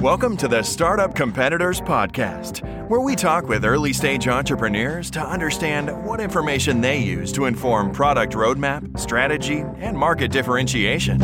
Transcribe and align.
Welcome 0.00 0.36
to 0.38 0.48
the 0.48 0.62
Startup 0.64 1.14
Competitors 1.14 1.80
Podcast, 1.80 2.88
where 2.88 3.00
we 3.00 3.14
talk 3.14 3.46
with 3.46 3.64
early 3.64 3.92
stage 3.92 4.26
entrepreneurs 4.26 5.12
to 5.12 5.20
understand 5.20 6.04
what 6.04 6.20
information 6.20 6.80
they 6.80 6.98
use 6.98 7.30
to 7.32 7.44
inform 7.44 7.92
product 7.92 8.32
roadmap, 8.32 8.98
strategy, 8.98 9.60
and 9.78 9.96
market 9.96 10.32
differentiation. 10.32 11.20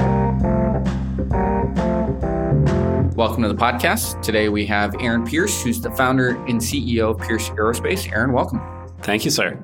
Welcome 3.17 3.43
to 3.43 3.49
the 3.49 3.57
podcast. 3.57 4.23
Today 4.23 4.49
we 4.49 4.65
have 4.67 4.95
Aaron 5.01 5.27
Pierce, 5.27 5.63
who's 5.65 5.81
the 5.81 5.91
founder 5.91 6.37
and 6.47 6.61
CEO 6.61 7.11
of 7.11 7.19
Pierce 7.19 7.51
Aerospace. 7.51 8.11
Aaron, 8.13 8.33
welcome. 8.33 8.61
Thank 9.03 9.25
you, 9.25 9.33
sir. 9.33 9.61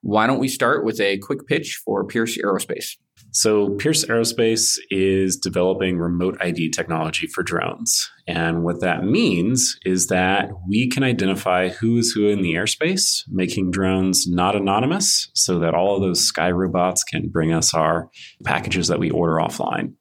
Why 0.00 0.26
don't 0.26 0.40
we 0.40 0.48
start 0.48 0.84
with 0.84 1.00
a 1.00 1.18
quick 1.18 1.46
pitch 1.46 1.80
for 1.84 2.04
Pierce 2.04 2.36
Aerospace? 2.36 2.96
So, 3.34 3.70
Pierce 3.70 4.04
Aerospace 4.04 4.78
is 4.90 5.38
developing 5.38 5.98
remote 5.98 6.36
ID 6.40 6.68
technology 6.68 7.26
for 7.26 7.42
drones. 7.42 8.10
And 8.28 8.62
what 8.62 8.82
that 8.82 9.04
means 9.04 9.78
is 9.86 10.08
that 10.08 10.50
we 10.68 10.88
can 10.90 11.02
identify 11.02 11.70
who 11.70 11.96
is 11.96 12.12
who 12.12 12.28
in 12.28 12.42
the 12.42 12.54
airspace, 12.54 13.22
making 13.28 13.70
drones 13.70 14.26
not 14.26 14.54
anonymous 14.54 15.30
so 15.32 15.58
that 15.60 15.74
all 15.74 15.96
of 15.96 16.02
those 16.02 16.20
sky 16.20 16.50
robots 16.50 17.02
can 17.04 17.30
bring 17.30 17.54
us 17.54 17.72
our 17.72 18.10
packages 18.44 18.88
that 18.88 18.98
we 18.98 19.10
order 19.10 19.36
offline. 19.36 19.94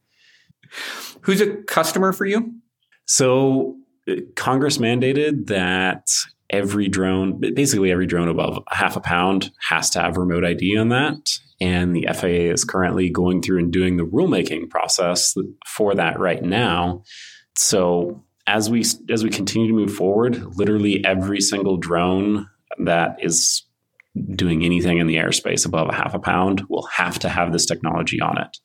Who's 1.21 1.40
a 1.40 1.55
customer 1.63 2.12
for 2.12 2.26
you? 2.26 2.54
So, 3.05 3.77
uh, 4.09 4.16
Congress 4.35 4.77
mandated 4.77 5.48
that 5.48 6.07
every 6.49 6.90
drone, 6.90 7.40
basically 7.40 7.91
every 7.91 8.07
drone 8.07 8.27
above 8.27 8.62
half 8.70 8.98
a 8.98 9.02
pound, 9.02 9.52
has 9.70 9.90
to 9.91 10.02
have 10.02 10.18
remote 10.18 10.43
ID 10.43 10.76
on 10.77 10.90
that. 10.90 11.29
And 11.61 11.95
the 11.95 12.07
FAA 12.11 12.51
is 12.51 12.65
currently 12.65 13.09
going 13.09 13.41
through 13.41 13.59
and 13.59 13.71
doing 13.71 13.95
the 13.95 14.03
rulemaking 14.03 14.70
process 14.70 15.35
for 15.67 15.95
that 15.95 16.20
right 16.20 16.43
now. 16.43 17.03
So 17.55 18.23
as 18.48 18.70
we 18.70 18.84
as 19.09 19.23
we 19.23 19.29
continue 19.29 19.68
to 19.68 19.73
move 19.73 19.93
forward, 19.93 20.57
literally 20.57 21.05
every 21.05 21.40
single 21.40 21.77
drone 21.77 22.49
that 22.79 23.18
is 23.21 23.63
doing 24.35 24.63
anything 24.63 24.98
in 24.98 25.07
the 25.07 25.15
airspace 25.15 25.65
above 25.65 25.87
a 25.87 25.93
half 25.93 26.13
a 26.13 26.20
pound 26.20 26.63
will 26.68 26.87
have 26.87 27.20
to 27.20 27.29
have 27.29 27.53
this 27.53 27.65
technology 27.65 28.20
on 28.20 28.37
it. 28.37 28.57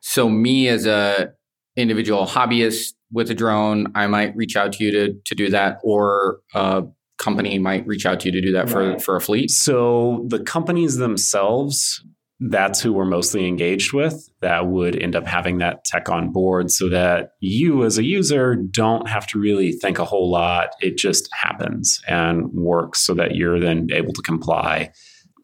So 0.00 0.28
me 0.28 0.68
as 0.68 0.86
a 0.86 1.32
individual 1.76 2.26
hobbyist 2.26 2.94
with 3.10 3.30
a 3.30 3.34
drone, 3.34 3.88
I 3.94 4.06
might 4.06 4.36
reach 4.36 4.56
out 4.56 4.72
to 4.74 4.84
you 4.84 4.92
to 4.92 5.14
to 5.24 5.34
do 5.34 5.50
that, 5.50 5.78
or 5.82 6.40
a 6.54 6.84
company 7.18 7.58
might 7.58 7.86
reach 7.86 8.06
out 8.06 8.20
to 8.20 8.28
you 8.28 8.32
to 8.32 8.40
do 8.40 8.52
that 8.52 8.70
for 8.70 8.98
for 8.98 9.16
a 9.16 9.20
fleet. 9.20 9.50
So 9.50 10.24
the 10.28 10.40
companies 10.40 10.96
themselves 10.96 12.04
that's 12.48 12.80
who 12.80 12.92
we're 12.92 13.04
mostly 13.04 13.46
engaged 13.46 13.92
with 13.92 14.28
that 14.40 14.66
would 14.66 15.00
end 15.00 15.14
up 15.14 15.26
having 15.26 15.58
that 15.58 15.84
tech 15.84 16.08
on 16.08 16.32
board 16.32 16.70
so 16.70 16.88
that 16.88 17.32
you 17.40 17.84
as 17.84 17.98
a 17.98 18.04
user 18.04 18.56
don't 18.56 19.08
have 19.08 19.26
to 19.28 19.38
really 19.38 19.72
think 19.72 19.98
a 19.98 20.04
whole 20.04 20.30
lot. 20.30 20.70
It 20.80 20.96
just 20.96 21.28
happens 21.32 22.00
and 22.08 22.52
works 22.52 23.00
so 23.00 23.14
that 23.14 23.36
you're 23.36 23.60
then 23.60 23.88
able 23.92 24.12
to 24.14 24.22
comply. 24.22 24.90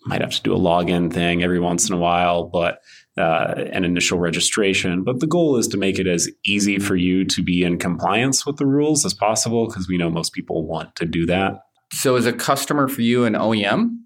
Might 0.06 0.22
have 0.22 0.32
to 0.32 0.42
do 0.42 0.54
a 0.54 0.58
login 0.58 1.12
thing 1.12 1.42
every 1.42 1.60
once 1.60 1.88
in 1.88 1.94
a 1.94 1.98
while 1.98 2.44
but 2.44 2.80
uh, 3.16 3.54
an 3.72 3.84
initial 3.84 4.18
registration. 4.18 5.04
But 5.04 5.20
the 5.20 5.26
goal 5.26 5.56
is 5.56 5.68
to 5.68 5.76
make 5.76 5.98
it 5.98 6.06
as 6.06 6.28
easy 6.44 6.78
for 6.78 6.96
you 6.96 7.24
to 7.26 7.42
be 7.42 7.62
in 7.62 7.78
compliance 7.78 8.46
with 8.46 8.56
the 8.56 8.66
rules 8.66 9.04
as 9.04 9.14
possible 9.14 9.68
because 9.68 9.88
we 9.88 9.98
know 9.98 10.10
most 10.10 10.32
people 10.32 10.66
want 10.66 10.96
to 10.96 11.04
do 11.04 11.26
that. 11.26 11.60
So 11.92 12.16
is 12.16 12.26
a 12.26 12.32
customer 12.32 12.88
for 12.88 13.02
you 13.02 13.24
an 13.24 13.34
oem 13.34 13.98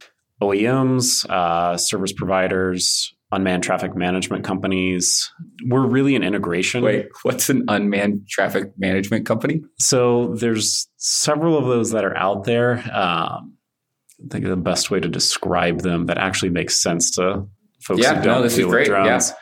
OEMs, 0.43 1.29
uh, 1.31 1.77
service 1.77 2.13
providers, 2.13 3.15
unmanned 3.33 3.63
traffic 3.63 3.97
management 3.97 4.45
companies. 4.45 5.33
We're 5.67 5.87
really 5.87 6.15
an 6.15 6.23
integration. 6.23 6.85
Wait, 6.85 7.09
what's 7.23 7.49
an 7.49 7.65
unmanned 7.69 8.29
traffic 8.29 8.73
management 8.77 9.27
company? 9.27 9.63
So 9.79 10.35
there's 10.35 10.89
several 10.99 11.57
of 11.57 11.65
those 11.65 11.91
that 11.93 12.05
are 12.05 12.17
out 12.17 12.45
there. 12.45 12.79
Um, 12.93 13.57
I 14.23 14.29
think 14.31 14.45
the 14.45 14.57
best 14.57 14.91
way 14.91 15.01
to 15.01 15.09
describe 15.09 15.81
them 15.81 16.07
that 16.07 16.19
actually 16.19 16.51
makes 16.51 16.81
sense 16.81 17.11
to 17.13 17.47
folks 17.83 18.03
yeah, 18.03 18.15
who 18.15 18.23
don't 18.23 18.37
no, 18.39 18.43
this 18.43 18.55
deal 18.55 18.67
is 18.67 18.71
great. 18.71 18.89
with 18.89 18.89
drones. 18.89 19.33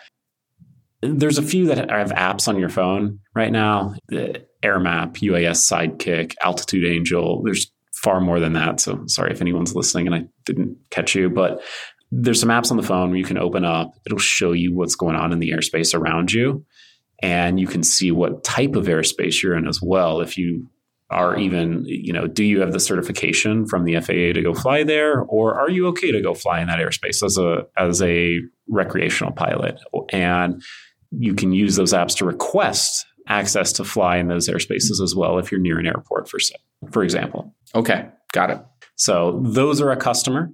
Yeah. 1.03 1.11
There's 1.12 1.38
a 1.38 1.43
few 1.43 1.67
that 1.67 1.91
have 1.91 2.11
apps 2.11 2.47
on 2.47 2.59
your 2.59 2.69
phone 2.69 3.21
right 3.34 3.50
now. 3.50 3.94
The 4.09 4.47
AirMap, 4.62 5.15
UAS 5.15 5.67
Sidekick, 5.71 6.34
Altitude 6.43 6.84
Angel. 6.84 7.43
There's 7.43 7.72
far 8.03 8.21
more 8.21 8.41
than 8.41 8.55
that. 8.55 8.81
So 8.81 9.03
sorry 9.06 9.33
if 9.33 9.41
anyone's 9.41 9.75
listening 9.75 10.06
and 10.06 10.15
I 10.15 10.25
didn't 10.47 10.77
catch 10.91 11.15
you, 11.15 11.28
but 11.31 11.62
there's 12.11 12.41
some 12.41 12.49
apps 12.49 12.71
on 12.71 12.77
the 12.77 12.83
phone 12.83 13.15
you 13.15 13.25
can 13.25 13.38
open 13.38 13.65
up. 13.65 13.93
It'll 14.06 14.19
show 14.19 14.53
you 14.53 14.75
what's 14.75 14.97
going 14.97 15.16
on 15.16 15.33
in 15.33 15.38
the 15.38 15.50
airspace 15.50 15.94
around 15.94 16.33
you. 16.33 16.65
And 17.22 17.61
you 17.61 17.66
can 17.66 17.83
see 17.83 18.11
what 18.11 18.43
type 18.43 18.75
of 18.77 18.87
airspace 18.87 19.43
you're 19.43 19.56
in 19.56 19.69
as 19.69 19.81
well. 19.83 20.21
If 20.21 20.38
you 20.38 20.69
are 21.11 21.37
even, 21.37 21.84
you 21.87 22.12
know, 22.12 22.27
do 22.27 22.44
you 22.44 22.61
have 22.61 22.72
the 22.72 22.81
certification 22.81 23.66
from 23.66 23.84
the 23.84 24.00
FAA 24.00 24.32
to 24.32 24.43
go 24.43 24.55
fly 24.55 24.84
there, 24.84 25.22
or 25.22 25.61
are 25.61 25.69
you 25.69 25.88
okay 25.88 26.12
to 26.12 26.22
go 26.22 26.34
fly 26.34 26.61
in 26.61 26.69
that 26.69 26.78
airspace 26.78 27.22
as 27.22 27.37
a 27.37 27.67
as 27.77 28.00
a 28.00 28.38
recreational 28.69 29.32
pilot? 29.32 29.78
And 30.11 30.62
you 31.11 31.34
can 31.34 31.53
use 31.53 31.77
those 31.77 31.93
apps 31.93 32.17
to 32.19 32.25
request 32.25 33.05
access 33.28 33.72
to 33.75 33.84
fly 33.84 34.17
in 34.17 34.28
those 34.28 34.49
airspaces 34.49 35.03
as 35.03 35.15
well 35.15 35.38
if 35.38 35.53
you're 35.53 35.61
near 35.61 35.78
an 35.78 35.87
airport, 35.87 36.28
for 36.28 36.38
for 36.91 37.03
example. 37.03 37.55
Okay, 37.75 38.09
got 38.33 38.51
it. 38.51 38.59
So 38.97 39.41
those 39.45 39.81
are 39.81 39.91
a 39.91 39.97
customer. 39.97 40.51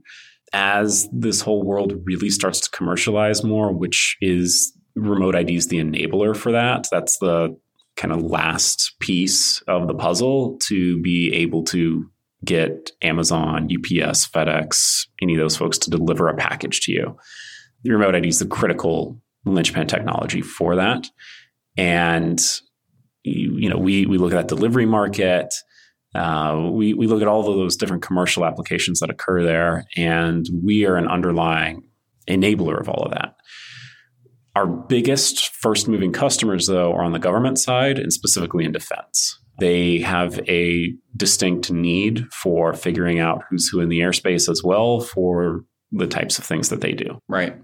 As 0.53 1.09
this 1.13 1.41
whole 1.41 1.65
world 1.65 1.95
really 2.05 2.31
starts 2.31 2.61
to 2.61 2.71
commercialize 2.71 3.43
more, 3.43 3.73
which 3.73 4.17
is 4.21 4.73
remote 4.95 5.35
ID 5.35 5.57
is 5.57 5.69
the 5.69 5.79
enabler 5.79 6.37
for 6.37 6.53
that. 6.53 6.87
That's 6.91 7.19
the 7.19 7.57
kind 7.97 8.13
of 8.13 8.23
last 8.23 8.95
piece 9.01 9.61
of 9.63 9.89
the 9.89 9.95
puzzle 9.95 10.59
to 10.65 11.01
be 11.03 11.33
able 11.35 11.65
to 11.65 12.07
get 12.45 12.93
Amazon, 13.03 13.65
UPS, 13.65 14.29
FedEx, 14.29 15.07
any 15.21 15.35
of 15.35 15.41
those 15.41 15.57
folks 15.57 15.79
to 15.79 15.91
deliver 15.91 16.29
a 16.29 16.37
package 16.37 16.81
to 16.83 16.93
you. 16.93 17.17
The 17.83 17.91
remote 17.93 18.15
ID 18.15 18.29
is 18.29 18.39
the 18.39 18.47
critical 18.47 19.21
linchpin 19.45 19.87
technology 19.87 20.43
for 20.43 20.77
that. 20.77 21.09
And 21.77 22.41
you, 23.25 23.69
know, 23.69 23.79
we 23.79 24.07
we 24.07 24.19
look 24.19 24.33
at 24.33 24.37
that 24.37 24.49
delivery 24.49 24.87
market. 24.87 25.53
Uh, 26.17 26.71
we, 26.71 26.95
we 26.95 27.07
look 27.07 27.23
at 27.23 27.29
all 27.29 27.41
of 27.41 27.57
those 27.57 27.77
different 27.77 28.03
commercial 28.03 28.45
applications 28.45 29.01
that 29.01 29.11
occur 29.11 29.43
there, 29.43 29.85
and 29.97 30.47
we 30.65 30.87
are 30.87 30.97
an 30.97 31.09
underlying 31.09 31.83
enabler 32.29 32.81
of 32.81 32.89
all 32.89 33.05
of 33.05 33.13
that. 33.13 33.35
Our 34.55 34.67
biggest 34.67 35.55
first 35.55 35.87
moving 35.87 36.13
customers, 36.13 36.67
though, 36.67 36.93
are 36.93 37.03
on 37.03 37.13
the 37.13 37.19
government 37.19 37.59
side 37.59 37.99
and 37.99 38.13
specifically 38.13 38.65
in 38.65 38.73
defense. 38.73 39.39
They 39.59 39.99
have 39.99 40.41
a 40.49 40.95
distinct 41.17 41.71
need 41.71 42.27
for 42.33 42.73
figuring 42.73 43.21
out 43.21 43.45
who's 43.49 43.69
who 43.69 43.81
in 43.81 43.89
the 43.89 44.01
airspace 44.01 44.49
as 44.51 44.63
well 44.65 45.01
for 45.01 45.65
the 45.93 46.07
types 46.07 46.39
of 46.39 46.45
things 46.45 46.71
that 46.71 46.81
they 46.81 46.93
do. 46.93 47.19
Right. 47.29 47.57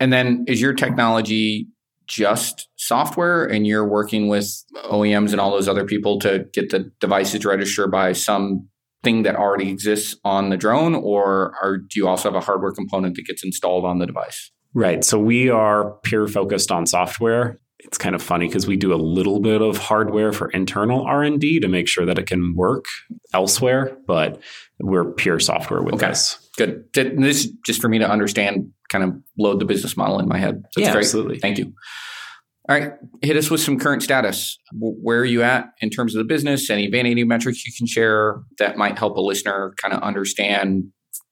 And 0.00 0.12
then 0.12 0.44
is 0.48 0.60
your 0.60 0.72
technology 0.72 1.68
just 2.06 2.68
software 2.76 3.44
and 3.44 3.66
you're 3.66 3.86
working 3.86 4.28
with 4.28 4.64
OEMs 4.84 5.32
and 5.32 5.40
all 5.40 5.50
those 5.50 5.68
other 5.68 5.84
people 5.84 6.18
to 6.20 6.46
get 6.52 6.70
the 6.70 6.90
devices 7.00 7.44
registered 7.44 7.90
by 7.90 8.12
some 8.12 8.68
thing 9.02 9.22
that 9.24 9.36
already 9.36 9.68
exists 9.68 10.16
on 10.24 10.50
the 10.50 10.56
drone 10.56 10.94
or 10.94 11.54
are, 11.62 11.78
do 11.78 11.98
you 11.98 12.06
also 12.06 12.30
have 12.30 12.40
a 12.40 12.44
hardware 12.44 12.72
component 12.72 13.16
that 13.16 13.26
gets 13.26 13.44
installed 13.44 13.84
on 13.84 13.98
the 13.98 14.06
device? 14.06 14.50
Right. 14.74 15.04
So 15.04 15.18
we 15.18 15.50
are 15.50 15.92
pure 16.02 16.28
focused 16.28 16.70
on 16.70 16.86
software. 16.86 17.58
It's 17.80 17.98
kind 17.98 18.14
of 18.14 18.22
funny 18.22 18.46
because 18.46 18.66
we 18.66 18.76
do 18.76 18.94
a 18.94 18.96
little 18.96 19.40
bit 19.40 19.60
of 19.60 19.76
hardware 19.76 20.32
for 20.32 20.48
internal 20.50 21.02
R&D 21.02 21.60
to 21.60 21.68
make 21.68 21.88
sure 21.88 22.06
that 22.06 22.18
it 22.18 22.26
can 22.26 22.54
work 22.54 22.84
elsewhere, 23.34 23.96
but 24.06 24.40
we're 24.78 25.12
pure 25.12 25.40
software 25.40 25.82
with 25.82 25.94
okay. 25.94 26.08
this. 26.08 26.41
Good. 26.56 26.84
This 26.94 27.44
is 27.44 27.52
just 27.64 27.80
for 27.80 27.88
me 27.88 27.98
to 27.98 28.08
understand, 28.08 28.70
kind 28.90 29.04
of 29.04 29.14
load 29.38 29.60
the 29.60 29.64
business 29.64 29.96
model 29.96 30.18
in 30.18 30.28
my 30.28 30.38
head. 30.38 30.62
That's 30.76 30.86
yeah, 30.86 30.92
great. 30.92 31.04
absolutely. 31.04 31.38
Thank 31.38 31.58
you. 31.58 31.72
All 32.68 32.78
right, 32.78 32.92
hit 33.22 33.36
us 33.36 33.50
with 33.50 33.60
some 33.60 33.76
current 33.76 34.04
status. 34.04 34.56
Where 34.72 35.20
are 35.20 35.24
you 35.24 35.42
at 35.42 35.70
in 35.80 35.90
terms 35.90 36.14
of 36.14 36.20
the 36.20 36.24
business? 36.24 36.70
Any 36.70 36.88
vanity 36.88 37.24
metrics 37.24 37.66
you 37.66 37.72
can 37.76 37.88
share 37.88 38.40
that 38.58 38.76
might 38.76 38.96
help 38.96 39.16
a 39.16 39.20
listener 39.20 39.74
kind 39.82 39.92
of 39.92 40.00
understand? 40.00 40.84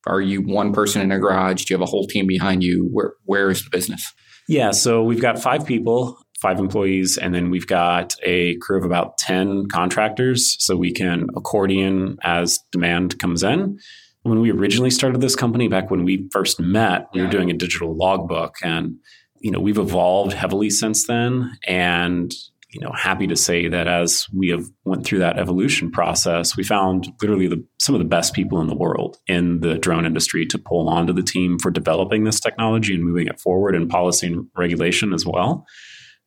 Are 0.07 0.21
you 0.21 0.43
one 0.43 0.73
person 0.73 1.03
in 1.03 1.13
a 1.13 1.21
garage? 1.21 1.65
Do 1.65 1.73
you 1.73 1.79
have 1.79 1.87
a 1.87 1.91
whole 1.91 2.07
team 2.07 2.27
behind 2.27 2.65
you? 2.65 2.89
Where 2.91 3.13
where 3.27 3.49
is 3.49 3.63
the 3.63 3.71
business? 3.71 4.05
Yeah, 4.49 4.73
so 4.73 5.05
we've 5.05 5.23
got 5.23 5.41
five 5.41 5.65
people, 5.65 6.19
five 6.43 6.59
employees, 6.59 7.17
and 7.17 7.33
then 7.33 7.51
we've 7.51 7.67
got 7.67 8.17
a 8.25 8.57
crew 8.57 8.79
of 8.79 8.85
about 8.85 9.17
ten 9.19 9.69
contractors. 9.69 10.57
So 10.59 10.75
we 10.75 10.93
can 10.93 11.29
accordion 11.37 12.17
as 12.25 12.59
demand 12.73 13.21
comes 13.21 13.45
in 13.45 13.79
when 14.31 14.41
we 14.41 14.51
originally 14.51 14.91
started 14.91 15.21
this 15.21 15.37
company 15.37 15.69
back 15.69 15.91
when 15.91 16.05
we 16.05 16.29
first 16.33 16.61
met 16.61 17.09
we 17.13 17.21
yeah. 17.21 17.27
were 17.27 17.33
doing 17.33 17.51
a 17.51 17.55
digital 17.55 17.97
logbook 17.97 18.57
and 18.63 18.97
you 19.41 19.51
know 19.51 19.61
we've 19.61 19.79
evolved 19.79 20.33
heavily 20.33 20.71
since 20.71 21.07
then 21.07 21.51
and 21.67 22.33
you 22.71 22.81
know 22.81 22.93
happy 22.93 23.27
to 23.27 23.37
say 23.37 23.69
that 23.69 23.89
as 23.89 24.27
we 24.33 24.49
have 24.49 24.65
went 24.85 25.05
through 25.05 25.19
that 25.19 25.39
evolution 25.39 25.91
process 25.91 26.57
we 26.57 26.63
found 26.63 27.09
literally 27.21 27.49
the, 27.49 27.65
some 27.79 27.95
of 27.95 27.99
the 27.99 28.05
best 28.05 28.33
people 28.33 28.61
in 28.61 28.69
the 28.69 28.77
world 28.77 29.19
in 29.27 29.61
the 29.61 29.77
drone 29.79 30.07
industry 30.07 30.47
to 30.47 30.59
pull 30.59 30.89
onto 30.89 31.13
the 31.13 31.23
team 31.23 31.59
for 31.59 31.71
developing 31.71 32.25
this 32.25 32.41
technology 32.41 32.95
and 32.95 33.05
moving 33.05 33.27
it 33.27 33.41
forward 33.41 33.75
in 33.75 33.89
policy 33.89 34.29
and 34.29 34.47
regulation 34.57 35.13
as 35.13 35.27
well 35.27 35.67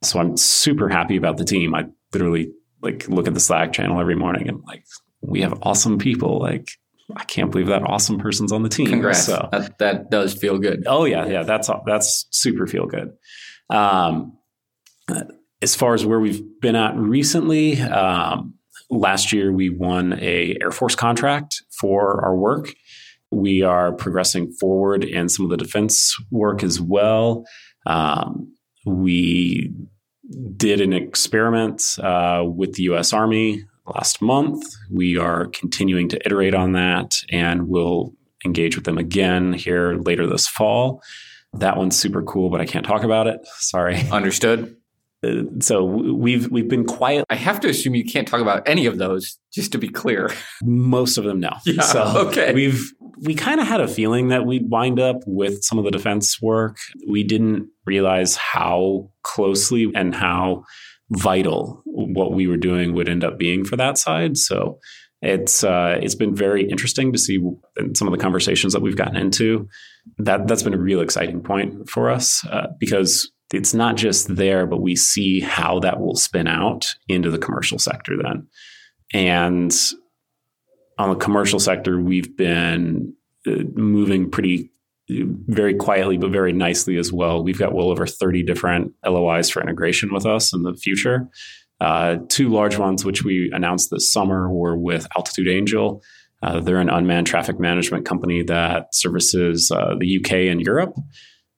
So 0.03 0.19
I'm 0.19 0.37
super 0.37 0.89
happy 0.89 1.15
about 1.15 1.37
the 1.37 1.45
team. 1.45 1.73
I 1.73 1.85
literally 2.11 2.51
like 2.81 3.07
look 3.07 3.27
at 3.27 3.33
the 3.33 3.39
Slack 3.39 3.73
channel 3.73 3.99
every 3.99 4.15
morning 4.15 4.47
and 4.49 4.61
like 4.67 4.83
we 5.21 5.41
have 5.41 5.57
awesome 5.61 5.97
people. 5.97 6.39
Like 6.39 6.69
I 7.15 7.23
can't 7.25 7.51
believe 7.51 7.67
that 7.67 7.83
awesome 7.83 8.17
person's 8.17 8.51
on 8.51 8.63
the 8.63 8.69
team. 8.69 8.87
Congrats. 8.87 9.25
So 9.25 9.49
that, 9.51 9.77
that 9.79 10.09
does 10.09 10.33
feel 10.33 10.57
good. 10.57 10.83
Oh 10.87 11.05
yeah, 11.05 11.25
yeah. 11.25 11.43
That's 11.43 11.69
that's 11.85 12.27
super 12.31 12.65
feel 12.65 12.85
good. 12.85 13.11
Um, 13.69 14.37
as 15.61 15.75
far 15.75 15.93
as 15.93 16.05
where 16.05 16.19
we've 16.19 16.43
been 16.61 16.75
at 16.75 16.95
recently, 16.95 17.79
um, 17.81 18.55
last 18.89 19.33
year 19.33 19.51
we 19.51 19.69
won 19.69 20.13
a 20.19 20.57
Air 20.61 20.71
Force 20.71 20.95
contract 20.95 21.61
for 21.79 22.23
our 22.23 22.35
work. 22.35 22.73
We 23.31 23.63
are 23.63 23.91
progressing 23.93 24.51
forward 24.53 25.03
in 25.03 25.27
some 25.27 25.45
of 25.45 25.51
the 25.51 25.57
defense 25.57 26.15
work 26.31 26.63
as 26.63 26.79
well. 26.79 27.45
Um, 27.85 28.55
we 28.85 29.73
did 30.55 30.81
an 30.81 30.93
experiment 30.93 31.81
uh, 32.01 32.43
with 32.45 32.73
the 32.73 32.83
U.S. 32.83 33.13
Army 33.13 33.63
last 33.85 34.21
month. 34.21 34.63
We 34.91 35.17
are 35.17 35.47
continuing 35.47 36.09
to 36.09 36.25
iterate 36.25 36.53
on 36.53 36.73
that, 36.73 37.11
and 37.31 37.67
we'll 37.67 38.13
engage 38.45 38.75
with 38.75 38.85
them 38.85 38.97
again 38.97 39.53
here 39.53 39.97
later 39.97 40.27
this 40.27 40.47
fall. 40.47 41.01
That 41.53 41.77
one's 41.77 41.97
super 41.97 42.23
cool, 42.23 42.49
but 42.49 42.61
I 42.61 42.65
can't 42.65 42.85
talk 42.85 43.03
about 43.03 43.27
it. 43.27 43.39
Sorry. 43.59 43.97
Understood. 44.11 44.75
Uh, 45.23 45.43
so 45.61 45.83
we've 45.85 46.51
we've 46.51 46.67
been 46.67 46.85
quiet. 46.85 47.25
I 47.29 47.35
have 47.35 47.59
to 47.61 47.69
assume 47.69 47.95
you 47.95 48.03
can't 48.03 48.27
talk 48.27 48.41
about 48.41 48.67
any 48.67 48.85
of 48.85 48.97
those, 48.97 49.37
just 49.53 49.71
to 49.71 49.77
be 49.77 49.87
clear. 49.87 50.31
Most 50.63 51.17
of 51.17 51.23
them, 51.23 51.39
no. 51.39 51.51
Yeah, 51.65 51.81
so 51.81 52.27
okay. 52.27 52.53
We've 52.53 52.91
we 53.21 53.35
kind 53.35 53.61
of 53.61 53.67
had 53.67 53.79
a 53.79 53.87
feeling 53.87 54.29
that 54.29 54.45
we'd 54.45 54.69
wind 54.69 54.99
up 54.99 55.17
with 55.25 55.63
some 55.63 55.77
of 55.77 55.85
the 55.85 55.91
defense 55.91 56.41
work. 56.41 56.77
We 57.07 57.23
didn't 57.23 57.69
realize 57.85 58.35
how 58.35 59.11
closely 59.23 59.91
and 59.95 60.13
how 60.13 60.65
vital 61.15 61.81
what 61.85 62.33
we 62.33 62.47
were 62.47 62.57
doing 62.57 62.93
would 62.93 63.09
end 63.09 63.23
up 63.23 63.37
being 63.37 63.63
for 63.63 63.75
that 63.77 63.97
side. 63.97 64.37
So 64.37 64.79
it's 65.21 65.63
uh, 65.63 65.99
it's 66.01 66.15
been 66.15 66.35
very 66.35 66.67
interesting 66.67 67.13
to 67.13 67.17
see 67.17 67.39
some 67.95 68.07
of 68.07 68.11
the 68.11 68.21
conversations 68.21 68.73
that 68.73 68.81
we've 68.81 68.97
gotten 68.97 69.15
into. 69.15 69.69
That 70.17 70.47
that's 70.47 70.63
been 70.63 70.73
a 70.73 70.79
real 70.79 70.99
exciting 70.99 71.41
point 71.41 71.89
for 71.89 72.09
us 72.09 72.45
uh, 72.47 72.67
because 72.77 73.31
it's 73.53 73.73
not 73.73 73.95
just 73.95 74.35
there, 74.35 74.65
but 74.67 74.81
we 74.81 74.95
see 74.97 75.39
how 75.39 75.79
that 75.79 76.01
will 76.01 76.15
spin 76.15 76.47
out 76.47 76.87
into 77.07 77.31
the 77.31 77.37
commercial 77.37 77.79
sector 77.79 78.17
then. 78.21 78.47
And 79.13 79.73
on 80.97 81.09
the 81.09 81.15
commercial 81.15 81.59
sector, 81.59 82.01
we've 82.01 82.35
been 82.35 83.13
uh, 83.47 83.63
moving 83.75 84.29
pretty 84.29 84.72
very 85.47 85.73
quietly, 85.75 86.17
but 86.17 86.31
very 86.31 86.53
nicely 86.53 86.97
as 86.97 87.11
well. 87.11 87.43
We've 87.43 87.59
got 87.59 87.73
well 87.73 87.89
over 87.89 88.05
30 88.05 88.43
different 88.43 88.93
LOIs 89.05 89.49
for 89.49 89.61
integration 89.61 90.13
with 90.13 90.25
us 90.25 90.53
in 90.53 90.63
the 90.63 90.73
future. 90.73 91.27
Uh, 91.79 92.17
two 92.29 92.49
large 92.49 92.77
ones, 92.77 93.03
which 93.03 93.23
we 93.23 93.51
announced 93.51 93.89
this 93.91 94.11
summer, 94.11 94.51
were 94.51 94.77
with 94.77 95.07
Altitude 95.15 95.49
Angel. 95.49 96.01
Uh, 96.41 96.59
they're 96.59 96.79
an 96.79 96.89
unmanned 96.89 97.27
traffic 97.27 97.59
management 97.59 98.05
company 98.05 98.43
that 98.43 98.93
services 98.93 99.71
uh, 99.71 99.95
the 99.99 100.17
UK 100.17 100.31
and 100.51 100.61
Europe. 100.61 100.95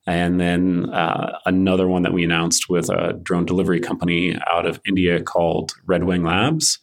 And 0.06 0.40
then 0.40 0.88
uh, 0.92 1.38
another 1.46 1.88
one 1.88 2.02
that 2.02 2.12
we 2.12 2.22
announced 2.22 2.68
with 2.68 2.88
a 2.88 3.18
drone 3.22 3.44
delivery 3.44 3.80
company 3.80 4.38
out 4.48 4.64
of 4.66 4.80
India 4.86 5.20
called 5.20 5.72
Red 5.84 6.04
Wing 6.04 6.22
Labs. 6.22 6.78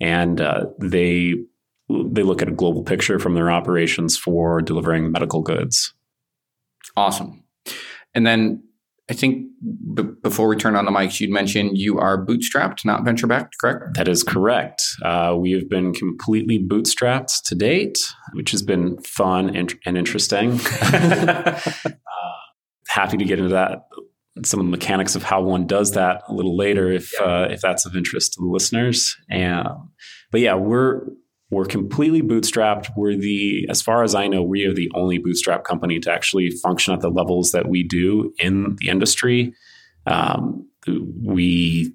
And 0.00 0.40
uh, 0.40 0.66
they 0.80 1.34
they 1.88 2.22
look 2.22 2.42
at 2.42 2.48
a 2.48 2.52
global 2.52 2.82
picture 2.82 3.18
from 3.18 3.34
their 3.34 3.50
operations 3.50 4.16
for 4.16 4.60
delivering 4.62 5.12
medical 5.12 5.42
goods. 5.42 5.92
Awesome. 6.96 7.44
And 8.14 8.26
then 8.26 8.62
I 9.10 9.14
think 9.14 9.46
b- 9.94 10.02
before 10.22 10.48
we 10.48 10.56
turn 10.56 10.76
on 10.76 10.86
the 10.86 10.90
mics, 10.90 11.20
you'd 11.20 11.30
mentioned 11.30 11.76
you 11.76 11.98
are 11.98 12.24
bootstrapped, 12.24 12.84
not 12.84 13.04
venture 13.04 13.26
backed, 13.26 13.56
correct? 13.60 13.96
That 13.96 14.08
is 14.08 14.22
correct. 14.22 14.82
Uh, 15.02 15.36
we 15.38 15.52
have 15.52 15.68
been 15.68 15.92
completely 15.92 16.58
bootstrapped 16.58 17.42
to 17.44 17.54
date, 17.54 17.98
which 18.32 18.50
has 18.52 18.62
been 18.62 18.98
fun 19.02 19.54
and, 19.54 19.74
and 19.84 19.98
interesting. 19.98 20.58
uh, 20.82 21.60
happy 22.88 23.16
to 23.18 23.24
get 23.24 23.38
into 23.38 23.50
that 23.50 23.86
some 24.44 24.58
of 24.58 24.66
the 24.66 24.70
mechanics 24.70 25.14
of 25.14 25.22
how 25.22 25.40
one 25.40 25.66
does 25.66 25.92
that 25.92 26.22
a 26.28 26.34
little 26.34 26.56
later 26.56 26.90
if 26.90 27.12
yeah. 27.12 27.24
uh, 27.24 27.48
if 27.50 27.60
that's 27.60 27.86
of 27.86 27.94
interest 27.94 28.32
to 28.32 28.40
the 28.40 28.48
listeners. 28.48 29.16
And 29.30 29.68
but 30.32 30.40
yeah, 30.40 30.54
we're 30.54 31.02
we're 31.50 31.66
completely 31.66 32.22
bootstrapped. 32.22 32.88
We're 32.96 33.16
the 33.16 33.66
as 33.68 33.82
far 33.82 34.02
as 34.02 34.14
I 34.14 34.28
know, 34.28 34.42
we 34.42 34.64
are 34.64 34.74
the 34.74 34.90
only 34.94 35.18
bootstrap 35.18 35.64
company 35.64 36.00
to 36.00 36.12
actually 36.12 36.50
function 36.50 36.94
at 36.94 37.00
the 37.00 37.10
levels 37.10 37.52
that 37.52 37.68
we 37.68 37.82
do 37.82 38.32
in 38.38 38.76
the 38.78 38.88
industry. 38.88 39.54
Um, 40.06 40.68
we 40.86 41.94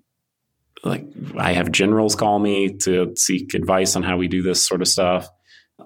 like 0.83 1.05
I 1.37 1.53
have 1.53 1.71
generals 1.71 2.15
call 2.15 2.39
me 2.39 2.75
to 2.83 3.13
seek 3.15 3.53
advice 3.53 3.95
on 3.95 4.03
how 4.03 4.17
we 4.17 4.27
do 4.27 4.41
this 4.41 4.65
sort 4.65 4.81
of 4.81 4.87
stuff. 4.87 5.27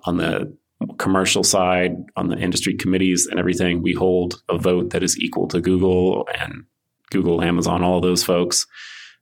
On 0.06 0.18
the 0.18 0.56
commercial 0.98 1.44
side, 1.44 1.96
on 2.16 2.28
the 2.28 2.38
industry 2.38 2.76
committees 2.76 3.28
and 3.28 3.40
everything, 3.40 3.82
we 3.82 3.94
hold 3.94 4.42
a 4.50 4.58
vote 4.58 4.90
that 4.90 5.04
is 5.04 5.18
equal 5.20 5.48
to 5.48 5.62
Google 5.62 6.28
and 6.38 6.66
Google, 7.10 7.42
Amazon, 7.42 7.84
all 7.84 8.02
those 8.02 8.24
folks. 8.24 8.66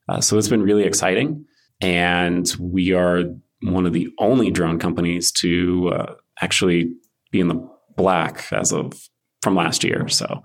Uh, 0.09 0.19
so 0.19 0.37
it's 0.37 0.47
been 0.47 0.63
really 0.63 0.83
exciting. 0.83 1.45
And 1.81 2.51
we 2.59 2.93
are 2.93 3.23
one 3.63 3.85
of 3.85 3.93
the 3.93 4.09
only 4.19 4.51
drone 4.51 4.79
companies 4.79 5.31
to 5.31 5.89
uh, 5.89 6.13
actually 6.41 6.91
be 7.31 7.39
in 7.39 7.47
the 7.47 7.69
black 7.95 8.51
as 8.51 8.71
of 8.71 8.93
from 9.41 9.55
last 9.55 9.83
year. 9.83 10.07
So 10.07 10.41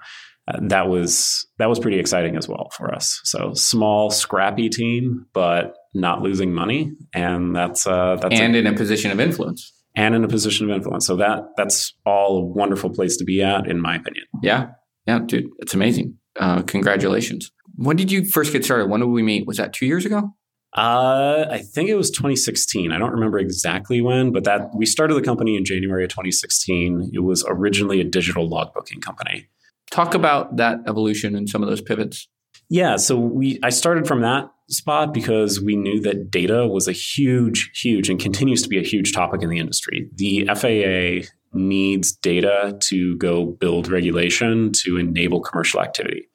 uh, 0.48 0.58
that 0.62 0.88
was 0.88 1.46
that 1.58 1.68
was 1.68 1.78
pretty 1.78 1.98
exciting 1.98 2.36
as 2.36 2.48
well 2.48 2.68
for 2.76 2.94
us. 2.94 3.20
So 3.24 3.52
small, 3.54 4.10
scrappy 4.10 4.68
team, 4.68 5.26
but 5.32 5.74
not 5.94 6.22
losing 6.22 6.52
money, 6.52 6.92
and 7.14 7.54
that's 7.54 7.86
uh, 7.86 8.16
that's 8.20 8.38
and 8.38 8.54
a, 8.54 8.58
in 8.58 8.66
a 8.66 8.74
position 8.74 9.10
of 9.10 9.18
influence 9.18 9.72
and 9.96 10.14
in 10.14 10.22
a 10.24 10.28
position 10.28 10.70
of 10.70 10.76
influence. 10.76 11.06
So 11.06 11.16
that 11.16 11.44
that's 11.56 11.94
all 12.04 12.38
a 12.38 12.44
wonderful 12.44 12.90
place 12.90 13.16
to 13.16 13.24
be 13.24 13.42
at, 13.42 13.66
in 13.66 13.80
my 13.80 13.96
opinion. 13.96 14.26
Yeah, 14.42 14.68
yeah, 15.06 15.20
dude, 15.24 15.48
it's 15.58 15.74
amazing. 15.74 16.18
Uh, 16.38 16.62
congratulations. 16.62 17.50
When 17.76 17.96
did 17.96 18.12
you 18.12 18.24
first 18.24 18.52
get 18.52 18.64
started? 18.64 18.88
When 18.88 19.00
did 19.00 19.06
we 19.06 19.22
meet? 19.22 19.46
Was 19.46 19.56
that 19.56 19.72
two 19.72 19.86
years 19.86 20.04
ago? 20.06 20.34
Uh, 20.76 21.46
I 21.50 21.58
think 21.58 21.88
it 21.88 21.94
was 21.94 22.10
2016. 22.10 22.92
I 22.92 22.98
don't 22.98 23.12
remember 23.12 23.38
exactly 23.38 24.02
when, 24.02 24.30
but 24.30 24.44
that 24.44 24.74
we 24.74 24.84
started 24.84 25.14
the 25.14 25.22
company 25.22 25.56
in 25.56 25.64
January 25.64 26.04
of 26.04 26.10
2016. 26.10 27.12
It 27.14 27.20
was 27.20 27.44
originally 27.48 28.00
a 28.00 28.04
digital 28.04 28.48
logbooking 28.48 29.00
company. 29.00 29.48
Talk 29.90 30.14
about 30.14 30.56
that 30.56 30.80
evolution 30.86 31.34
and 31.34 31.48
some 31.48 31.62
of 31.62 31.68
those 31.68 31.80
pivots. 31.80 32.28
Yeah, 32.68 32.96
so 32.96 33.16
we 33.16 33.58
I 33.62 33.70
started 33.70 34.06
from 34.06 34.20
that 34.22 34.50
spot 34.68 35.14
because 35.14 35.60
we 35.60 35.76
knew 35.76 36.00
that 36.00 36.30
data 36.30 36.66
was 36.66 36.88
a 36.88 36.92
huge, 36.92 37.70
huge, 37.80 38.10
and 38.10 38.20
continues 38.20 38.62
to 38.62 38.68
be 38.68 38.78
a 38.78 38.82
huge 38.82 39.12
topic 39.12 39.42
in 39.42 39.48
the 39.48 39.58
industry. 39.58 40.10
The 40.14 40.46
FAA 40.46 41.28
needs 41.52 42.12
data 42.12 42.76
to 42.82 43.16
go 43.16 43.46
build 43.46 43.88
regulation 43.88 44.72
to 44.72 44.98
enable 44.98 45.40
commercial 45.40 45.80
activity. 45.80 46.28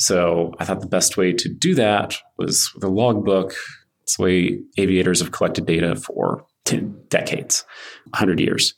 So 0.00 0.54
I 0.58 0.64
thought 0.64 0.80
the 0.80 0.86
best 0.86 1.18
way 1.18 1.34
to 1.34 1.48
do 1.48 1.74
that 1.74 2.16
was 2.38 2.72
with 2.74 2.82
a 2.84 2.88
logbook. 2.88 3.54
It's 4.02 4.16
the 4.16 4.22
way 4.22 4.60
aviators 4.78 5.20
have 5.20 5.30
collected 5.30 5.66
data 5.66 5.94
for 5.94 6.46
10 6.64 7.04
decades, 7.08 7.66
100 8.08 8.40
years. 8.40 8.74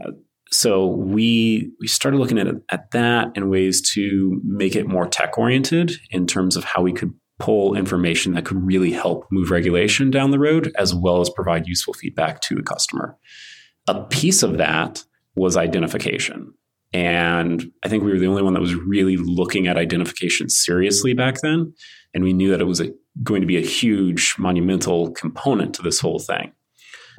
Uh, 0.00 0.12
so 0.50 0.86
we 0.86 1.70
we 1.78 1.86
started 1.86 2.16
looking 2.16 2.38
at 2.38 2.46
at 2.70 2.90
that 2.92 3.32
and 3.36 3.50
ways 3.50 3.82
to 3.92 4.40
make 4.44 4.74
it 4.74 4.86
more 4.86 5.06
tech 5.06 5.36
oriented 5.36 5.92
in 6.10 6.26
terms 6.26 6.56
of 6.56 6.64
how 6.64 6.82
we 6.82 6.92
could 6.92 7.12
pull 7.38 7.74
information 7.74 8.32
that 8.32 8.46
could 8.46 8.62
really 8.64 8.92
help 8.92 9.26
move 9.30 9.50
regulation 9.50 10.10
down 10.10 10.30
the 10.30 10.38
road, 10.38 10.72
as 10.78 10.94
well 10.94 11.20
as 11.20 11.28
provide 11.28 11.66
useful 11.66 11.92
feedback 11.92 12.40
to 12.40 12.54
the 12.54 12.62
customer. 12.62 13.16
A 13.88 14.04
piece 14.04 14.42
of 14.42 14.56
that 14.58 15.04
was 15.34 15.56
identification. 15.56 16.54
And 16.92 17.72
I 17.82 17.88
think 17.88 18.04
we 18.04 18.12
were 18.12 18.18
the 18.18 18.26
only 18.26 18.42
one 18.42 18.54
that 18.54 18.60
was 18.60 18.74
really 18.74 19.16
looking 19.16 19.66
at 19.66 19.78
identification 19.78 20.48
seriously 20.50 21.14
back 21.14 21.40
then. 21.42 21.72
And 22.14 22.22
we 22.22 22.32
knew 22.32 22.50
that 22.50 22.60
it 22.60 22.66
was 22.66 22.80
a, 22.80 22.92
going 23.22 23.40
to 23.40 23.46
be 23.46 23.56
a 23.56 23.66
huge, 23.66 24.36
monumental 24.38 25.10
component 25.12 25.74
to 25.74 25.82
this 25.82 26.00
whole 26.00 26.18
thing. 26.18 26.52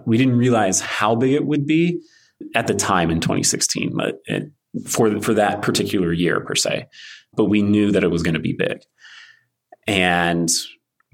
We 0.06 0.18
didn't 0.18 0.38
realize 0.38 0.80
how 0.80 1.16
big 1.16 1.32
it 1.32 1.46
would 1.46 1.66
be 1.66 2.02
at 2.56 2.68
the 2.68 2.74
time 2.74 3.10
in 3.10 3.20
2016 3.20 3.96
for, 4.88 5.22
for 5.22 5.34
that 5.34 5.62
particular 5.62 6.14
year, 6.14 6.40
per 6.42 6.56
se. 6.56 6.88
But 7.36 7.46
we 7.46 7.62
knew 7.62 7.92
that 7.92 8.04
it 8.04 8.12
was 8.12 8.22
going 8.22 8.36
to 8.36 8.40
be 8.40 8.54
big. 8.54 8.82
And 9.88 10.50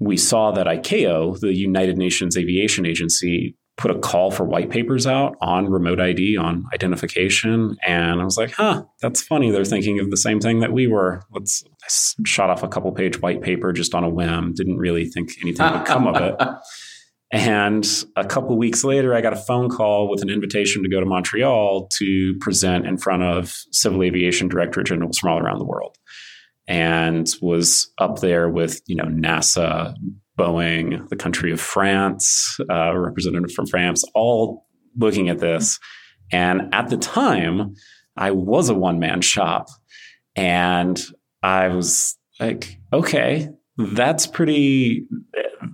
we 0.00 0.16
saw 0.16 0.50
that 0.52 0.66
ICAO, 0.66 1.40
the 1.40 1.54
United 1.54 1.98
Nations 1.98 2.36
Aviation 2.36 2.86
Agency, 2.86 3.56
put 3.80 3.90
a 3.90 3.98
call 3.98 4.30
for 4.30 4.44
white 4.44 4.70
papers 4.70 5.06
out 5.06 5.36
on 5.40 5.70
remote 5.70 5.98
ID, 6.00 6.36
on 6.36 6.66
identification. 6.74 7.76
And 7.86 8.20
I 8.20 8.24
was 8.24 8.36
like, 8.36 8.52
huh, 8.52 8.84
that's 9.00 9.22
funny. 9.22 9.50
They're 9.50 9.64
thinking 9.64 9.98
of 9.98 10.10
the 10.10 10.18
same 10.18 10.38
thing 10.38 10.60
that 10.60 10.72
we 10.72 10.86
were. 10.86 11.22
Let's 11.32 11.64
I 11.82 11.88
shot 12.26 12.50
off 12.50 12.62
a 12.62 12.68
couple 12.68 12.92
page 12.92 13.20
white 13.22 13.40
paper 13.40 13.72
just 13.72 13.94
on 13.94 14.04
a 14.04 14.08
whim. 14.08 14.52
Didn't 14.54 14.76
really 14.76 15.06
think 15.06 15.30
anything 15.42 15.72
would 15.72 15.86
come 15.86 16.06
of 16.06 16.16
it. 16.16 16.38
And 17.32 17.86
a 18.16 18.24
couple 18.24 18.58
weeks 18.58 18.82
later, 18.82 19.14
I 19.14 19.20
got 19.20 19.32
a 19.32 19.36
phone 19.36 19.68
call 19.68 20.10
with 20.10 20.20
an 20.20 20.30
invitation 20.30 20.82
to 20.82 20.88
go 20.88 20.98
to 20.98 21.06
Montreal 21.06 21.86
to 21.98 22.34
present 22.40 22.86
in 22.86 22.96
front 22.96 23.22
of 23.22 23.54
civil 23.70 24.02
aviation 24.02 24.48
director 24.48 24.82
generals 24.82 25.18
from 25.18 25.30
all 25.30 25.38
around 25.38 25.60
the 25.60 25.64
world. 25.64 25.96
and 26.66 27.28
was 27.40 27.92
up 27.98 28.18
there 28.20 28.48
with 28.48 28.80
you 28.86 28.96
know 28.96 29.04
NASA, 29.04 29.94
Boeing, 30.40 31.06
the 31.08 31.16
country 31.16 31.52
of 31.52 31.60
France, 31.60 32.56
uh, 32.70 32.96
representative 32.96 33.52
from 33.52 33.66
France, 33.66 34.02
all 34.14 34.66
looking 34.96 35.28
at 35.28 35.38
this. 35.38 35.78
And 36.32 36.72
at 36.72 36.88
the 36.88 36.96
time, 36.96 37.74
I 38.16 38.30
was 38.30 38.68
a 38.68 38.74
one 38.74 38.98
man 38.98 39.20
shop, 39.20 39.68
and 40.36 41.02
I 41.42 41.68
was 41.68 42.16
like, 42.38 42.78
okay, 42.92 43.50
that's 43.76 44.26
pretty 44.26 45.06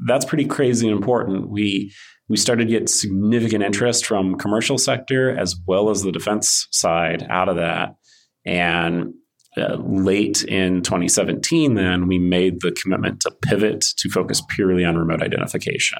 that's 0.06 0.24
pretty 0.24 0.46
crazy 0.46 0.88
and 0.88 0.96
important. 0.96 1.48
We 1.48 1.92
we 2.28 2.36
started 2.36 2.68
to 2.68 2.70
get 2.78 2.88
significant 2.88 3.62
interest 3.62 4.04
from 4.04 4.36
commercial 4.36 4.78
sector 4.78 5.36
as 5.36 5.54
well 5.66 5.90
as 5.90 6.02
the 6.02 6.12
defense 6.12 6.66
side 6.72 7.24
out 7.30 7.48
of 7.48 7.56
that. 7.56 7.94
And 8.44 9.14
uh, 9.56 9.76
late 9.76 10.44
in 10.44 10.82
2017, 10.82 11.74
then 11.74 12.06
we 12.06 12.18
made 12.18 12.60
the 12.60 12.72
commitment 12.72 13.20
to 13.20 13.30
pivot 13.42 13.84
to 13.96 14.10
focus 14.10 14.42
purely 14.50 14.84
on 14.84 14.96
remote 14.96 15.22
identification. 15.22 15.98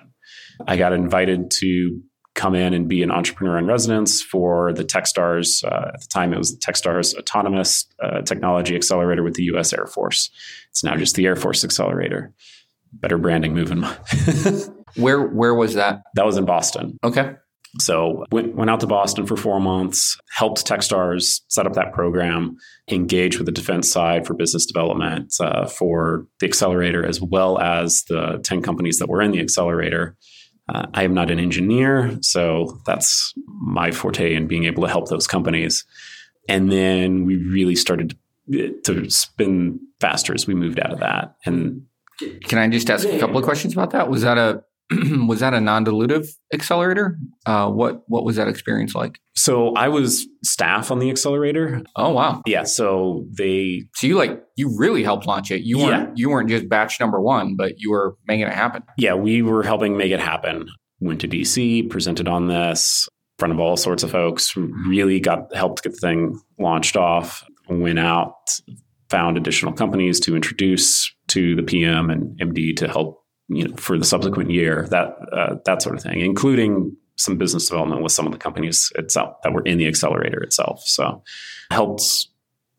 I 0.67 0.77
got 0.77 0.93
invited 0.93 1.51
to 1.61 2.01
come 2.35 2.55
in 2.55 2.75
and 2.75 2.87
be 2.87 3.03
an 3.03 3.11
entrepreneur 3.11 3.57
in 3.57 3.67
residence 3.67 4.23
for 4.23 4.73
the 4.73 4.85
Techstars. 4.85 5.65
Uh, 5.65 5.91
at 5.95 6.01
the 6.01 6.07
time, 6.09 6.33
it 6.35 6.39
was 6.39 6.53
the 6.53 6.61
Techstars 6.61 7.17
Autonomous 7.17 7.87
uh, 8.03 8.21
Technology 8.23 8.77
Accelerator 8.77 9.23
with 9.23 9.35
the 9.35 9.45
U.S. 9.45 9.73
Air 9.73 9.87
Force. 9.87 10.31
It's 10.71 10.85
now 10.85 10.97
just 10.97 11.17
the 11.17 11.27
Air 11.27 11.37
Force 11.37 11.65
Accelerator. 11.65 12.33
Better 12.93 13.19
branding 13.19 13.55
moving. 13.55 13.83
where 14.97 15.23
where 15.23 15.55
was 15.55 15.75
that? 15.75 16.03
That 16.15 16.27
was 16.27 16.37
in 16.37 16.45
Boston. 16.45 16.99
Okay. 17.03 17.35
So 17.81 18.25
went, 18.31 18.55
went 18.55 18.71
out 18.71 18.81
to 18.81 18.87
Boston 18.87 19.27
for 19.27 19.37
four 19.37 19.61
months, 19.61 20.19
helped 20.31 20.67
Techstars 20.67 21.41
set 21.49 21.67
up 21.67 21.75
that 21.75 21.93
program, 21.93 22.57
engaged 22.91 23.39
with 23.39 23.47
the 23.47 23.53
defense 23.53 23.91
side 23.91 24.27
for 24.27 24.35
business 24.35 24.67
development 24.67 25.35
uh, 25.41 25.67
for 25.67 26.27
the 26.41 26.47
accelerator, 26.47 27.05
as 27.05 27.21
well 27.21 27.59
as 27.59 28.05
the 28.09 28.41
10 28.45 28.63
companies 28.63 28.99
that 28.99 29.09
were 29.09 29.23
in 29.23 29.33
the 29.33 29.41
accelerator. 29.41 30.17
Uh, 30.69 30.87
I 30.95 31.05
am 31.05 31.15
not 31.15 31.31
an 31.31 31.39
engineer, 31.39 32.19
so 32.23 32.81
that's 32.87 33.33
my 33.47 33.93
forte 33.93 34.35
in 34.35 34.49
being 34.49 34.65
able 34.65 34.83
to 34.83 34.89
help 34.89 35.09
those 35.09 35.27
companies. 35.27 35.85
And 36.49 36.71
then 36.73 37.25
we 37.25 37.37
really 37.37 37.77
started 37.77 38.17
to 38.85 39.11
spin 39.11 39.81
faster 40.01 40.35
as 40.35 40.47
we 40.47 40.55
moved 40.55 40.81
out 40.81 40.93
of 40.93 41.01
that. 41.01 41.35
And 41.45 41.83
can 42.45 42.59
I 42.59 42.69
just 42.69 42.91
ask 42.91 43.09
a 43.09 43.19
couple 43.19 43.37
of 43.37 43.45
questions 43.45 43.73
about 43.73 43.91
that? 43.91 44.09
Was 44.09 44.23
that 44.23 44.39
a 44.39 44.63
was 45.27 45.41
that 45.41 45.53
a 45.53 45.61
non-dilutive 45.61 46.29
accelerator? 46.53 47.19
Uh, 47.45 47.69
what 47.71 48.03
what 48.07 48.25
was 48.25 48.37
that 48.37 48.47
experience 48.47 48.95
like? 48.95 49.19
So 49.35 49.75
I 49.75 49.89
was 49.89 50.27
staff 50.45 50.91
on 50.91 51.01
the 51.01 51.11
accelerator. 51.11 51.83
Oh 51.97 52.13
wow! 52.13 52.43
Yeah. 52.47 52.65
So 52.65 53.27
they. 53.37 53.85
So 53.95 54.07
you 54.07 54.17
like 54.17 54.43
you 54.57 54.77
really 54.79 55.03
helped 55.03 55.27
launch 55.27 55.51
it. 55.51 55.63
You 55.63 55.79
weren't 55.79 56.09
yeah. 56.09 56.15
you 56.15 56.31
weren't 56.31 56.49
just 56.49 56.69
batch 56.69 57.01
number 57.01 57.21
one, 57.21 57.57
but 57.57 57.75
you 57.79 57.91
were 57.91 58.17
making 58.29 58.47
it 58.47 58.53
happen. 58.53 58.83
Yeah, 58.97 59.15
we 59.15 59.43
were 59.43 59.63
helping 59.63 59.97
make 59.97 60.13
it 60.13 60.21
happen. 60.21 60.69
Went 61.01 61.21
to 61.23 61.29
DC, 61.29 61.91
presented 61.91 62.29
on 62.29 62.47
this 62.47 63.09
in 63.09 63.39
front 63.39 63.53
of 63.53 63.61
all 63.61 63.77
sorts 63.77 64.03
of 64.03 64.11
folks. 64.11 64.57
Really 64.57 65.21
got 65.21 65.55
helped 65.55 65.83
get 65.83 65.93
the 65.93 65.99
thing 65.99 66.41
launched 66.59 66.97
off. 66.97 67.45
Went 67.69 67.99
out, 67.99 68.35
found 69.11 69.37
additional 69.37 69.73
companies 69.73 70.21
to 70.21 70.37
introduce 70.37 71.13
to 71.29 71.57
the 71.57 71.63
PM 71.63 72.09
and 72.09 72.39
MD 72.39 72.77
to 72.77 72.87
help 72.87 73.26
you 73.49 73.69
know, 73.69 73.77
for 73.77 73.99
the 73.99 74.05
subsequent 74.05 74.51
year, 74.51 74.87
that 74.91 75.17
uh, 75.33 75.57
that 75.65 75.83
sort 75.83 75.97
of 75.97 76.03
thing, 76.03 76.21
including 76.21 76.97
some 77.17 77.39
business 77.39 77.67
development 77.69 78.03
with 78.03 78.13
some 78.13 78.27
of 78.27 78.33
the 78.33 78.39
companies 78.39 78.93
itself 78.97 79.37
that 79.43 79.53
were 79.53 79.63
in 79.63 79.79
the 79.79 79.87
accelerator 79.87 80.43
itself. 80.43 80.83
So 80.87 81.23
helped 81.71 82.29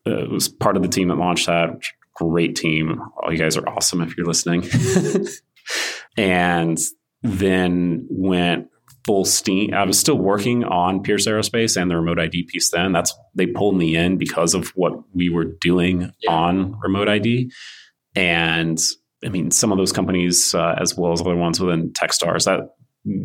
uh, 0.06 0.26
was 0.30 0.48
part 0.48 0.78
of 0.78 0.84
the 0.84 0.90
team 0.90 1.08
that 1.10 1.18
launched 1.18 1.48
that. 1.48 1.70
Great 2.14 2.56
team. 2.56 3.02
All 3.22 3.32
you 3.32 3.38
guys 3.38 3.58
are 3.58 3.68
awesome 3.68 4.02
if 4.02 4.16
you're 4.18 4.26
listening. 4.26 4.68
and 6.18 6.78
then 7.24 8.08
went 8.10 8.70
full 9.06 9.26
steam. 9.26 9.74
I 9.74 9.86
was 9.86 10.00
still 10.00 10.18
working 10.18 10.64
on 10.64 11.02
Pierce 11.02 11.28
Aerospace 11.28 11.80
and 11.80 11.90
the 11.90 11.96
remote 11.96 12.20
ID 12.20 12.44
piece 12.44 12.72
then. 12.72 12.92
That's 12.92 13.14
they 13.36 13.48
pulled 13.48 13.78
me 13.78 13.96
in 13.96 14.18
because 14.18 14.54
of 14.54 14.70
what 14.70 14.94
we 15.14 15.30
were 15.30 15.46
doing 15.46 16.12
yeah. 16.20 16.32
on 16.32 16.78
remote 16.80 17.08
ID. 17.08 17.52
And 18.16 18.80
I 19.28 19.30
mean, 19.30 19.52
some 19.52 19.74
of 19.74 19.78
those 19.78 19.92
companies, 19.92 20.56
uh, 20.56 20.76
as 20.80 20.98
well 20.98 21.12
as 21.12 21.20
other 21.20 21.36
ones 21.36 21.60
within 21.60 21.92
Techstars, 21.92 22.46
that 22.46 22.62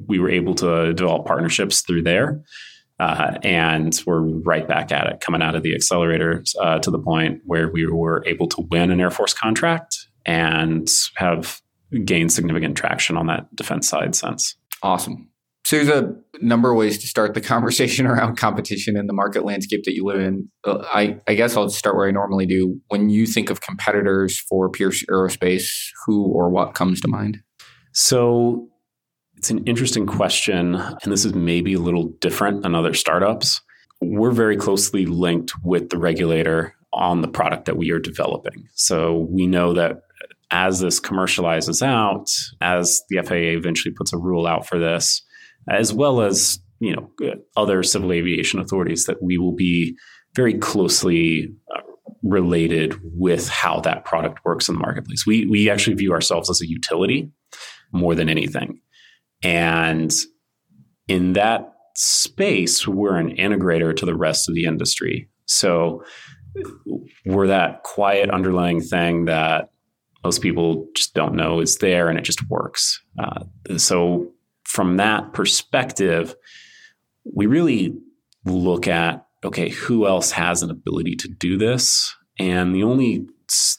we 0.09 0.19
were 0.19 0.31
able 0.31 0.55
to 0.57 0.93
develop 0.93 1.27
partnerships 1.27 1.83
through 1.83 2.03
there. 2.03 2.43
Uh, 2.99 3.39
and 3.43 4.01
we're 4.05 4.21
right 4.21 4.69
back 4.69 4.93
at 4.93 5.07
it, 5.07 5.21
coming 5.21 5.43
out 5.43 5.55
of 5.55 5.63
the 5.63 5.75
accelerator 5.75 6.45
uh, 6.61 6.79
to 6.81 6.91
the 6.91 6.99
point 6.99 7.41
where 7.45 7.69
we 7.69 7.87
were 7.87 8.23
able 8.27 8.49
to 8.49 8.63
win 8.71 8.91
an 8.91 9.01
Air 9.01 9.11
Force 9.11 9.33
contract 9.33 9.97
and 10.27 10.89
have 11.17 11.61
gained 12.05 12.33
significant 12.33 12.77
traction 12.77 13.17
on 13.17 13.27
that 13.27 13.55
defense 13.55 13.89
side 13.89 14.15
since. 14.15 14.57
Awesome. 14.83 15.32
So 15.73 15.83
there's 15.83 16.05
a 16.05 16.15
number 16.43 16.71
of 16.71 16.77
ways 16.77 16.99
to 16.99 17.07
start 17.07 17.33
the 17.33 17.41
conversation 17.55 18.07
around 18.07 18.37
competition 18.37 18.95
in 18.95 19.07
the 19.07 19.15
market 19.15 19.43
landscape 19.43 19.85
that 19.85 19.95
you 19.95 20.05
live 20.05 20.21
in. 20.21 20.51
Uh, 20.65 20.85
I, 20.93 21.19
I 21.27 21.33
guess 21.33 21.57
I'll 21.57 21.71
start 21.71 21.97
where 21.97 22.07
I 22.07 22.11
normally 22.11 22.45
do. 22.45 22.79
When 22.89 23.09
you 23.09 23.25
think 23.25 23.49
of 23.49 23.63
competitors 23.63 24.39
for 24.39 24.69
Pierce 24.69 25.03
Aerospace, 25.05 25.71
who 26.05 26.27
or 26.27 26.51
what 26.51 26.75
comes 26.75 27.01
to 27.01 27.09
mind? 27.09 27.39
So 27.93 28.69
it's 29.39 29.49
an 29.49 29.65
interesting 29.65 30.07
question, 30.07 30.75
and 30.75 31.11
this 31.11 31.25
is 31.25 31.35
maybe 31.35 31.73
a 31.73 31.81
little 31.81 32.11
different 32.21 32.61
than 32.65 32.75
other 32.75 32.93
startups. 32.93 33.63
We're 34.03 34.31
very 34.31 34.59
closely 34.59 35.07
linked 35.07 35.53
with 35.65 35.89
the 35.89 35.97
regulator 35.97 36.75
on 36.93 37.23
the 37.23 37.29
product 37.29 37.65
that 37.65 37.79
we 37.79 37.93
are 37.93 37.99
developing. 37.99 38.69
So 38.75 39.27
we 39.31 39.47
know 39.47 39.73
that 39.73 40.03
as 40.51 40.81
this 40.81 41.01
commercializes 41.01 41.81
out, 41.81 42.27
as 42.61 43.01
the 43.09 43.23
FAA 43.23 43.57
eventually 43.57 43.95
puts 43.95 44.13
a 44.13 44.19
rule 44.19 44.47
out 44.47 44.69
for 44.69 44.79
this, 44.79 45.23
as 45.69 45.93
well 45.93 46.21
as 46.21 46.59
you 46.81 46.95
know 46.95 47.11
other 47.57 47.83
civil 47.83 48.13
aviation 48.13 48.61
authorities 48.61 49.05
that 49.07 49.23
we 49.23 49.39
will 49.39 49.55
be 49.55 49.97
very 50.35 50.55
closely 50.55 51.53
uh, 51.75 51.81
related 52.23 52.99
with 53.03 53.49
how 53.49 53.81
that 53.81 54.05
product 54.05 54.41
works 54.45 54.69
in 54.69 54.75
the 54.75 54.81
marketplace. 54.81 55.27
We 55.27 55.47
we 55.47 55.71
actually 55.71 55.95
view 55.95 56.13
ourselves 56.13 56.51
as 56.51 56.61
a 56.61 56.69
utility 56.69 57.31
more 57.93 58.15
than 58.15 58.29
anything, 58.29 58.81
and 59.43 60.13
in 61.09 61.35
that 61.35 61.73
space, 61.95 62.87
we're 62.87 63.17
an 63.17 63.37
integrator 63.37 63.95
to 63.97 64.07
the 64.07 64.17
rest 64.17 64.49
of 64.49 64.55
the 64.55 64.65
industry. 64.65 65.29
So 65.47 66.03
we're 67.25 67.49
that 67.49 67.83
quiet 67.83 68.31
underlying 68.31 68.81
thing 68.81 69.27
that 69.27 69.71
most 70.25 70.41
people 70.41 70.89
just 70.95 71.15
don't 71.15 71.35
know 71.35 71.61
is 71.61 71.79
there 71.79 72.09
and 72.09 72.19
it 72.19 72.25
just 72.25 72.49
works. 72.49 73.01
Uh, 73.19 73.45
so 73.77 74.33
from 74.73 74.97
that 74.97 75.35
perspective, 75.35 76.35
we 77.25 77.47
really 77.47 77.95
look 78.47 78.89
at 78.89 79.27
okay, 79.45 79.69
who 79.71 80.07
else 80.07 80.31
has 80.31 80.63
an 80.63 80.71
ability 80.71 81.17
to 81.17 81.29
do 81.29 81.59
this? 81.59 82.15
And 82.39 82.75
the 82.75 82.83
only 82.85 83.27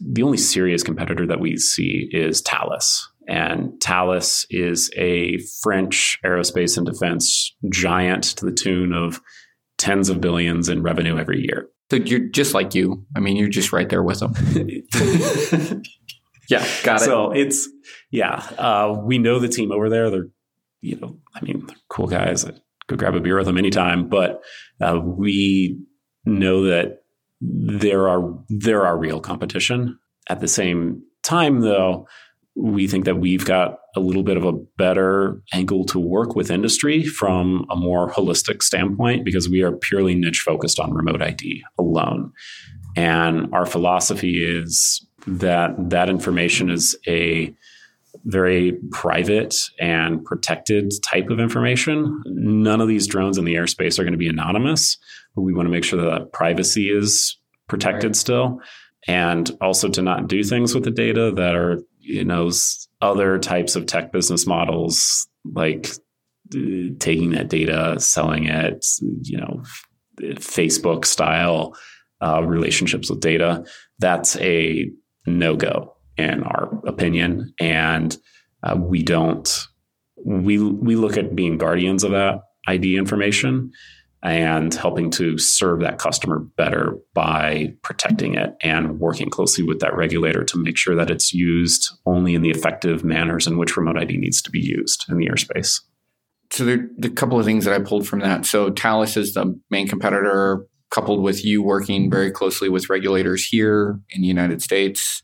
the 0.01 0.21
only 0.21 0.37
serious 0.37 0.83
competitor 0.83 1.25
that 1.25 1.39
we 1.39 1.57
see 1.57 2.09
is 2.11 2.41
Thales. 2.41 3.09
And 3.27 3.81
Thales 3.81 4.45
is 4.51 4.91
a 4.95 5.39
French 5.61 6.19
aerospace 6.23 6.77
and 6.77 6.85
defense 6.85 7.55
giant 7.71 8.23
to 8.37 8.45
the 8.45 8.51
tune 8.51 8.93
of 8.93 9.19
tens 9.79 10.09
of 10.09 10.21
billions 10.21 10.69
in 10.69 10.83
revenue 10.83 11.17
every 11.17 11.41
year. 11.41 11.69
So 11.89 11.97
you're 11.97 12.27
just 12.27 12.53
like 12.53 12.75
you. 12.75 13.03
I 13.15 13.19
mean, 13.19 13.35
you're 13.37 13.49
just 13.49 13.73
right 13.73 13.89
there 13.89 14.03
with 14.03 14.19
them. 14.19 14.33
yeah, 16.49 16.67
got 16.83 17.01
it. 17.01 17.05
So 17.05 17.31
it's 17.31 17.67
yeah. 18.11 18.35
Uh, 18.57 18.95
we 19.03 19.17
know 19.17 19.39
the 19.39 19.47
team 19.47 19.71
over 19.71 19.89
there. 19.89 20.11
They're 20.11 20.27
you 20.83 20.99
know, 20.99 21.17
I 21.33 21.43
mean, 21.43 21.65
cool 21.89 22.07
guys. 22.07 22.45
I 22.45 22.51
could 22.87 22.99
grab 22.99 23.15
a 23.15 23.21
beer 23.21 23.37
with 23.37 23.45
them 23.45 23.57
anytime, 23.57 24.09
but 24.09 24.41
uh, 24.81 24.99
we 25.01 25.79
know 26.25 26.63
that 26.65 27.03
there 27.41 28.09
are 28.09 28.37
there 28.49 28.85
are 28.85 28.97
real 28.97 29.21
competition. 29.21 29.97
At 30.29 30.41
the 30.41 30.47
same 30.47 31.01
time, 31.23 31.61
though, 31.61 32.05
we 32.55 32.87
think 32.87 33.05
that 33.05 33.17
we've 33.17 33.45
got 33.45 33.79
a 33.95 34.01
little 34.01 34.23
bit 34.23 34.35
of 34.35 34.43
a 34.43 34.53
better 34.77 35.41
angle 35.53 35.85
to 35.85 35.99
work 35.99 36.35
with 36.35 36.51
industry 36.51 37.03
from 37.03 37.65
a 37.69 37.75
more 37.75 38.11
holistic 38.11 38.61
standpoint 38.61 39.23
because 39.23 39.49
we 39.49 39.61
are 39.61 39.71
purely 39.71 40.15
niche 40.15 40.41
focused 40.41 40.79
on 40.79 40.93
remote 40.93 41.21
ID 41.21 41.63
alone. 41.79 42.31
And 42.95 43.53
our 43.53 43.65
philosophy 43.65 44.43
is 44.43 45.05
that 45.25 45.71
that 45.89 46.09
information 46.09 46.69
is 46.69 46.95
a 47.07 47.55
very 48.25 48.77
private 48.91 49.55
and 49.79 50.23
protected 50.23 50.91
type 51.03 51.29
of 51.29 51.39
information. 51.39 52.21
None 52.25 52.79
of 52.79 52.87
these 52.87 53.07
drones 53.07 53.37
in 53.37 53.45
the 53.45 53.55
airspace 53.55 53.99
are 53.99 54.03
going 54.03 54.13
to 54.13 54.17
be 54.17 54.29
anonymous, 54.29 54.97
but 55.35 55.41
we 55.41 55.53
want 55.53 55.67
to 55.67 55.71
make 55.71 55.83
sure 55.83 56.01
that 56.01 56.09
that 56.09 56.31
privacy 56.31 56.89
is 56.89 57.37
protected 57.67 58.09
right. 58.09 58.15
still. 58.15 58.59
And 59.07 59.51
also 59.59 59.89
to 59.89 60.01
not 60.01 60.27
do 60.27 60.43
things 60.43 60.73
with 60.73 60.85
the 60.85 60.91
data 60.91 61.33
that 61.35 61.55
are, 61.55 61.81
you 61.99 62.23
know, 62.23 62.49
other 63.01 63.37
types 63.37 63.75
of 63.75 63.85
tech 63.85 64.13
business 64.13 64.47
models 64.47 65.27
like 65.53 65.89
uh, 66.55 66.93
taking 66.99 67.31
that 67.31 67.49
data, 67.49 67.99
selling 67.99 68.45
it, 68.45 68.85
you 69.23 69.37
know, 69.37 69.61
Facebook 70.21 71.03
style 71.03 71.75
uh, 72.21 72.41
relationships 72.43 73.09
with 73.09 73.19
data. 73.19 73.65
That's 73.99 74.37
a 74.37 74.89
no 75.25 75.57
go 75.57 75.93
in 76.17 76.43
our 76.43 76.69
opinion, 76.85 77.53
and 77.59 78.17
uh, 78.63 78.75
we 78.77 79.03
don't. 79.03 79.67
We 80.25 80.57
we 80.57 80.95
look 80.95 81.17
at 81.17 81.35
being 81.35 81.57
guardians 81.57 82.03
of 82.03 82.11
that 82.11 82.41
ID 82.67 82.97
information 82.97 83.71
and 84.23 84.73
helping 84.73 85.11
to 85.11 85.37
serve 85.37 85.81
that 85.81 85.99
customer 85.99 86.39
better 86.39 86.97
by 87.13 87.73
protecting 87.81 88.35
it 88.35 88.55
and 88.61 88.99
working 88.99 89.29
closely 89.29 89.65
with 89.65 89.79
that 89.81 89.95
regulator 89.95 90.45
to 90.45 90.57
make 90.57 90.77
sure 90.77 90.95
that 90.95 91.11
it's 91.11 91.33
used 91.33 91.91
only 92.05 92.33
in 92.33 92.41
the 92.41 92.49
effective 92.49 93.03
manners 93.03 93.47
in 93.47 93.57
which 93.57 93.75
remote 93.75 93.97
ID 93.97 94.17
needs 94.17 94.41
to 94.41 94.49
be 94.49 94.61
used 94.61 95.05
in 95.09 95.17
the 95.17 95.27
airspace. 95.27 95.81
So 96.51 96.63
there 96.63 96.77
are 96.77 96.87
a 97.03 97.09
couple 97.09 97.37
of 97.37 97.45
things 97.45 97.65
that 97.65 97.73
I 97.73 97.83
pulled 97.83 98.07
from 98.07 98.19
that. 98.19 98.45
So 98.45 98.71
Thales 98.71 99.17
is 99.17 99.33
the 99.33 99.59
main 99.69 99.89
competitor, 99.89 100.65
coupled 100.89 101.21
with 101.21 101.43
you 101.43 101.61
working 101.61 102.09
very 102.09 102.31
closely 102.31 102.69
with 102.69 102.89
regulators 102.89 103.45
here 103.45 103.99
in 104.11 104.21
the 104.21 104.27
United 104.27 104.61
States, 104.61 105.23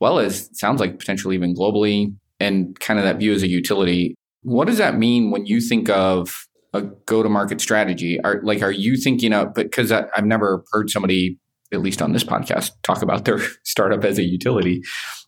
well 0.00 0.18
as 0.18 0.48
sounds 0.58 0.80
like 0.80 0.98
potentially 0.98 1.34
even 1.34 1.54
globally, 1.54 2.14
and 2.40 2.78
kind 2.80 2.98
of 2.98 3.04
that 3.04 3.18
view 3.18 3.32
as 3.32 3.42
a 3.42 3.48
utility. 3.48 4.14
What 4.42 4.66
does 4.66 4.78
that 4.78 4.98
mean 4.98 5.30
when 5.30 5.46
you 5.46 5.60
think 5.60 5.88
of 5.88 6.34
a 6.72 6.82
go-to-market 6.82 7.60
strategy? 7.60 8.20
Are 8.22 8.40
like 8.42 8.62
are 8.62 8.70
you 8.70 8.96
thinking 8.96 9.32
of? 9.32 9.54
Because 9.54 9.90
I've 9.92 10.24
never 10.24 10.64
heard 10.72 10.90
somebody, 10.90 11.38
at 11.72 11.80
least 11.80 12.00
on 12.02 12.12
this 12.12 12.24
podcast, 12.24 12.70
talk 12.82 13.02
about 13.02 13.24
their 13.24 13.38
startup 13.64 14.04
as 14.04 14.18
a 14.18 14.24
utility. 14.24 14.82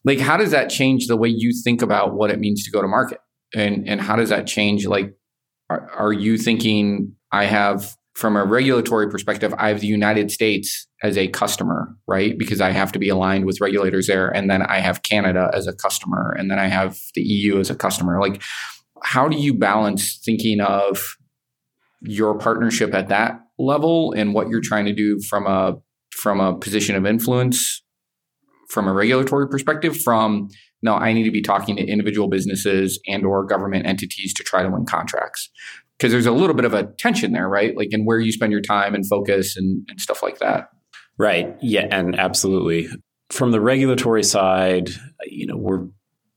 Like, 0.05 0.19
how 0.19 0.37
does 0.37 0.51
that 0.53 0.71
change 0.71 1.07
the 1.07 1.17
way 1.17 1.29
you 1.29 1.53
think 1.65 1.83
about 1.83 2.15
what 2.15 2.31
it 2.31 2.39
means 2.39 2.65
to 2.65 2.71
go 2.71 2.81
to 2.81 2.89
market? 2.89 3.19
And 3.55 3.89
and 3.89 4.01
how 4.01 4.17
does 4.17 4.29
that 4.29 4.47
change? 4.47 4.87
Like, 4.87 5.15
are, 5.69 5.91
are 5.91 6.13
you 6.13 6.39
thinking 6.39 7.15
I 7.33 7.45
have 7.45 7.97
from 8.15 8.37
a 8.37 8.45
regulatory 8.45 9.09
perspective, 9.09 9.55
I 9.59 9.69
have 9.69 9.81
the 9.81 9.87
United 9.87 10.31
States 10.31 10.87
as 11.03 11.17
a 11.17 11.29
customer, 11.29 11.97
right? 12.07 12.37
Because 12.37 12.61
I 12.61 12.71
have 12.71 12.93
to 12.93 12.99
be 12.99 13.09
aligned 13.09 13.47
with 13.47 13.61
regulators 13.61 14.07
there. 14.07 14.29
And 14.29 14.51
then 14.51 14.63
I 14.63 14.81
have 14.81 15.03
Canada 15.03 15.51
as 15.55 15.67
a 15.67 15.73
customer. 15.73 16.35
And 16.39 16.51
then 16.51 16.59
I 16.59 16.67
have 16.67 16.99
the 17.15 17.23
EU 17.23 17.59
as 17.59 17.71
a 17.71 17.75
customer. 17.75 18.21
Like, 18.21 18.43
how 19.03 19.29
do 19.29 19.37
you 19.37 19.55
balance 19.55 20.21
thinking 20.25 20.61
of 20.61 21.17
your 22.03 22.37
partnership 22.39 22.95
at 22.95 23.09
that 23.09 23.41
level 23.59 24.13
and 24.13 24.35
what 24.35 24.49
you're 24.49 24.61
trying 24.61 24.87
to 24.87 24.95
do 24.95 25.21
from 25.29 25.47
a 25.47 25.77
from 26.11 26.41
a 26.41 26.57
position 26.59 26.97
of 26.97 27.07
influence 27.07 27.83
from 28.69 28.89
a 28.89 28.93
regulatory 28.93 29.49
perspective 29.49 30.01
from 30.01 30.49
no 30.83 30.95
i 30.95 31.13
need 31.13 31.25
to 31.25 31.31
be 31.31 31.43
talking 31.43 31.77
to 31.77 31.85
individual 31.85 32.27
businesses 32.27 32.99
and 33.07 33.27
or 33.27 33.45
government 33.45 33.87
entities 33.87 34.33
to 34.33 34.43
try 34.43 34.63
to 34.63 34.71
win 34.71 34.87
contracts 34.87 35.51
because 36.01 36.13
there's 36.13 36.27
a 36.27 36.33
little 36.33 36.57
bit 36.57 36.65
of 36.65 36.73
a 36.73 36.85
tension 36.99 37.33
there 37.33 37.49
right 37.49 37.77
like 37.77 37.89
in 37.91 38.05
where 38.05 38.19
you 38.19 38.33
spend 38.33 38.53
your 38.53 38.63
time 38.63 38.95
and 38.95 39.07
focus 39.07 39.57
and, 39.57 39.87
and 39.91 40.01
stuff 40.01 40.23
like 40.23 40.39
that 40.39 40.71
right 41.19 41.55
yeah 41.61 41.87
and 41.91 42.19
absolutely 42.19 42.89
from 43.29 43.51
the 43.51 43.61
regulatory 43.61 44.25
side 44.25 44.89
you 45.27 45.47
know 45.47 45.57
we're 45.57 45.87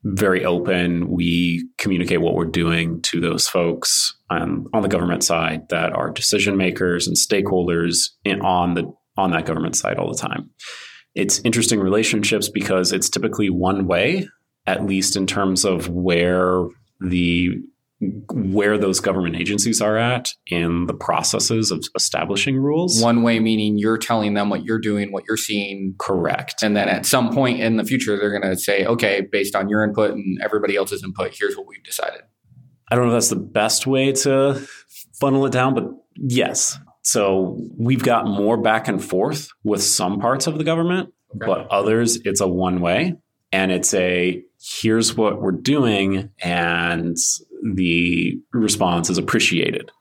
very 0.03 0.43
open. 0.43 1.09
We 1.09 1.67
communicate 1.77 2.21
what 2.21 2.35
we're 2.35 2.45
doing 2.45 3.01
to 3.03 3.21
those 3.21 3.47
folks 3.47 4.15
um, 4.29 4.67
on 4.73 4.81
the 4.81 4.89
government 4.89 5.23
side 5.23 5.69
that 5.69 5.93
are 5.93 6.11
decision 6.11 6.57
makers 6.57 7.07
and 7.07 7.15
stakeholders 7.15 8.09
in, 8.25 8.41
on 8.41 8.73
the 8.73 8.93
on 9.15 9.31
that 9.31 9.45
government 9.45 9.75
side 9.75 9.97
all 9.97 10.11
the 10.11 10.17
time. 10.17 10.49
It's 11.15 11.39
interesting 11.39 11.79
relationships 11.79 12.49
because 12.49 12.91
it's 12.91 13.09
typically 13.09 13.49
one 13.49 13.85
way, 13.85 14.27
at 14.65 14.85
least 14.85 15.15
in 15.15 15.27
terms 15.27 15.63
of 15.63 15.87
where 15.87 16.65
the 16.99 17.59
where 18.31 18.77
those 18.77 18.99
government 18.99 19.35
agencies 19.35 19.81
are 19.81 19.97
at 19.97 20.29
in 20.47 20.85
the 20.85 20.93
processes 20.93 21.71
of 21.71 21.83
establishing 21.95 22.57
rules. 22.57 23.01
One 23.01 23.23
way 23.23 23.39
meaning 23.39 23.77
you're 23.77 23.97
telling 23.97 24.33
them 24.33 24.49
what 24.49 24.63
you're 24.63 24.79
doing, 24.79 25.11
what 25.11 25.23
you're 25.27 25.37
seeing. 25.37 25.95
Correct. 25.99 26.63
And 26.63 26.75
then 26.75 26.89
at 26.89 27.05
some 27.05 27.33
point 27.33 27.59
in 27.59 27.77
the 27.77 27.83
future, 27.83 28.17
they're 28.17 28.37
going 28.37 28.53
to 28.53 28.59
say, 28.59 28.85
okay, 28.85 29.27
based 29.31 29.55
on 29.55 29.69
your 29.69 29.83
input 29.83 30.11
and 30.11 30.39
everybody 30.41 30.75
else's 30.75 31.03
input, 31.03 31.33
here's 31.37 31.55
what 31.55 31.67
we've 31.67 31.83
decided. 31.83 32.21
I 32.91 32.95
don't 32.95 33.07
know 33.07 33.11
if 33.11 33.15
that's 33.15 33.29
the 33.29 33.35
best 33.37 33.87
way 33.87 34.11
to 34.11 34.67
funnel 35.19 35.45
it 35.45 35.51
down, 35.51 35.73
but 35.73 35.85
yes. 36.15 36.77
So 37.01 37.59
we've 37.77 38.03
got 38.03 38.27
more 38.27 38.57
back 38.57 38.87
and 38.87 39.03
forth 39.03 39.49
with 39.63 39.83
some 39.83 40.19
parts 40.19 40.47
of 40.47 40.57
the 40.57 40.63
government, 40.63 41.13
okay. 41.35 41.45
but 41.45 41.67
others, 41.69 42.17
it's 42.23 42.39
a 42.39 42.47
one 42.47 42.81
way. 42.81 43.15
And 43.53 43.71
it's 43.71 43.93
a 43.93 44.43
here's 44.59 45.15
what 45.15 45.41
we're 45.41 45.51
doing 45.51 46.31
and 46.41 47.15
the 47.75 48.37
response 48.51 49.09
is 49.09 49.17
appreciated. 49.17 49.91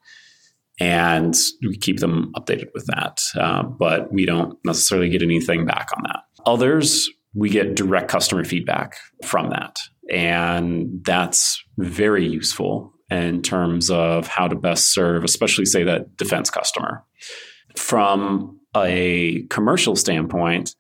And 0.81 1.37
we 1.61 1.77
keep 1.77 2.01
them 2.01 2.33
updated 2.35 2.69
with 2.75 2.87
that 2.87 3.21
uh, 3.39 3.63
but 3.63 4.13
we 4.13 4.25
don't 4.25 4.59
necessarily 4.65 5.11
get 5.11 5.23
anything 5.23 5.67
back 5.67 5.91
on 5.95 6.03
that. 6.05 6.21
Others 6.47 7.11
we 7.35 7.51
get 7.51 7.77
direct 7.77 8.09
customer 8.09 8.45
feedback 8.45 8.97
from 9.25 9.51
that. 9.51 9.79
And 10.11 11.03
that's 11.05 11.63
very 11.79 12.27
useful 12.27 12.93
in 13.11 13.43
terms 13.43 13.91
of 13.91 14.27
how 14.27 14.49
to 14.49 14.57
best 14.57 14.95
serve 14.95 15.25
especially 15.25 15.67
say 15.67 15.85
that 15.85 16.17
defense 16.17 16.49
customer. 16.49 17.05
From 17.77 18.59
a 18.75 19.43
commercial 19.51 19.95
standpoint 19.95 20.75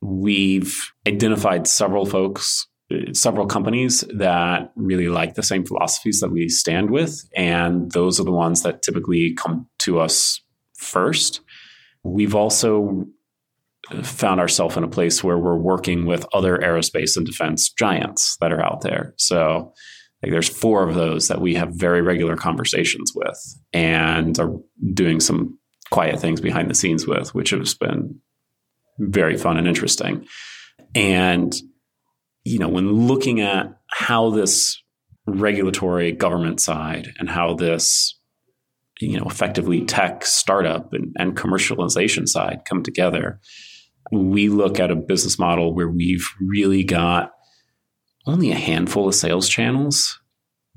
we've 0.00 0.92
identified 1.06 1.66
several 1.66 2.06
folks 2.06 2.66
several 3.12 3.46
companies 3.46 4.04
that 4.14 4.72
really 4.74 5.08
like 5.08 5.34
the 5.34 5.42
same 5.42 5.64
philosophies 5.64 6.20
that 6.20 6.30
we 6.30 6.48
stand 6.48 6.90
with. 6.90 7.22
And 7.36 7.90
those 7.92 8.18
are 8.18 8.24
the 8.24 8.32
ones 8.32 8.62
that 8.62 8.82
typically 8.82 9.34
come 9.34 9.68
to 9.80 10.00
us 10.00 10.42
first. 10.76 11.40
We've 12.02 12.34
also 12.34 13.06
found 14.02 14.40
ourselves 14.40 14.76
in 14.76 14.84
a 14.84 14.88
place 14.88 15.24
where 15.24 15.38
we're 15.38 15.58
working 15.58 16.04
with 16.04 16.26
other 16.32 16.58
aerospace 16.58 17.16
and 17.16 17.26
defense 17.26 17.72
giants 17.72 18.36
that 18.40 18.52
are 18.52 18.64
out 18.64 18.82
there. 18.82 19.14
So 19.16 19.72
like 20.22 20.32
there's 20.32 20.48
four 20.48 20.86
of 20.86 20.94
those 20.94 21.28
that 21.28 21.40
we 21.40 21.54
have 21.54 21.70
very 21.74 22.02
regular 22.02 22.36
conversations 22.36 23.12
with 23.14 23.38
and 23.72 24.38
are 24.38 24.52
doing 24.92 25.20
some 25.20 25.58
quiet 25.90 26.20
things 26.20 26.40
behind 26.40 26.70
the 26.70 26.74
scenes 26.74 27.06
with, 27.06 27.34
which 27.34 27.50
has 27.50 27.74
been 27.74 28.20
very 29.00 29.36
fun 29.36 29.56
and 29.56 29.66
interesting. 29.66 30.26
And 30.94 31.54
you 32.44 32.58
know, 32.58 32.68
when 32.68 33.06
looking 33.06 33.40
at 33.40 33.78
how 33.88 34.30
this 34.30 34.82
regulatory 35.26 36.12
government 36.12 36.60
side 36.60 37.08
and 37.18 37.28
how 37.28 37.54
this, 37.54 38.18
you 39.00 39.18
know, 39.18 39.26
effectively 39.26 39.84
tech 39.84 40.24
startup 40.24 40.92
and, 40.92 41.14
and 41.18 41.36
commercialization 41.36 42.26
side 42.26 42.62
come 42.64 42.82
together, 42.82 43.40
we 44.10 44.48
look 44.48 44.80
at 44.80 44.90
a 44.90 44.96
business 44.96 45.38
model 45.38 45.74
where 45.74 45.88
we've 45.88 46.26
really 46.40 46.82
got 46.82 47.32
only 48.26 48.50
a 48.50 48.56
handful 48.56 49.08
of 49.08 49.14
sales 49.14 49.48
channels 49.48 50.18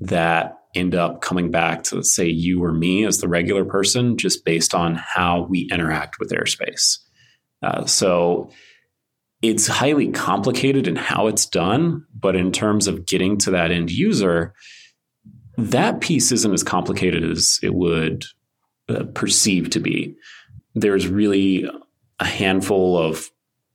that 0.00 0.56
end 0.74 0.94
up 0.94 1.20
coming 1.20 1.50
back 1.50 1.84
to 1.84 2.02
say 2.02 2.26
you 2.26 2.62
or 2.62 2.72
me 2.72 3.04
as 3.04 3.18
the 3.18 3.28
regular 3.28 3.64
person 3.64 4.16
just 4.16 4.44
based 4.44 4.74
on 4.74 4.96
how 4.96 5.46
we 5.48 5.68
interact 5.70 6.18
with 6.18 6.30
airspace. 6.30 6.98
Uh, 7.64 7.86
so 7.86 8.50
it's 9.40 9.66
highly 9.66 10.10
complicated 10.10 10.86
in 10.86 10.96
how 10.96 11.26
it's 11.26 11.46
done, 11.46 12.04
but 12.14 12.36
in 12.36 12.52
terms 12.52 12.86
of 12.86 13.06
getting 13.06 13.38
to 13.38 13.50
that 13.52 13.70
end 13.70 13.90
user, 13.90 14.54
that 15.56 16.00
piece 16.00 16.30
isn't 16.30 16.52
as 16.52 16.62
complicated 16.62 17.24
as 17.24 17.58
it 17.62 17.74
would 17.74 18.24
uh, 18.88 19.04
perceive 19.14 19.70
to 19.70 19.80
be. 19.80 20.14
There's 20.74 21.08
really 21.08 21.66
a 22.20 22.24
handful 22.24 22.98
of 22.98 23.30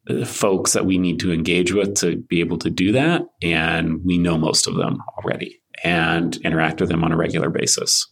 uh, 0.09 0.25
folks 0.25 0.73
that 0.73 0.85
we 0.85 0.97
need 0.97 1.19
to 1.21 1.31
engage 1.31 1.73
with 1.73 1.95
to 1.95 2.17
be 2.17 2.41
able 2.41 2.57
to 2.59 2.69
do 2.69 2.91
that. 2.91 3.23
And 3.41 4.05
we 4.05 4.17
know 4.17 4.37
most 4.37 4.67
of 4.67 4.75
them 4.75 4.99
already 5.17 5.61
and 5.83 6.35
interact 6.37 6.79
with 6.79 6.89
them 6.89 7.03
on 7.03 7.11
a 7.11 7.17
regular 7.17 7.49
basis. 7.49 8.07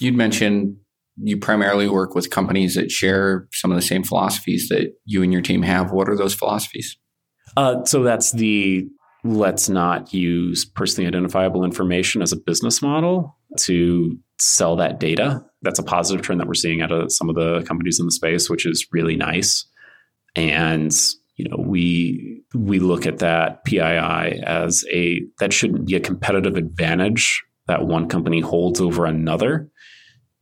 You'd 0.00 0.16
mentioned 0.16 0.76
you 1.18 1.36
primarily 1.36 1.88
work 1.88 2.14
with 2.14 2.30
companies 2.30 2.74
that 2.74 2.90
share 2.90 3.48
some 3.52 3.70
of 3.70 3.76
the 3.76 3.82
same 3.82 4.02
philosophies 4.02 4.68
that 4.68 4.92
you 5.04 5.22
and 5.22 5.32
your 5.32 5.42
team 5.42 5.62
have. 5.62 5.90
What 5.90 6.08
are 6.08 6.16
those 6.16 6.34
philosophies? 6.34 6.96
Uh, 7.56 7.84
so 7.84 8.02
that's 8.02 8.32
the 8.32 8.86
let's 9.24 9.68
not 9.68 10.12
use 10.12 10.64
personally 10.64 11.08
identifiable 11.08 11.64
information 11.64 12.22
as 12.22 12.32
a 12.32 12.36
business 12.36 12.80
model 12.80 13.36
to 13.58 14.16
sell 14.38 14.76
that 14.76 15.00
data. 15.00 15.44
That's 15.62 15.78
a 15.78 15.82
positive 15.82 16.24
trend 16.24 16.40
that 16.40 16.46
we're 16.46 16.54
seeing 16.54 16.82
out 16.82 16.92
of 16.92 17.10
some 17.10 17.28
of 17.28 17.34
the 17.34 17.62
companies 17.62 17.98
in 17.98 18.06
the 18.06 18.12
space, 18.12 18.48
which 18.50 18.66
is 18.66 18.86
really 18.92 19.16
nice. 19.16 19.66
And 20.34 20.94
you 21.36 21.48
know, 21.48 21.56
we 21.58 22.42
we 22.54 22.78
look 22.78 23.06
at 23.06 23.18
that 23.18 23.64
PII 23.64 23.80
as 23.80 24.84
a 24.92 25.20
that 25.38 25.52
shouldn't 25.52 25.86
be 25.86 25.94
a 25.94 26.00
competitive 26.00 26.56
advantage 26.56 27.42
that 27.66 27.86
one 27.86 28.08
company 28.08 28.40
holds 28.40 28.80
over 28.80 29.06
another 29.06 29.68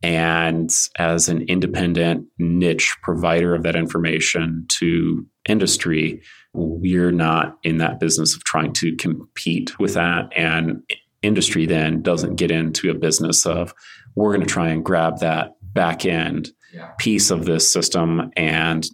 and 0.04 0.70
as 0.98 1.30
an 1.30 1.40
independent 1.48 2.26
niche 2.38 2.94
provider 3.00 3.54
of 3.54 3.62
that 3.62 3.74
information 3.74 4.66
to 4.68 5.26
industry, 5.48 6.20
we're 6.52 7.10
not 7.10 7.56
in 7.62 7.78
that 7.78 8.00
business 8.00 8.36
of 8.36 8.44
trying 8.44 8.74
to 8.74 8.94
compete 8.96 9.78
with 9.78 9.94
that. 9.94 10.30
And 10.36 10.82
industry 11.22 11.64
then 11.64 12.02
doesn't 12.02 12.36
get 12.36 12.50
into 12.50 12.90
a 12.90 12.94
business 12.94 13.46
of 13.46 13.72
we're 14.14 14.34
going 14.34 14.46
to 14.46 14.52
try 14.52 14.68
and 14.68 14.84
grab 14.84 15.20
that 15.20 15.56
back 15.62 16.04
end 16.04 16.50
yeah. 16.74 16.90
piece 16.98 17.30
of 17.30 17.46
this 17.46 17.72
system 17.72 18.30
and 18.36 18.86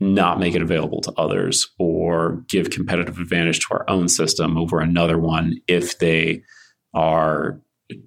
not 0.00 0.40
make 0.40 0.54
it 0.54 0.62
available 0.62 1.02
to 1.02 1.12
others 1.18 1.68
or 1.78 2.42
give 2.48 2.70
competitive 2.70 3.18
advantage 3.18 3.60
to 3.60 3.66
our 3.72 3.84
own 3.86 4.08
system 4.08 4.56
over 4.56 4.80
another 4.80 5.18
one 5.18 5.56
if 5.68 5.98
they 5.98 6.40
are 6.94 7.60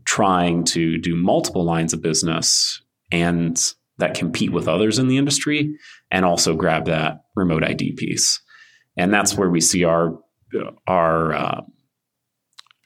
trying 0.05 0.63
to 0.63 0.97
do 0.97 1.15
multiple 1.15 1.63
lines 1.63 1.93
of 1.93 2.01
business 2.01 2.81
and 3.11 3.73
that 3.97 4.13
compete 4.15 4.51
with 4.51 4.67
others 4.67 4.99
in 4.99 5.07
the 5.07 5.17
industry 5.17 5.75
and 6.09 6.25
also 6.25 6.55
grab 6.55 6.85
that 6.85 7.21
remote 7.35 7.63
ID 7.63 7.93
piece. 7.93 8.41
And 8.97 9.13
that's 9.13 9.37
where 9.37 9.49
we 9.49 9.61
see 9.61 9.83
our 9.83 10.19
our 10.87 11.33
uh, 11.33 11.61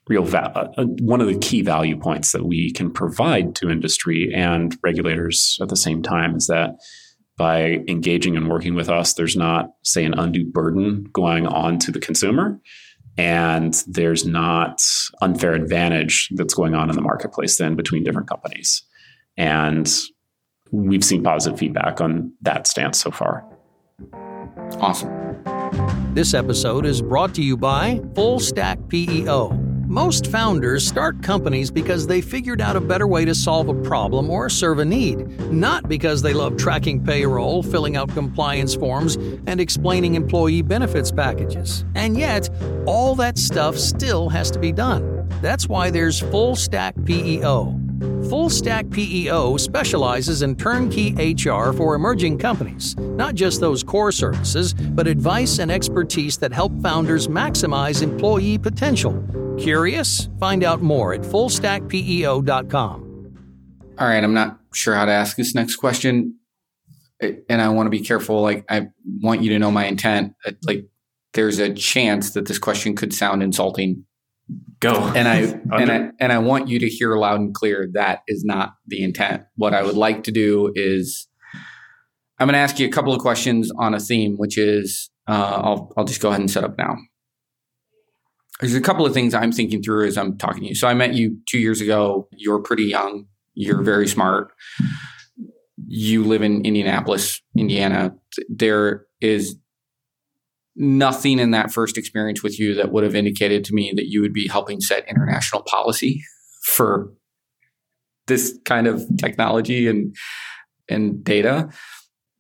real 0.08 0.24
va- 0.24 0.72
uh, 0.78 0.86
one 1.02 1.22
of 1.22 1.28
the 1.28 1.40
key 1.40 1.62
value 1.62 1.98
points 1.98 2.32
that 2.32 2.46
we 2.46 2.72
can 2.72 2.92
provide 2.92 3.56
to 3.56 3.70
industry 3.70 4.32
and 4.34 4.78
regulators 4.84 5.58
at 5.62 5.70
the 5.70 5.76
same 5.76 6.04
time 6.04 6.36
is 6.36 6.48
that 6.48 6.76
by 7.38 7.84
engaging 7.88 8.38
and 8.38 8.50
working 8.50 8.76
with 8.76 8.88
us, 8.88 9.14
there's 9.14 9.36
not, 9.36 9.72
say, 9.84 10.06
an 10.06 10.14
undue 10.14 10.50
burden 10.50 11.06
going 11.12 11.46
on 11.46 11.80
to 11.80 11.92
the 11.92 12.00
consumer. 12.00 12.62
And 13.18 13.74
there's 13.88 14.26
not 14.26 14.84
unfair 15.22 15.54
advantage 15.54 16.30
that's 16.36 16.54
going 16.54 16.76
on 16.76 16.90
in 16.90 16.96
the 16.96 17.02
marketplace 17.02 17.58
then 17.58 17.76
between 17.76 18.04
different 18.04 18.28
companies. 18.28 18.84
And 19.38 19.92
we've 20.72 21.04
seen 21.04 21.24
positive 21.24 21.58
feedback 21.58 22.02
on 22.02 22.34
that 22.42 22.68
stance 22.68 23.00
so 23.00 23.12
far. 23.12 23.46
Awesome. 24.80 25.12
This 26.14 26.34
episode 26.34 26.86
is 26.86 27.02
brought 27.02 27.34
to 27.36 27.44
you 27.44 27.58
by 27.58 28.02
Full 28.16 28.40
Stack 28.40 28.80
PEO. 28.90 29.65
Most 29.96 30.28
founders 30.28 30.86
start 30.86 31.24
companies 31.24 31.72
because 31.72 32.06
they 32.06 32.20
figured 32.20 32.60
out 32.60 32.76
a 32.76 32.82
better 32.82 33.08
way 33.08 33.24
to 33.24 33.34
solve 33.34 33.70
a 33.70 33.74
problem 33.74 34.30
or 34.30 34.50
serve 34.50 34.80
a 34.80 34.84
need, 34.84 35.26
not 35.50 35.88
because 35.88 36.22
they 36.22 36.34
love 36.34 36.58
tracking 36.58 37.02
payroll, 37.02 37.64
filling 37.64 37.96
out 37.96 38.10
compliance 38.10 38.76
forms, 38.76 39.16
and 39.48 39.62
explaining 39.62 40.16
employee 40.16 40.62
benefits 40.62 41.14
packages. 41.14 41.86
And 41.96 42.18
yet, 42.18 42.50
all 42.86 43.16
that 43.16 43.38
stuff 43.38 43.78
still 43.78 44.28
has 44.28 44.52
to 44.52 44.60
be 44.60 44.74
done. 44.74 45.30
That's 45.42 45.70
why 45.70 45.92
there's 45.92 46.20
Full 46.20 46.58
Stack 46.58 46.96
PEO. 47.06 47.85
Full 48.30 48.50
Stack 48.50 48.90
PEO 48.90 49.58
specializes 49.58 50.42
in 50.42 50.56
turnkey 50.56 51.14
HR 51.14 51.72
for 51.72 51.96
emerging 51.96 52.38
companies, 52.38 52.96
not 52.98 53.36
just 53.36 53.60
those 53.62 53.84
core 53.84 54.12
services, 54.12 54.74
but 54.74 55.08
advice 55.08 55.60
and 55.60 55.72
expertise 55.72 56.38
that 56.40 56.52
help 56.52 56.72
founders 56.82 57.28
maximize 57.28 58.02
employee 58.02 58.58
potential 58.58 59.14
Curious? 59.58 60.30
Find 60.40 60.64
out 60.64 60.82
more 60.82 61.14
at 61.14 61.22
fullstackpeo.com. 61.22 63.02
All 63.98 64.08
right, 64.08 64.24
I'm 64.24 64.34
not 64.34 64.60
sure 64.74 64.96
how 64.96 65.06
to 65.06 65.12
ask 65.12 65.38
this 65.38 65.56
next 65.56 65.78
question, 65.78 66.36
and 67.22 67.62
I 67.62 67.70
want 67.70 67.88
to 67.88 67.92
be 67.92 68.02
careful. 68.02 68.42
Like, 68.42 68.66
I 68.70 68.88
want 69.22 69.42
you 69.42 69.50
to 69.52 69.60
know 69.60 69.72
my 69.72 69.86
intent. 69.86 70.34
Like, 70.64 70.86
there's 71.34 71.60
a 71.60 71.74
chance 71.74 72.32
that 72.32 72.48
this 72.48 72.60
question 72.60 72.96
could 72.96 73.14
sound 73.14 73.42
insulting. 73.42 74.06
Go. 74.80 74.94
And 75.16 75.28
I 75.28 75.38
and 75.82 75.92
I 75.92 76.10
and 76.20 76.32
I 76.32 76.38
want 76.40 76.68
you 76.68 76.80
to 76.80 76.88
hear 76.88 77.16
loud 77.16 77.40
and 77.40 77.54
clear 77.54 77.88
that 77.94 78.22
is 78.28 78.44
not 78.44 78.74
the 78.88 79.04
intent. 79.04 79.44
What 79.56 79.74
I 79.74 79.84
would 79.84 79.96
like 79.96 80.24
to 80.24 80.32
do 80.32 80.72
is, 80.76 81.28
I'm 82.40 82.48
going 82.48 82.54
to 82.54 82.60
ask 82.60 82.80
you 82.80 82.88
a 82.88 82.92
couple 82.92 83.14
of 83.14 83.20
questions 83.20 83.72
on 83.80 83.94
a 83.94 84.00
theme, 84.00 84.36
which 84.38 84.58
is, 84.58 85.10
uh, 85.28 85.62
I'll 85.64 85.94
I'll 85.98 86.06
just 86.06 86.22
go 86.22 86.30
ahead 86.30 86.42
and 86.42 86.52
set 86.52 86.64
up 86.64 86.78
now 86.78 86.96
there's 88.60 88.76
a 88.76 88.82
couple 88.82 89.06
of 89.06 89.14
things 89.14 89.34
I'm 89.34 89.52
thinking 89.52 89.82
through 89.82 90.08
as 90.08 90.18
I'm 90.18 90.38
talking 90.38 90.64
to 90.64 90.70
you. 90.70 90.76
So 90.76 90.88
I 90.88 90.94
met 90.94 91.14
you 91.14 91.38
two 91.48 91.60
years 91.60 91.82
ago. 91.82 92.28
You're 92.32 92.60
pretty 92.60 92.86
young. 92.86 93.26
You're 93.54 93.82
very 93.82 94.08
smart. 94.08 94.52
You 95.88 96.24
live 96.24 96.42
in 96.42 96.66
Indianapolis, 96.66 97.42
Indiana. 97.58 98.16
There 98.50 99.06
is 99.20 99.58
nothing 100.76 101.40
in 101.40 101.52
that 101.52 101.72
first 101.72 101.98
experience 101.98 102.44
with 102.44 102.60
you 102.60 102.76
that 102.76 102.92
would 102.92 103.04
have 103.04 103.16
indicated 103.16 103.64
to 103.66 103.74
me 103.74 103.94
that 103.96 104.08
you 104.08 104.22
would 104.22 104.34
be 104.34 104.48
helping 104.48 104.82
set 104.82 105.08
international 105.08 105.64
policy 105.64 106.22
for 106.64 107.12
this 108.28 108.58
kind 108.66 108.88
of 108.88 109.04
technology 109.18 109.88
and 109.88 110.16
and 110.90 111.24
data. 111.24 111.70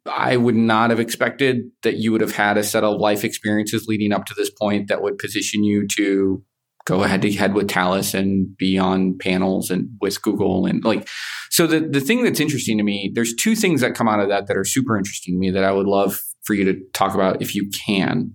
I 0.08 0.38
would 0.38 0.56
not 0.56 0.91
have 0.91 1.00
expected 1.00 1.71
that 1.82 1.98
you 1.98 2.12
would 2.12 2.21
have 2.21 2.36
had 2.36 2.58
a 2.58 2.63
set 2.63 2.84
of 2.84 3.00
life 3.00 3.24
experiences 3.24 3.88
leading 3.88 4.12
up 4.12 4.26
to 4.26 4.36
this 4.36 4.52
point 4.52 4.88
that 4.88 5.02
would 5.02 5.17
position 5.17 5.63
you 5.63 5.88
to 5.95 6.43
go 6.86 7.02
head 7.02 7.24
to 7.24 7.34
head 7.34 7.56
with 7.56 7.71
Thales 7.71 8.13
and 8.13 8.56
be 8.58 8.78
on 8.78 9.17
panels 9.17 9.71
and 9.71 9.89
with 10.02 10.21
Google 10.21 10.67
and 10.67 10.84
like 10.84 11.08
so 11.50 11.65
the 11.65 11.80
the 11.80 12.00
thing 12.00 12.24
that's 12.24 12.39
interesting 12.39 12.78
to 12.78 12.84
me 12.84 13.12
there's 13.15 13.34
two 13.34 13.56
things 13.56 13.82
that 13.82 13.95
come 13.95 14.08
out 14.08 14.19
of 14.19 14.30
that 14.30 14.45
that 14.48 14.58
are 14.58 14.65
super 14.65 14.95
interesting 14.95 15.34
to 15.34 15.39
me 15.39 15.50
that 15.50 15.63
I 15.63 15.71
would 15.71 15.88
love 15.88 16.21
for 16.45 16.53
you 16.53 16.63
to 16.65 16.79
talk 16.93 17.13
about 17.13 17.41
if 17.41 17.55
you 17.55 17.69
can. 17.86 18.34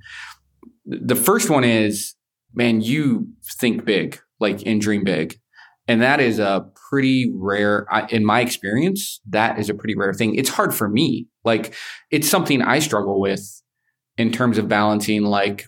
The 0.84 1.16
first 1.16 1.50
one 1.50 1.64
is 1.64 2.14
man 2.52 2.80
you 2.80 3.28
think 3.58 3.84
big 3.84 4.18
like 4.40 4.66
and 4.66 4.80
dream 4.80 5.04
big. 5.04 5.38
And 5.86 6.02
that 6.02 6.20
is 6.20 6.38
a 6.38 6.66
pretty 6.88 7.32
rare 7.34 7.86
in 8.10 8.24
my 8.24 8.40
experience 8.40 9.20
that 9.28 9.58
is 9.58 9.68
a 9.68 9.74
pretty 9.74 9.96
rare 9.96 10.12
thing. 10.12 10.34
It's 10.34 10.50
hard 10.50 10.74
for 10.74 10.88
me. 10.88 11.26
Like 11.44 11.74
it's 12.10 12.28
something 12.28 12.62
I 12.62 12.78
struggle 12.78 13.20
with 13.20 13.62
in 14.16 14.30
terms 14.30 14.58
of 14.58 14.68
balancing 14.68 15.22
like 15.22 15.66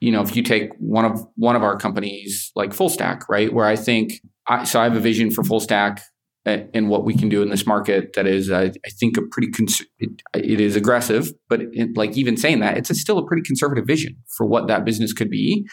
you 0.00 0.12
know, 0.12 0.22
if 0.22 0.36
you 0.36 0.42
take 0.42 0.70
one 0.78 1.04
of 1.04 1.26
one 1.34 1.56
of 1.56 1.62
our 1.62 1.76
companies 1.76 2.52
like 2.54 2.72
Full 2.72 2.88
Stack, 2.88 3.28
right, 3.28 3.52
where 3.52 3.66
I 3.66 3.74
think 3.74 4.20
I, 4.46 4.64
so 4.64 4.80
I 4.80 4.84
have 4.84 4.96
a 4.96 5.00
vision 5.00 5.30
for 5.30 5.42
Full 5.42 5.60
Stack 5.60 6.02
and 6.44 6.88
what 6.88 7.04
we 7.04 7.14
can 7.14 7.28
do 7.28 7.42
in 7.42 7.50
this 7.50 7.66
market 7.66 8.14
that 8.14 8.26
is, 8.26 8.50
I, 8.50 8.64
I 8.64 8.90
think, 8.98 9.16
a 9.16 9.22
pretty 9.22 9.50
cons- 9.50 9.84
it, 9.98 10.22
it 10.34 10.60
is 10.60 10.76
aggressive, 10.76 11.30
but 11.48 11.60
it, 11.72 11.96
like 11.96 12.16
even 12.16 12.36
saying 12.36 12.60
that, 12.60 12.78
it's 12.78 12.90
a, 12.90 12.94
still 12.94 13.18
a 13.18 13.26
pretty 13.26 13.42
conservative 13.42 13.86
vision 13.86 14.16
for 14.36 14.46
what 14.46 14.66
that 14.68 14.84
business 14.84 15.12
could 15.12 15.30
be. 15.30 15.66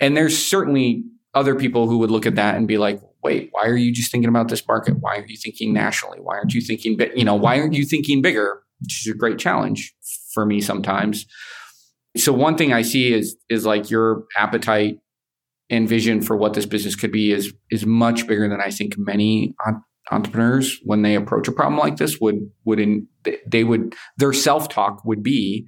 And 0.00 0.16
there's 0.16 0.36
certainly 0.36 1.04
other 1.34 1.54
people 1.54 1.88
who 1.88 1.98
would 1.98 2.10
look 2.10 2.26
at 2.26 2.34
that 2.34 2.56
and 2.56 2.68
be 2.68 2.76
like, 2.78 3.00
wait, 3.22 3.48
why 3.52 3.66
are 3.66 3.76
you 3.76 3.92
just 3.92 4.10
thinking 4.10 4.28
about 4.28 4.48
this 4.48 4.66
market? 4.66 4.96
Why 5.00 5.16
are 5.16 5.26
you 5.26 5.36
thinking 5.36 5.72
nationally? 5.72 6.18
Why 6.20 6.36
aren't 6.36 6.52
you 6.52 6.60
thinking, 6.60 6.98
you 7.14 7.24
know, 7.24 7.34
why 7.34 7.58
aren't 7.58 7.74
you 7.74 7.84
thinking 7.84 8.20
bigger? 8.20 8.62
Which 8.80 9.06
is 9.06 9.14
a 9.14 9.16
great 9.16 9.38
challenge 9.38 9.94
for 10.34 10.44
me 10.44 10.60
sometimes. 10.60 11.24
So 12.16 12.32
one 12.32 12.58
thing 12.58 12.72
I 12.72 12.82
see 12.82 13.12
is 13.12 13.36
is 13.48 13.64
like 13.64 13.90
your 13.90 14.24
appetite 14.36 14.98
and 15.70 15.88
vision 15.88 16.20
for 16.20 16.36
what 16.36 16.52
this 16.52 16.66
business 16.66 16.94
could 16.94 17.12
be 17.12 17.32
is 17.32 17.54
is 17.70 17.86
much 17.86 18.26
bigger 18.26 18.48
than 18.48 18.60
I 18.60 18.70
think 18.70 18.98
many 18.98 19.54
entrepreneurs 20.12 20.78
when 20.84 21.02
they 21.02 21.14
approach 21.14 21.48
a 21.48 21.52
problem 21.52 21.78
like 21.78 21.96
this 21.96 22.18
would 22.20 22.36
would 22.64 22.78
in, 22.78 23.06
they 23.46 23.64
would 23.64 23.94
their 24.16 24.32
self 24.32 24.68
talk 24.68 25.04
would 25.04 25.22
be 25.22 25.66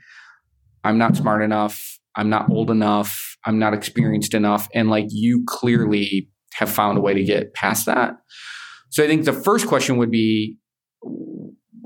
I'm 0.84 0.98
not 0.98 1.16
smart 1.16 1.42
enough, 1.42 1.98
I'm 2.14 2.28
not 2.28 2.50
old 2.50 2.70
enough, 2.70 3.36
I'm 3.44 3.58
not 3.58 3.74
experienced 3.74 4.34
enough 4.34 4.68
and 4.74 4.90
like 4.90 5.06
you 5.08 5.44
clearly 5.46 6.30
have 6.54 6.70
found 6.70 6.98
a 6.98 7.00
way 7.00 7.14
to 7.14 7.24
get 7.24 7.54
past 7.54 7.86
that. 7.86 8.16
So 8.90 9.02
I 9.02 9.08
think 9.08 9.24
the 9.24 9.32
first 9.32 9.66
question 9.66 9.96
would 9.96 10.10
be 10.10 10.58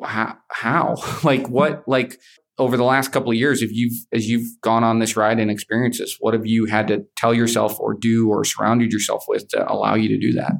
how, 0.04 0.36
how? 0.50 0.96
like 1.22 1.48
what 1.48 1.84
like 1.86 2.18
over 2.58 2.76
the 2.76 2.84
last 2.84 3.12
couple 3.12 3.30
of 3.30 3.36
years 3.36 3.62
if 3.62 3.70
you've 3.72 3.94
as 4.12 4.28
you've 4.28 4.48
gone 4.62 4.84
on 4.84 4.98
this 4.98 5.16
ride 5.16 5.38
and 5.38 5.50
experiences 5.50 6.16
what 6.20 6.34
have 6.34 6.46
you 6.46 6.66
had 6.66 6.88
to 6.88 7.04
tell 7.16 7.32
yourself 7.32 7.78
or 7.78 7.94
do 7.94 8.28
or 8.28 8.44
surrounded 8.44 8.92
yourself 8.92 9.24
with 9.28 9.48
to 9.48 9.72
allow 9.72 9.94
you 9.94 10.08
to 10.08 10.18
do 10.18 10.32
that 10.32 10.52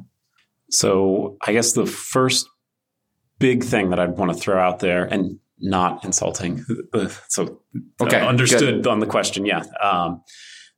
so 0.69 1.37
i 1.41 1.51
guess 1.51 1.73
the 1.73 1.85
first 1.85 2.47
big 3.39 3.63
thing 3.63 3.89
that 3.89 3.99
i'd 3.99 4.17
want 4.17 4.31
to 4.31 4.37
throw 4.37 4.59
out 4.59 4.79
there 4.79 5.05
and 5.05 5.39
not 5.59 6.03
insulting 6.05 6.65
so 7.27 7.61
okay 8.01 8.21
understood 8.21 8.83
good. 8.83 8.87
on 8.87 8.99
the 8.99 9.05
question 9.05 9.45
yeah 9.45 9.63
um, 9.81 10.21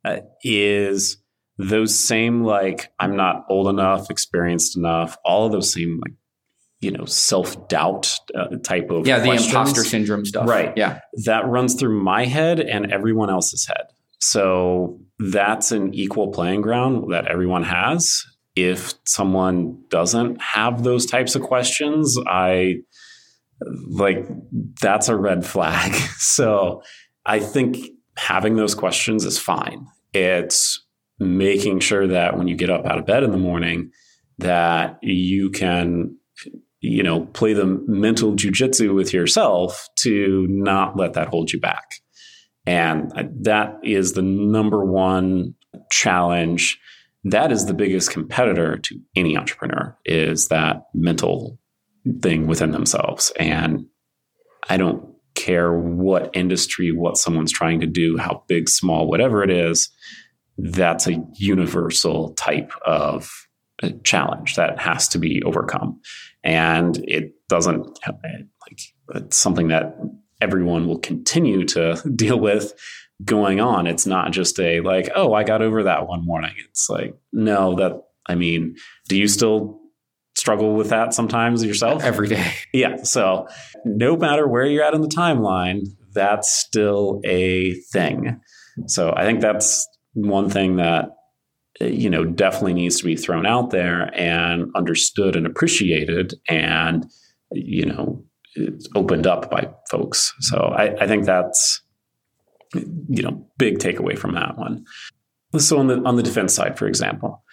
uh, 0.03 0.17
is 0.43 1.17
those 1.57 1.97
same 1.97 2.43
like 2.43 2.91
i'm 2.99 3.15
not 3.15 3.45
old 3.49 3.67
enough 3.67 4.09
experienced 4.09 4.75
enough 4.75 5.17
all 5.23 5.45
of 5.45 5.51
those 5.51 5.71
same 5.71 5.99
like 6.03 6.13
you 6.81 6.91
know 6.91 7.05
self 7.05 7.67
doubt 7.67 8.17
uh, 8.35 8.57
type 8.63 8.89
of 8.89 9.07
yeah 9.07 9.23
questions. 9.23 9.45
the 9.45 9.49
imposter 9.49 9.83
syndrome 9.83 10.25
stuff. 10.25 10.47
Right. 10.47 10.73
Yeah. 10.75 10.99
That 11.25 11.45
runs 11.47 11.75
through 11.75 12.01
my 12.01 12.25
head 12.25 12.59
and 12.59 12.91
everyone 12.91 13.29
else's 13.29 13.65
head. 13.65 13.85
So 14.19 14.99
that's 15.19 15.71
an 15.71 15.93
equal 15.93 16.31
playing 16.31 16.61
ground 16.61 17.11
that 17.13 17.27
everyone 17.27 17.63
has 17.63 18.23
if 18.55 18.93
someone 19.05 19.81
doesn't 19.89 20.41
have 20.41 20.83
those 20.83 21.05
types 21.05 21.35
of 21.35 21.41
questions 21.41 22.17
i 22.27 22.75
like 23.89 24.27
that's 24.81 25.07
a 25.07 25.15
red 25.15 25.45
flag 25.45 25.93
so 26.17 26.81
i 27.25 27.39
think 27.39 27.77
having 28.17 28.55
those 28.55 28.75
questions 28.75 29.25
is 29.25 29.39
fine 29.39 29.85
it's 30.13 30.85
making 31.19 31.79
sure 31.79 32.07
that 32.07 32.37
when 32.37 32.47
you 32.47 32.55
get 32.55 32.69
up 32.69 32.85
out 32.85 32.97
of 32.97 33.05
bed 33.05 33.23
in 33.23 33.31
the 33.31 33.37
morning 33.37 33.91
that 34.39 34.97
you 35.03 35.51
can 35.51 36.17
you 36.81 37.03
know, 37.03 37.21
play 37.27 37.53
the 37.53 37.65
mental 37.87 38.33
jujitsu 38.33 38.93
with 38.93 39.13
yourself 39.13 39.87
to 39.97 40.47
not 40.49 40.97
let 40.97 41.13
that 41.13 41.27
hold 41.27 41.51
you 41.51 41.59
back. 41.59 42.01
And 42.65 43.11
uh, 43.15 43.23
that 43.41 43.77
is 43.83 44.13
the 44.13 44.23
number 44.23 44.83
one 44.83 45.53
challenge. 45.91 46.79
That 47.23 47.51
is 47.51 47.65
the 47.65 47.73
biggest 47.73 48.11
competitor 48.11 48.77
to 48.77 48.99
any 49.15 49.37
entrepreneur 49.37 49.97
is 50.05 50.47
that 50.47 50.83
mental 50.93 51.59
thing 52.21 52.47
within 52.47 52.71
themselves. 52.71 53.31
And 53.39 53.85
I 54.69 54.77
don't 54.77 55.05
care 55.35 55.73
what 55.73 56.31
industry, 56.33 56.91
what 56.91 57.17
someone's 57.17 57.51
trying 57.51 57.79
to 57.81 57.87
do, 57.87 58.17
how 58.17 58.43
big, 58.47 58.69
small, 58.69 59.07
whatever 59.07 59.43
it 59.43 59.49
is. 59.51 59.89
That's 60.57 61.07
a 61.07 61.23
universal 61.35 62.33
type 62.33 62.71
of 62.85 63.31
uh, 63.81 63.89
challenge 64.03 64.55
that 64.55 64.79
has 64.79 65.07
to 65.09 65.19
be 65.19 65.41
overcome. 65.43 65.99
And 66.43 66.97
it 67.07 67.33
doesn't 67.49 67.99
like 68.07 68.79
it's 69.15 69.37
something 69.37 69.69
that 69.69 69.95
everyone 70.39 70.87
will 70.87 70.99
continue 70.99 71.65
to 71.65 72.01
deal 72.15 72.39
with 72.39 72.73
going 73.23 73.59
on. 73.59 73.87
It's 73.87 74.05
not 74.05 74.31
just 74.31 74.59
a 74.59 74.81
like, 74.81 75.09
oh, 75.15 75.33
I 75.33 75.43
got 75.43 75.61
over 75.61 75.83
that 75.83 76.07
one 76.07 76.25
morning. 76.25 76.53
It's 76.69 76.89
like, 76.89 77.15
no, 77.31 77.75
that 77.75 78.01
I 78.27 78.35
mean, 78.35 78.75
do 79.07 79.17
you 79.17 79.27
still 79.27 79.79
struggle 80.35 80.75
with 80.75 80.89
that 80.89 81.13
sometimes 81.13 81.63
yourself? 81.63 82.03
Every 82.03 82.27
day. 82.27 82.53
Yeah. 82.73 83.03
So 83.03 83.47
no 83.85 84.15
matter 84.15 84.47
where 84.47 84.65
you're 84.65 84.83
at 84.83 84.93
in 84.93 85.01
the 85.01 85.07
timeline, 85.07 85.81
that's 86.13 86.49
still 86.49 87.21
a 87.25 87.73
thing. 87.91 88.39
So 88.87 89.13
I 89.15 89.25
think 89.25 89.41
that's 89.41 89.87
one 90.13 90.49
thing 90.49 90.77
that 90.77 91.09
you 91.79 92.09
know 92.09 92.25
definitely 92.25 92.73
needs 92.73 92.97
to 92.99 93.05
be 93.05 93.15
thrown 93.15 93.45
out 93.45 93.71
there 93.71 94.11
and 94.13 94.71
understood 94.75 95.35
and 95.35 95.45
appreciated 95.45 96.33
and 96.47 97.05
you 97.51 97.85
know 97.85 98.23
opened 98.95 99.25
up 99.25 99.49
by 99.49 99.69
folks. 99.89 100.33
So 100.41 100.57
I, 100.57 100.95
I 101.01 101.07
think 101.07 101.25
that's 101.25 101.81
you 102.73 103.23
know 103.23 103.45
big 103.57 103.79
takeaway 103.79 104.17
from 104.17 104.35
that 104.35 104.57
one. 104.57 104.85
So 105.57 105.79
on 105.79 105.87
the 105.87 106.01
on 106.03 106.15
the 106.15 106.23
defense 106.23 106.53
side, 106.53 106.77
for 106.77 106.87
example, 106.87 107.43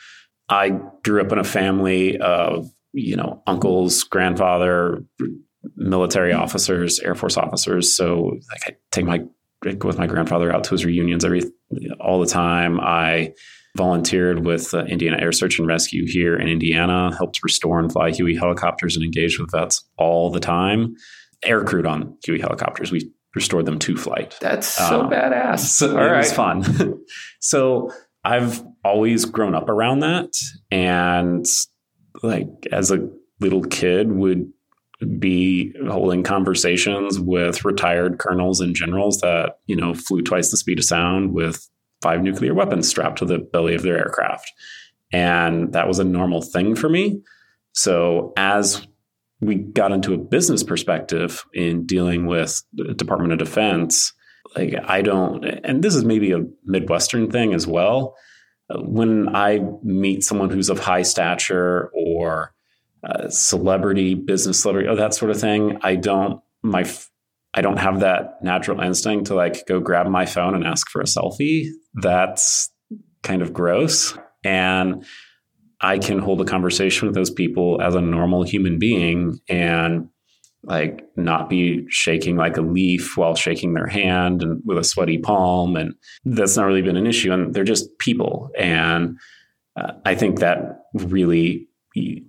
I 0.49 0.81
grew 1.05 1.21
up 1.21 1.33
in 1.33 1.39
a 1.39 1.45
family 1.45 2.19
of 2.19 2.71
you 2.93 3.17
know 3.17 3.43
uncles, 3.47 4.05
grandfather, 4.05 5.05
military 5.77 6.33
officers, 6.33 7.01
Air 7.01 7.15
Force 7.15 7.37
officers. 7.37 7.95
So 7.95 8.39
like 8.51 8.63
I 8.67 8.77
take 8.91 9.05
my 9.05 9.21
go 9.65 9.89
with 9.89 9.99
my 9.99 10.07
grandfather 10.07 10.55
out 10.55 10.65
to 10.65 10.71
his 10.71 10.85
reunions 10.85 11.25
every 11.25 11.43
all 12.01 12.21
the 12.21 12.27
time. 12.27 12.79
I 12.81 13.33
volunteered 13.77 14.45
with 14.45 14.75
uh, 14.75 14.85
Indiana 14.85 15.19
Air 15.21 15.33
Search 15.33 15.59
and 15.59 15.69
Rescue 15.69 16.07
here 16.07 16.37
in 16.37 16.49
Indiana, 16.49 17.15
helped 17.17 17.43
restore 17.43 17.79
and 17.79 17.93
fly 17.93 18.11
Huey 18.11 18.37
helicopters 18.37 18.97
and 18.97 19.05
engage 19.05 19.39
with 19.39 19.51
vets 19.53 19.85
all 19.97 20.31
the 20.31 20.41
time. 20.41 20.95
Air 21.45 21.63
crewed 21.65 21.87
on 21.87 22.17
Huey 22.25 22.41
helicopters. 22.41 22.91
We 22.91 23.13
restored 23.39 23.67
them 23.67 23.79
to 23.79 23.97
flight. 23.97 24.37
That's 24.41 24.67
so 24.67 25.03
um, 25.03 25.11
badass. 25.11 25.61
So 25.61 25.97
all 25.97 26.05
it 26.05 26.09
right. 26.09 26.17
was 26.19 26.33
fun. 26.33 27.01
so 27.41 27.93
I've 28.25 28.61
always 28.85 29.25
grown 29.25 29.55
up 29.55 29.69
around 29.69 30.01
that. 30.01 30.33
And 30.73 31.47
like 32.25 32.49
as 32.73 32.91
a 32.91 33.09
little 33.39 33.63
kid 33.63 34.11
would 34.11 34.53
be 35.21 35.73
holding 35.89 36.25
conversations 36.25 37.21
with 37.21 37.65
retired 37.65 38.19
colonels 38.19 38.61
and 38.61 38.75
generals 38.75 39.21
that, 39.21 39.61
you 39.67 39.77
know, 39.77 39.95
flew 39.95 40.23
twice 40.23 40.51
the 40.51 40.57
speed 40.57 40.81
of 40.81 40.85
sound 40.85 41.33
with 41.33 41.65
five 42.03 42.21
nuclear 42.21 42.55
weapons 42.55 42.89
strapped 42.89 43.19
to 43.19 43.25
the 43.25 43.39
belly 43.39 43.77
of 43.77 43.83
their 43.83 43.99
aircraft. 43.99 44.51
And 45.13 45.73
that 45.75 45.87
was 45.87 46.01
a 46.01 46.05
normal 46.05 46.43
thing 46.43 46.75
for 46.75 46.89
me. 46.89 47.23
So 47.73 48.33
as 48.37 48.85
we 49.41 49.57
got 49.57 49.93
into 49.93 50.15
a 50.15 50.19
business 50.19 50.63
perspective 50.63 51.45
in 51.55 51.87
dealing 51.87 52.27
with 52.27 52.63
the 52.73 52.95
Department 52.95 53.33
of 53.33 53.39
Defense, 53.39 54.13
like 54.57 54.75
I 54.85 55.03
don't, 55.03 55.45
and 55.45 55.83
this 55.83 55.95
is 55.95 56.05
maybe 56.05 56.33
a 56.33 56.45
Midwestern 56.65 57.31
thing 57.31 57.55
as 57.55 57.67
well. 57.67 58.17
When 58.71 59.35
I 59.35 59.61
meet 59.83 60.25
someone 60.25 60.51
who's 60.51 60.69
of 60.69 60.81
high 60.81 61.03
stature 61.03 61.91
or 61.95 62.53
uh, 63.03 63.29
celebrity, 63.29 64.15
business 64.15 64.61
celebrity, 64.61 64.89
or 64.89 64.97
that 64.97 65.15
sort 65.15 65.31
of 65.31 65.41
thing, 65.41 65.79
I 65.83 65.97
don't 65.97 66.41
my 66.63 66.85
I 67.55 67.63
don't 67.63 67.79
have 67.79 68.01
that 68.01 68.43
natural 68.43 68.81
instinct 68.81 69.27
to 69.27 69.35
like 69.35 69.67
go 69.67 69.81
grab 69.81 70.07
my 70.07 70.27
phone 70.27 70.55
and 70.55 70.65
ask 70.65 70.91
for 70.91 71.01
a 71.01 71.05
selfie. 71.05 71.69
That's 71.95 72.71
kind 73.23 73.41
of 73.41 73.53
gross. 73.53 74.17
And 74.45 75.05
I 75.81 75.99
can 75.99 76.19
hold 76.19 76.41
a 76.41 76.45
conversation 76.45 77.07
with 77.07 77.15
those 77.15 77.31
people 77.31 77.81
as 77.81 77.95
a 77.95 78.01
normal 78.01 78.43
human 78.43 78.79
being 78.79 79.39
and 79.49 80.09
like 80.65 81.05
not 81.17 81.49
be 81.49 81.87
shaking 81.89 82.37
like 82.37 82.57
a 82.57 82.63
leaf 82.63 83.17
while 83.17 83.37
shaking 83.37 83.75
their 83.75 83.87
hand 83.87 84.43
and 84.43 84.61
with 84.65 84.77
a 84.77 84.85
sweaty 84.85 85.19
palm 85.19 85.77
and 85.77 85.95
that's 86.25 86.57
not 86.57 86.67
really 86.67 86.83
been 86.83 86.97
an 86.97 87.07
issue 87.07 87.33
and 87.33 87.55
they're 87.55 87.63
just 87.63 87.97
people 87.99 88.51
and 88.59 89.17
uh, 89.77 89.93
i 90.05 90.17
think 90.17 90.41
that 90.41 90.81
really 90.95 91.69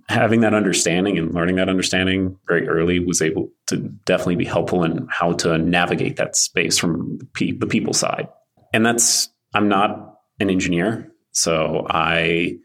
having 0.08 0.40
that 0.40 0.54
understanding 0.54 1.18
and 1.18 1.34
learning 1.34 1.56
that 1.56 1.68
understanding 1.68 2.36
very 2.46 2.68
early 2.68 2.98
was 2.98 3.22
able 3.22 3.50
to 3.66 3.76
definitely 4.04 4.36
be 4.36 4.44
helpful 4.44 4.84
in 4.84 5.06
how 5.10 5.32
to 5.32 5.58
navigate 5.58 6.16
that 6.16 6.36
space 6.36 6.78
from 6.78 7.18
the, 7.38 7.52
the 7.52 7.66
people 7.66 7.92
side. 7.92 8.28
And 8.72 8.84
that's, 8.84 9.28
I'm 9.54 9.68
not 9.68 10.16
an 10.38 10.50
engineer. 10.50 11.12
So 11.32 11.86
I, 11.88 12.56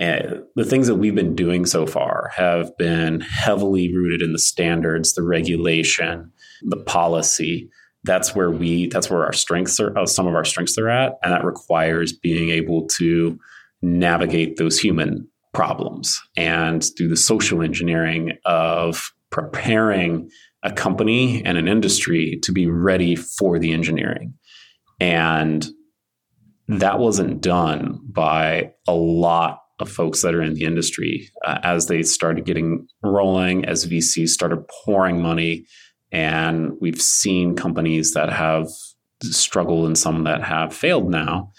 uh, 0.00 0.38
the 0.56 0.64
things 0.64 0.86
that 0.88 0.96
we've 0.96 1.14
been 1.14 1.36
doing 1.36 1.66
so 1.66 1.86
far 1.86 2.30
have 2.34 2.76
been 2.76 3.20
heavily 3.20 3.94
rooted 3.94 4.22
in 4.22 4.32
the 4.32 4.38
standards, 4.38 5.14
the 5.14 5.22
regulation, 5.22 6.32
the 6.62 6.76
policy. 6.76 7.70
That's 8.02 8.34
where 8.34 8.50
we, 8.50 8.88
that's 8.88 9.08
where 9.08 9.24
our 9.24 9.32
strengths 9.32 9.78
are, 9.78 9.96
uh, 9.96 10.06
some 10.06 10.26
of 10.26 10.34
our 10.34 10.44
strengths 10.44 10.76
are 10.78 10.88
at. 10.88 11.14
And 11.22 11.32
that 11.32 11.44
requires 11.44 12.12
being 12.12 12.50
able 12.50 12.86
to 12.98 13.38
navigate 13.82 14.56
those 14.56 14.78
human 14.78 15.28
problems 15.52 16.20
and 16.36 16.84
do 16.96 17.06
the 17.08 17.16
social 17.16 17.62
engineering 17.62 18.36
of 18.44 19.12
preparing 19.30 20.28
a 20.64 20.72
company 20.72 21.44
and 21.44 21.56
an 21.56 21.68
industry 21.68 22.38
to 22.42 22.50
be 22.50 22.66
ready 22.66 23.14
for 23.14 23.58
the 23.58 23.72
engineering. 23.72 24.34
And 24.98 25.64
that 26.68 26.98
wasn't 26.98 27.40
done 27.40 28.00
by 28.04 28.72
a 28.88 28.94
lot 28.94 29.60
of 29.80 29.90
folks 29.90 30.22
that 30.22 30.34
are 30.34 30.42
in 30.42 30.54
the 30.54 30.64
industry 30.64 31.28
uh, 31.44 31.58
as 31.62 31.86
they 31.86 32.02
started 32.02 32.44
getting 32.44 32.86
rolling, 33.02 33.64
as 33.64 33.86
VCs 33.86 34.28
started 34.28 34.64
pouring 34.84 35.20
money. 35.20 35.66
And 36.12 36.72
we've 36.80 37.00
seen 37.00 37.56
companies 37.56 38.12
that 38.12 38.32
have 38.32 38.68
struggled 39.22 39.86
and 39.86 39.98
some 39.98 40.24
that 40.24 40.42
have 40.42 40.74
failed 40.74 41.10
now 41.10 41.50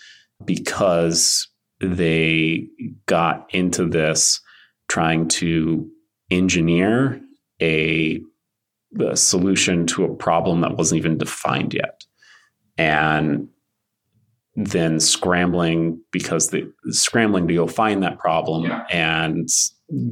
because 0.43 1.49
they 1.81 2.67
got 3.05 3.47
into 3.53 3.85
this 3.85 4.39
trying 4.87 5.27
to 5.27 5.89
engineer 6.31 7.21
a, 7.61 8.21
a, 8.99 9.15
solution 9.15 9.85
to 9.87 10.05
a 10.05 10.15
problem 10.15 10.61
that 10.61 10.77
wasn't 10.77 10.97
even 10.97 11.17
defined 11.17 11.73
yet. 11.73 12.03
And 12.77 13.49
then 14.55 14.99
scrambling 14.99 16.01
because 16.11 16.49
the 16.49 16.71
scrambling 16.89 17.47
to 17.47 17.53
go 17.53 17.67
find 17.67 18.01
that 18.03 18.19
problem 18.19 18.63
yeah. 18.63 18.85
and 18.89 19.49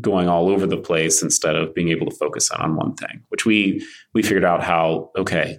going 0.01 0.27
all 0.27 0.49
over 0.49 0.67
the 0.67 0.77
place 0.77 1.23
instead 1.23 1.55
of 1.55 1.73
being 1.73 1.89
able 1.89 2.05
to 2.09 2.15
focus 2.15 2.51
on 2.51 2.75
one 2.75 2.93
thing, 2.95 3.23
which 3.29 3.45
we 3.45 3.85
we 4.13 4.21
figured 4.21 4.43
out 4.43 4.63
how, 4.63 5.11
okay, 5.17 5.57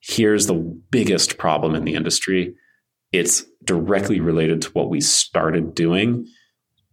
here's 0.00 0.46
the 0.46 0.54
biggest 0.90 1.36
problem 1.36 1.74
in 1.74 1.84
the 1.84 1.94
industry. 1.94 2.54
It's 3.12 3.44
directly 3.64 4.20
related 4.20 4.62
to 4.62 4.70
what 4.70 4.88
we 4.88 5.00
started 5.00 5.74
doing. 5.74 6.26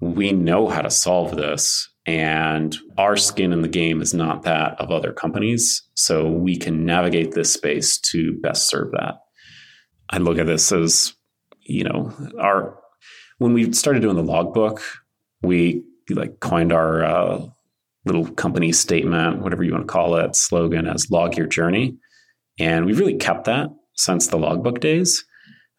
We 0.01 0.31
know 0.31 0.67
how 0.67 0.81
to 0.81 0.89
solve 0.89 1.35
this, 1.35 1.89
and 2.05 2.75
our 2.97 3.17
skin 3.17 3.53
in 3.53 3.61
the 3.61 3.67
game 3.67 4.01
is 4.01 4.13
not 4.13 4.43
that 4.43 4.79
of 4.79 4.91
other 4.91 5.13
companies. 5.13 5.83
So 5.93 6.27
we 6.27 6.57
can 6.57 6.85
navigate 6.85 7.33
this 7.33 7.53
space 7.53 7.99
to 8.11 8.39
best 8.41 8.67
serve 8.67 8.91
that. 8.91 9.19
I 10.09 10.17
look 10.17 10.39
at 10.39 10.47
this 10.47 10.71
as, 10.71 11.13
you 11.69 11.83
know, 11.83 12.13
our 12.39 12.77
when 13.37 13.53
we 13.53 13.71
started 13.73 14.01
doing 14.01 14.15
the 14.15 14.23
logbook, 14.23 14.81
we 15.41 15.83
like 16.09 16.39
coined 16.39 16.73
our 16.73 17.03
uh, 17.03 17.45
little 18.05 18.27
company 18.31 18.71
statement, 18.71 19.41
whatever 19.41 19.63
you 19.63 19.71
want 19.71 19.87
to 19.87 19.91
call 19.91 20.15
it, 20.15 20.35
slogan 20.35 20.87
as 20.87 21.11
log 21.11 21.37
your 21.37 21.47
journey. 21.47 21.97
And 22.59 22.85
we've 22.85 22.99
really 22.99 23.17
kept 23.17 23.45
that 23.45 23.69
since 23.95 24.27
the 24.27 24.37
logbook 24.37 24.79
days 24.79 25.25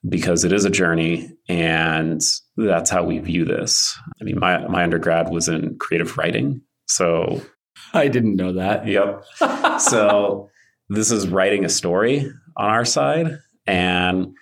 because 0.09 0.45
it 0.45 0.53
is 0.53 0.65
a 0.65 0.71
journey 0.71 1.33
and 1.49 2.21
that's 2.57 2.91
how 2.91 3.05
we 3.05 3.19
view 3.19 3.45
this. 3.45 3.99
I 4.21 4.25
mean, 4.25 4.39
my, 4.39 4.67
my 4.69 4.83
undergrad 4.83 5.31
was 5.31 5.49
in 5.49 5.77
creative 5.79 6.17
writing. 6.17 6.63
So 6.87 7.43
I 7.93 8.09
didn't 8.09 8.37
know 8.37 8.55
that. 8.55 8.87
Yep. 8.87 9.81
so 9.81 10.49
this 10.89 11.11
is 11.11 11.29
writing 11.29 11.65
a 11.65 11.69
story 11.69 12.31
on 12.57 12.71
our 12.71 12.85
side. 12.85 13.39
And 13.67 14.35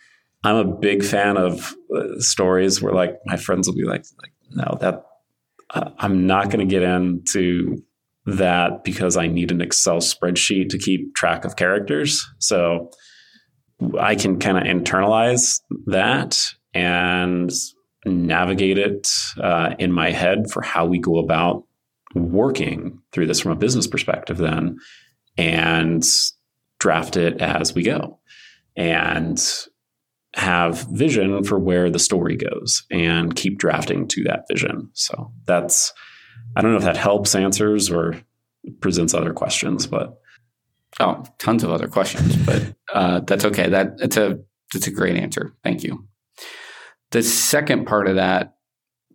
I'm 0.44 0.56
a 0.56 0.64
big 0.64 1.04
fan 1.04 1.36
of 1.36 1.74
uh, 1.94 2.20
stories 2.20 2.80
where 2.80 2.92
like 2.92 3.18
my 3.26 3.36
friends 3.36 3.68
will 3.68 3.74
be 3.74 3.84
like, 3.84 4.04
like 4.22 4.32
no, 4.50 4.78
that 4.80 5.04
uh, 5.70 5.90
I'm 5.98 6.26
not 6.26 6.50
going 6.50 6.66
to 6.66 6.72
get 6.72 6.82
into 6.82 7.82
that 8.26 8.84
because 8.84 9.16
I 9.16 9.26
need 9.26 9.50
an 9.50 9.60
Excel 9.60 9.98
spreadsheet 9.98 10.68
to 10.70 10.78
keep 10.78 11.14
track 11.14 11.44
of 11.44 11.56
characters. 11.56 12.26
So 12.38 12.90
I 13.98 14.14
can 14.14 14.38
kind 14.38 14.58
of 14.58 14.64
internalize 14.64 15.60
that 15.86 16.38
and 16.74 17.50
navigate 18.04 18.78
it 18.78 19.10
uh, 19.40 19.74
in 19.78 19.92
my 19.92 20.10
head 20.10 20.50
for 20.50 20.62
how 20.62 20.86
we 20.86 20.98
go 20.98 21.18
about 21.18 21.64
working 22.14 23.00
through 23.12 23.26
this 23.26 23.40
from 23.40 23.52
a 23.52 23.56
business 23.56 23.86
perspective 23.86 24.38
then 24.38 24.78
and 25.36 26.04
draft 26.78 27.16
it 27.16 27.40
as 27.40 27.74
we 27.74 27.82
go 27.82 28.18
and 28.76 29.38
have 30.34 30.86
vision 30.90 31.42
for 31.44 31.58
where 31.58 31.90
the 31.90 31.98
story 31.98 32.36
goes 32.36 32.84
and 32.90 33.34
keep 33.34 33.58
drafting 33.58 34.06
to 34.08 34.22
that 34.24 34.44
vision. 34.50 34.90
So 34.92 35.32
that's, 35.46 35.92
I 36.56 36.62
don't 36.62 36.72
know 36.72 36.78
if 36.78 36.84
that 36.84 36.96
helps 36.96 37.34
answers 37.34 37.90
or 37.90 38.20
presents 38.80 39.14
other 39.14 39.32
questions, 39.32 39.86
but. 39.86 40.20
Oh, 41.00 41.22
tons 41.38 41.62
of 41.64 41.70
other 41.70 41.86
questions, 41.86 42.34
but 42.36 42.74
uh, 42.94 43.20
that's 43.20 43.44
okay. 43.44 43.68
That 43.68 43.96
it's 43.98 44.16
a 44.16 44.38
that's 44.72 44.86
a 44.86 44.90
great 44.90 45.16
answer. 45.16 45.54
Thank 45.62 45.84
you. 45.84 46.08
The 47.10 47.22
second 47.22 47.84
part 47.84 48.08
of 48.08 48.16
that 48.16 48.54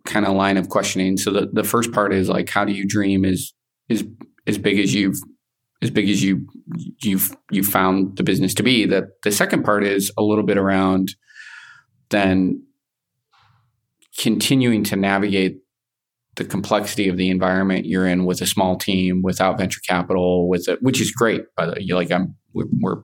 kind 0.04 0.24
of 0.24 0.34
line 0.34 0.56
of 0.56 0.68
questioning. 0.68 1.16
So 1.16 1.32
the, 1.32 1.48
the 1.52 1.64
first 1.64 1.92
part 1.92 2.14
is 2.14 2.28
like, 2.28 2.48
how 2.48 2.64
do 2.64 2.72
you 2.72 2.86
dream 2.86 3.24
is 3.24 3.52
is 3.88 4.06
as 4.46 4.56
big 4.56 4.78
as 4.78 4.94
you've 4.94 5.18
as 5.84 5.90
big 5.90 6.08
as 6.08 6.22
you 6.24 6.46
you've 7.02 7.36
you 7.50 7.62
found 7.62 8.16
the 8.16 8.24
business 8.24 8.54
to 8.54 8.62
be. 8.64 8.86
That 8.86 9.22
the 9.22 9.30
second 9.30 9.62
part 9.64 9.84
is 9.84 10.10
a 10.18 10.22
little 10.22 10.44
bit 10.44 10.56
around 10.58 11.14
then 12.10 12.62
continuing 14.18 14.84
to 14.84 14.96
navigate 14.96 15.58
the 16.36 16.44
complexity 16.44 17.08
of 17.08 17.16
the 17.16 17.30
environment 17.30 17.86
you're 17.86 18.06
in 18.06 18.24
with 18.24 18.40
a 18.40 18.46
small 18.46 18.76
team 18.76 19.22
without 19.22 19.58
venture 19.58 19.80
capital 19.88 20.48
with 20.48 20.68
it 20.68 20.80
which 20.82 21.00
is 21.00 21.10
great 21.10 21.42
by 21.56 21.66
the 21.66 21.84
like 21.94 22.10
i'm 22.12 22.34
we're, 22.52 22.66
we're, 22.80 23.02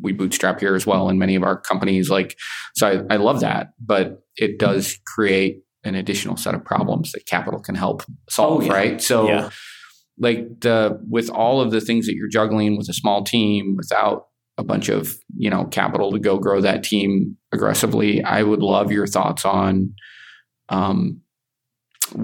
we 0.00 0.12
bootstrap 0.12 0.58
here 0.60 0.74
as 0.74 0.86
well 0.86 1.08
in 1.08 1.18
many 1.18 1.34
of 1.36 1.42
our 1.42 1.60
companies 1.60 2.10
like 2.10 2.36
so 2.74 3.06
I, 3.10 3.14
I 3.14 3.16
love 3.18 3.40
that 3.40 3.68
but 3.84 4.22
it 4.36 4.58
does 4.58 4.98
create 5.06 5.62
an 5.84 5.94
additional 5.94 6.36
set 6.36 6.54
of 6.54 6.64
problems 6.64 7.12
that 7.12 7.26
capital 7.26 7.60
can 7.60 7.74
help 7.76 8.02
solve 8.28 8.62
Oh, 8.62 8.66
yeah. 8.66 8.72
right 8.72 9.02
so 9.02 9.26
Yeah. 9.28 9.50
Like 10.18 10.60
the 10.60 10.98
with 11.08 11.30
all 11.30 11.60
of 11.60 11.70
the 11.70 11.80
things 11.80 12.06
that 12.06 12.14
you're 12.14 12.28
juggling 12.28 12.76
with 12.76 12.88
a 12.88 12.94
small 12.94 13.24
team 13.24 13.74
without 13.76 14.26
a 14.56 14.64
bunch 14.64 14.88
of 14.88 15.12
you 15.36 15.48
know 15.48 15.64
capital 15.66 16.10
to 16.12 16.18
go 16.18 16.38
grow 16.38 16.60
that 16.60 16.82
team 16.82 17.36
aggressively 17.52 18.22
i 18.24 18.42
would 18.42 18.62
love 18.62 18.90
your 18.90 19.06
thoughts 19.06 19.44
on 19.44 19.94
um, 20.70 21.20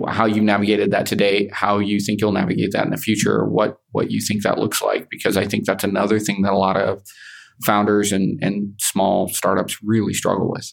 how 0.09 0.27
you 0.27 0.41
navigated 0.43 0.91
that 0.91 1.07
today 1.07 1.49
how 1.53 1.79
you 1.79 2.01
think 2.01 2.21
you'll 2.21 2.33
navigate 2.33 2.73
that 2.73 2.85
in 2.85 2.91
the 2.91 2.97
future 2.97 3.45
what 3.47 3.79
what 3.93 4.11
you 4.11 4.21
think 4.21 4.43
that 4.43 4.59
looks 4.59 4.83
like 4.83 5.09
because 5.11 5.37
i 5.37 5.47
think 5.47 5.65
that's 5.65 5.85
another 5.85 6.19
thing 6.19 6.43
that 6.43 6.53
a 6.53 6.59
lot 6.59 6.77
of 6.77 7.03
founders 7.65 8.13
and 8.13 8.39
and 8.43 8.75
small 8.81 9.29
startups 9.29 9.79
really 9.83 10.13
struggle 10.13 10.51
with 10.51 10.73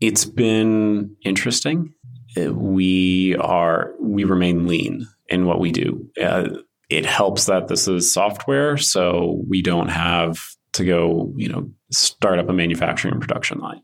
It's 0.00 0.24
been 0.24 1.16
interesting. 1.24 1.94
Uh, 2.36 2.52
We 2.52 3.36
are 3.36 3.92
we 4.00 4.24
remain 4.24 4.66
lean 4.66 5.06
in 5.32 5.46
what 5.46 5.60
we 5.60 5.72
do. 5.72 6.08
Uh, 6.20 6.48
it 6.90 7.06
helps 7.06 7.46
that 7.46 7.68
this 7.68 7.88
is 7.88 8.12
software, 8.12 8.76
so 8.76 9.42
we 9.48 9.62
don't 9.62 9.88
have 9.88 10.38
to 10.74 10.84
go, 10.84 11.32
you 11.36 11.48
know, 11.48 11.70
start 11.90 12.38
up 12.38 12.48
a 12.48 12.52
manufacturing 12.52 13.18
production 13.20 13.58
line. 13.58 13.82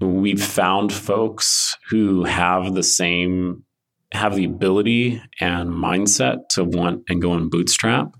We've 0.00 0.42
found 0.42 0.92
folks 0.92 1.76
who 1.88 2.24
have 2.24 2.74
the 2.74 2.82
same 2.82 3.64
have 4.12 4.36
the 4.36 4.44
ability 4.44 5.20
and 5.40 5.70
mindset 5.70 6.48
to 6.50 6.64
want 6.64 7.02
and 7.08 7.20
go 7.20 7.32
and 7.32 7.50
bootstrap. 7.50 8.14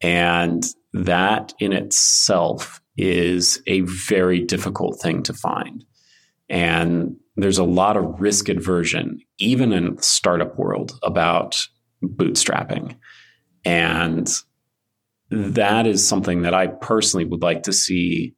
And 0.00 0.64
that 0.92 1.54
in 1.60 1.72
itself 1.72 2.80
is 2.96 3.62
a 3.66 3.80
very 3.82 4.40
difficult 4.40 5.00
thing 5.00 5.22
to 5.24 5.32
find. 5.32 5.84
And 6.48 7.16
there's 7.36 7.58
a 7.58 7.64
lot 7.64 7.96
of 7.96 8.20
risk 8.20 8.48
aversion, 8.48 9.20
even 9.42 9.72
in 9.72 10.00
startup 10.00 10.58
world, 10.58 10.98
about 11.02 11.56
bootstrapping. 12.02 12.96
And 13.64 14.28
that 15.30 15.86
is 15.86 16.06
something 16.06 16.42
that 16.42 16.54
I 16.54 16.66
personally 16.66 17.24
would 17.24 17.42
like 17.42 17.62
to 17.64 17.72
see 17.72 18.34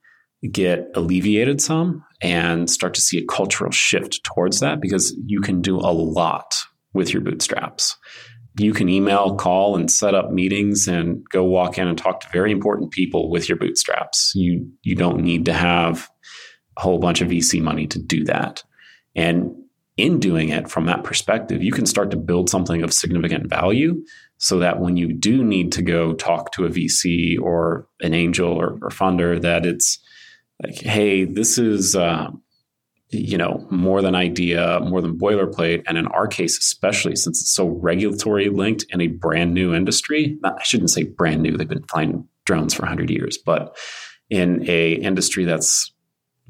get 0.52 0.90
alleviated 0.94 1.60
some 1.60 2.04
and 2.20 2.68
start 2.68 2.94
to 2.94 3.00
see 3.00 3.18
a 3.18 3.24
cultural 3.24 3.70
shift 3.70 4.22
towards 4.24 4.60
that 4.60 4.80
because 4.80 5.16
you 5.24 5.40
can 5.40 5.60
do 5.60 5.76
a 5.76 5.92
lot 5.92 6.54
with 6.92 7.12
your 7.12 7.22
bootstraps. 7.22 7.96
You 8.58 8.72
can 8.72 8.88
email, 8.88 9.34
call, 9.34 9.74
and 9.74 9.90
set 9.90 10.14
up 10.14 10.30
meetings 10.30 10.86
and 10.86 11.24
go 11.30 11.44
walk 11.44 11.78
in 11.78 11.88
and 11.88 11.98
talk 11.98 12.20
to 12.20 12.28
very 12.32 12.52
important 12.52 12.92
people 12.92 13.30
with 13.30 13.48
your 13.48 13.58
bootstraps. 13.58 14.32
You 14.34 14.70
you 14.82 14.94
don't 14.94 15.20
need 15.20 15.46
to 15.46 15.52
have 15.52 16.08
a 16.76 16.82
whole 16.82 16.98
bunch 16.98 17.20
of 17.20 17.28
VC 17.28 17.60
money 17.60 17.86
to 17.88 17.98
do 17.98 18.24
that. 18.24 18.62
And 19.16 19.50
in 19.96 20.18
doing 20.18 20.48
it 20.48 20.68
from 20.68 20.86
that 20.86 21.04
perspective, 21.04 21.62
you 21.62 21.72
can 21.72 21.86
start 21.86 22.10
to 22.10 22.16
build 22.16 22.50
something 22.50 22.82
of 22.82 22.92
significant 22.92 23.48
value 23.48 24.02
so 24.38 24.58
that 24.58 24.80
when 24.80 24.96
you 24.96 25.12
do 25.12 25.44
need 25.44 25.70
to 25.72 25.82
go 25.82 26.12
talk 26.12 26.52
to 26.52 26.64
a 26.64 26.70
VC 26.70 27.38
or 27.40 27.86
an 28.00 28.12
angel 28.12 28.52
or, 28.52 28.78
or 28.82 28.90
funder, 28.90 29.40
that 29.40 29.64
it's 29.64 29.98
like, 30.62 30.76
hey, 30.80 31.24
this 31.24 31.58
is, 31.58 31.94
uh, 31.94 32.28
you 33.10 33.38
know, 33.38 33.66
more 33.70 34.02
than 34.02 34.16
idea, 34.16 34.80
more 34.80 35.00
than 35.00 35.16
boilerplate. 35.16 35.84
And 35.86 35.96
in 35.96 36.08
our 36.08 36.26
case, 36.26 36.58
especially 36.58 37.14
since 37.14 37.40
it's 37.40 37.54
so 37.54 37.68
regulatory 37.68 38.48
linked 38.48 38.84
in 38.90 39.00
a 39.00 39.06
brand 39.06 39.54
new 39.54 39.72
industry, 39.72 40.36
I 40.44 40.62
shouldn't 40.64 40.90
say 40.90 41.04
brand 41.04 41.42
new, 41.42 41.56
they've 41.56 41.68
been 41.68 41.84
flying 41.84 42.26
drones 42.44 42.74
for 42.74 42.82
100 42.82 43.10
years, 43.10 43.38
but 43.38 43.76
in 44.28 44.68
a 44.68 44.92
industry 44.94 45.44
that's 45.44 45.92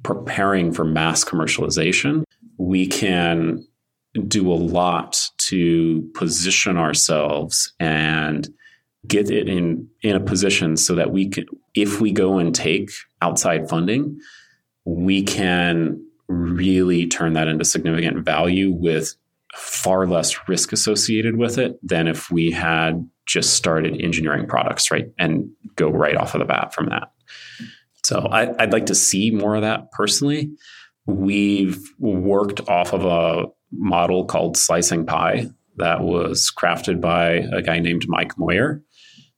preparing 0.02 0.72
for 0.72 0.84
mass 0.84 1.24
commercialization, 1.24 2.24
we 2.58 2.86
can 2.86 3.66
do 4.28 4.50
a 4.52 4.54
lot 4.54 5.20
to 5.38 6.08
position 6.14 6.76
ourselves 6.76 7.72
and 7.80 8.48
get 9.06 9.30
it 9.30 9.48
in 9.48 9.88
in 10.02 10.16
a 10.16 10.20
position 10.20 10.76
so 10.76 10.94
that 10.94 11.10
we 11.10 11.28
can 11.28 11.44
if 11.74 12.00
we 12.00 12.12
go 12.12 12.38
and 12.38 12.54
take 12.54 12.90
outside 13.20 13.68
funding 13.68 14.18
we 14.84 15.22
can 15.22 16.00
really 16.28 17.06
turn 17.06 17.34
that 17.34 17.48
into 17.48 17.64
significant 17.64 18.24
value 18.24 18.70
with 18.72 19.14
far 19.54 20.06
less 20.06 20.48
risk 20.48 20.72
associated 20.72 21.36
with 21.36 21.58
it 21.58 21.78
than 21.82 22.08
if 22.08 22.30
we 22.30 22.50
had 22.50 23.08
just 23.26 23.54
started 23.54 24.00
engineering 24.00 24.46
products 24.46 24.90
right 24.90 25.06
and 25.18 25.48
go 25.76 25.88
right 25.90 26.16
off 26.16 26.34
of 26.34 26.38
the 26.40 26.44
bat 26.44 26.74
from 26.74 26.86
that. 26.86 27.10
So 28.04 28.20
I, 28.30 28.62
i'd 28.62 28.72
like 28.72 28.86
to 28.86 28.94
see 28.94 29.30
more 29.30 29.54
of 29.54 29.62
that 29.62 29.90
personally 29.92 30.50
we've 31.06 31.78
worked 31.98 32.60
off 32.68 32.92
of 32.92 33.04
a 33.04 33.46
model 33.72 34.24
called 34.24 34.56
slicing 34.56 35.04
pie 35.04 35.46
that 35.76 36.02
was 36.02 36.52
crafted 36.56 37.00
by 37.00 37.46
a 37.52 37.62
guy 37.62 37.78
named 37.78 38.04
Mike 38.08 38.38
Moyer. 38.38 38.82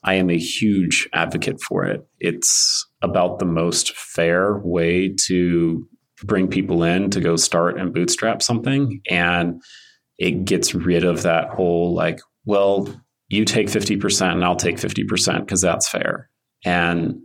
I 0.04 0.14
am 0.14 0.30
a 0.30 0.38
huge 0.38 1.08
advocate 1.12 1.60
for 1.60 1.84
it. 1.84 2.06
It's 2.20 2.86
about 3.02 3.38
the 3.38 3.46
most 3.46 3.96
fair 3.96 4.58
way 4.58 5.14
to 5.26 5.88
bring 6.22 6.48
people 6.48 6.82
in 6.82 7.10
to 7.10 7.20
go 7.20 7.36
start 7.36 7.78
and 7.78 7.92
bootstrap 7.92 8.42
something. 8.42 9.00
And 9.10 9.60
it 10.18 10.44
gets 10.44 10.74
rid 10.74 11.04
of 11.04 11.22
that 11.22 11.50
whole 11.50 11.94
like, 11.94 12.20
well, 12.44 12.88
you 13.28 13.44
take 13.44 13.66
50% 13.66 14.32
and 14.32 14.44
I'll 14.44 14.56
take 14.56 14.76
50% 14.76 15.40
because 15.40 15.60
that's 15.60 15.88
fair. 15.88 16.30
And 16.64 17.16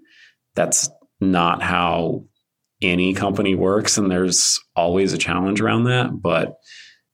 that's 0.55 0.89
not 1.19 1.61
how 1.61 2.25
any 2.81 3.13
company 3.13 3.55
works. 3.55 3.97
And 3.97 4.09
there's 4.09 4.59
always 4.75 5.13
a 5.13 5.17
challenge 5.17 5.61
around 5.61 5.85
that. 5.85 6.21
But 6.21 6.57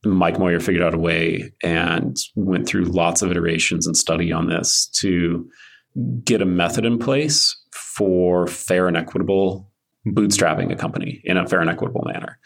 Mike 0.06 0.40
Moyer 0.40 0.60
figured 0.60 0.84
out 0.84 0.94
a 0.94 1.00
way 1.00 1.52
and 1.64 2.16
went 2.36 2.68
through 2.68 2.86
lots 2.86 3.22
of 3.22 3.32
iterations 3.32 3.88
and 3.88 3.98
study 3.98 4.32
on 4.32 4.48
this 4.48 4.88
to 5.00 5.50
get 6.24 6.42
a 6.42 6.46
method 6.46 6.86
in 6.86 7.00
place 7.00 7.56
for 7.72 8.48
fair 8.48 8.88
and 8.88 8.96
equitable 8.96 9.72
bootstrapping 10.08 10.72
a 10.72 10.76
company 10.76 11.22
in 11.24 11.38
a 11.38 11.48
fair 11.48 11.60
and 11.60 11.70
equitable 11.70 12.04
manner. 12.06 12.40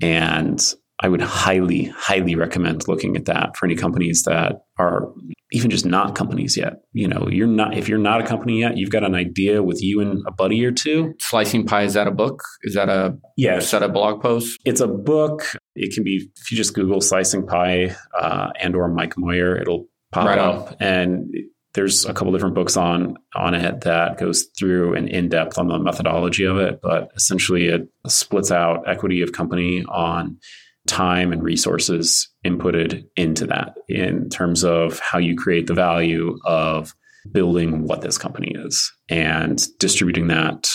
And 0.00 0.60
I 1.00 1.08
would 1.08 1.20
highly, 1.20 1.84
highly 1.86 2.34
recommend 2.36 2.86
looking 2.86 3.16
at 3.16 3.24
that 3.24 3.56
for 3.56 3.66
any 3.66 3.74
companies 3.74 4.22
that 4.22 4.62
are 4.78 5.08
even 5.52 5.70
just 5.70 5.84
not 5.84 6.14
companies 6.14 6.56
yet. 6.56 6.82
You 6.92 7.08
know, 7.08 7.28
you're 7.30 7.46
not 7.48 7.76
if 7.76 7.88
you're 7.88 7.98
not 7.98 8.20
a 8.20 8.26
company 8.26 8.60
yet, 8.60 8.76
you've 8.76 8.90
got 8.90 9.02
an 9.04 9.14
idea 9.14 9.62
with 9.62 9.82
you 9.82 10.00
and 10.00 10.22
a 10.26 10.30
buddy 10.32 10.64
or 10.64 10.70
two. 10.70 11.14
slicing 11.20 11.66
pie 11.66 11.82
is 11.82 11.94
that 11.94 12.06
a 12.06 12.10
book 12.12 12.42
is 12.62 12.74
that 12.74 12.88
a 12.88 13.16
Yes. 13.36 13.68
set 13.68 13.82
of 13.82 13.92
blog 13.92 14.22
posts 14.22 14.56
It's 14.64 14.80
a 14.80 14.86
book. 14.88 15.42
It 15.74 15.92
can 15.94 16.04
be 16.04 16.28
if 16.40 16.50
you 16.50 16.56
just 16.56 16.74
Google 16.74 17.00
slicing 17.00 17.44
pie 17.46 17.94
uh, 18.18 18.50
and 18.60 18.76
or 18.76 18.88
Mike 18.88 19.14
Moyer, 19.18 19.56
it'll 19.60 19.86
pop 20.12 20.26
Right 20.26 20.38
on. 20.38 20.56
up. 20.56 20.76
And 20.80 21.34
there's 21.74 22.04
a 22.04 22.14
couple 22.14 22.32
different 22.32 22.54
books 22.54 22.76
on 22.76 23.16
on 23.34 23.52
it 23.54 23.80
that 23.80 24.16
goes 24.16 24.46
through 24.56 24.94
an 24.94 25.08
in 25.08 25.28
depth 25.28 25.58
on 25.58 25.66
the 25.66 25.78
methodology 25.80 26.44
of 26.44 26.56
it. 26.56 26.78
But 26.80 27.08
essentially, 27.16 27.66
it 27.66 27.88
splits 28.06 28.52
out 28.52 28.88
equity 28.88 29.22
of 29.22 29.32
company 29.32 29.84
on 29.88 30.38
time 30.86 31.32
and 31.32 31.42
resources 31.42 32.28
inputted 32.44 33.04
into 33.16 33.46
that 33.46 33.74
in 33.88 34.28
terms 34.28 34.64
of 34.64 34.98
how 35.00 35.18
you 35.18 35.36
create 35.36 35.66
the 35.66 35.74
value 35.74 36.38
of 36.44 36.94
building 37.32 37.84
what 37.84 38.02
this 38.02 38.18
company 38.18 38.52
is 38.54 38.92
and 39.08 39.66
distributing 39.78 40.26
that 40.26 40.68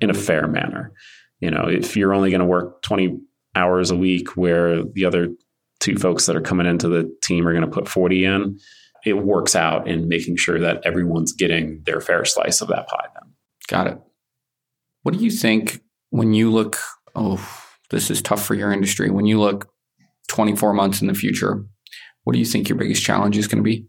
in 0.00 0.10
a 0.10 0.14
fair 0.14 0.46
manner. 0.46 0.92
You 1.40 1.50
know, 1.50 1.66
if 1.68 1.96
you're 1.96 2.14
only 2.14 2.30
going 2.30 2.40
to 2.40 2.46
work 2.46 2.82
20 2.82 3.18
hours 3.56 3.90
a 3.90 3.96
week 3.96 4.36
where 4.36 4.84
the 4.84 5.04
other 5.04 5.28
two 5.80 5.96
folks 5.96 6.26
that 6.26 6.36
are 6.36 6.40
coming 6.40 6.66
into 6.66 6.88
the 6.88 7.12
team 7.22 7.46
are 7.46 7.52
going 7.52 7.64
to 7.64 7.70
put 7.70 7.88
40 7.88 8.24
in, 8.24 8.58
it 9.04 9.14
works 9.14 9.56
out 9.56 9.88
in 9.88 10.08
making 10.08 10.36
sure 10.36 10.60
that 10.60 10.82
everyone's 10.84 11.32
getting 11.32 11.82
their 11.84 12.00
fair 12.00 12.24
slice 12.24 12.60
of 12.60 12.68
that 12.68 12.86
pie 12.86 13.06
then. 13.14 13.32
Got 13.66 13.86
it. 13.86 13.98
What 15.02 15.16
do 15.16 15.24
you 15.24 15.30
think 15.30 15.80
when 16.10 16.34
you 16.34 16.50
look? 16.50 16.78
Oh, 17.14 17.42
this 17.90 18.10
is 18.10 18.22
tough 18.22 18.44
for 18.44 18.54
your 18.54 18.72
industry. 18.72 19.10
When 19.10 19.26
you 19.26 19.40
look 19.40 19.68
24 20.28 20.72
months 20.72 21.00
in 21.00 21.08
the 21.08 21.14
future, 21.14 21.64
what 22.24 22.32
do 22.32 22.38
you 22.38 22.44
think 22.44 22.68
your 22.68 22.78
biggest 22.78 23.02
challenge 23.02 23.36
is 23.36 23.48
going 23.48 23.62
to 23.62 23.68
be? 23.68 23.86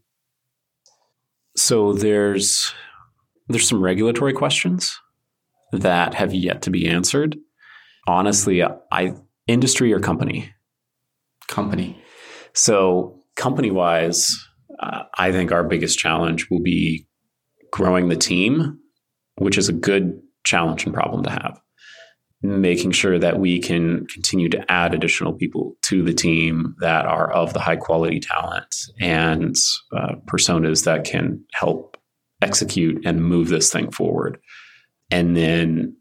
So 1.55 1.93
there's 1.93 2.73
there's 3.47 3.67
some 3.67 3.81
regulatory 3.81 4.33
questions 4.33 4.97
that 5.73 6.13
have 6.13 6.33
yet 6.33 6.61
to 6.63 6.69
be 6.69 6.87
answered. 6.87 7.37
Honestly, 8.07 8.63
I 8.63 9.15
industry 9.47 9.91
or 9.93 9.99
company? 9.99 10.53
Company. 11.47 12.01
So 12.53 13.19
company 13.35 13.71
wise, 13.71 14.33
uh, 14.79 15.03
I 15.17 15.31
think 15.31 15.51
our 15.51 15.63
biggest 15.63 15.99
challenge 15.99 16.47
will 16.49 16.61
be 16.61 17.07
growing 17.71 18.09
the 18.09 18.15
team, 18.15 18.79
which 19.35 19.57
is 19.57 19.69
a 19.69 19.73
good 19.73 20.21
challenge 20.43 20.85
and 20.85 20.93
problem 20.93 21.23
to 21.23 21.29
have. 21.29 21.59
Making 22.43 22.91
sure 22.91 23.19
that 23.19 23.39
we 23.39 23.59
can 23.59 24.07
continue 24.07 24.49
to 24.49 24.71
add 24.71 24.95
additional 24.95 25.33
people 25.33 25.75
to 25.83 26.01
the 26.03 26.13
team 26.13 26.75
that 26.79 27.05
are 27.05 27.31
of 27.31 27.53
the 27.53 27.59
high 27.59 27.75
quality 27.75 28.19
talent 28.19 28.75
and 28.99 29.55
uh, 29.95 30.15
personas 30.25 30.85
that 30.85 31.03
can 31.03 31.43
help 31.53 31.97
execute 32.41 33.05
and 33.05 33.23
move 33.23 33.49
this 33.49 33.71
thing 33.71 33.91
forward. 33.91 34.39
And 35.11 35.37
then 35.37 35.95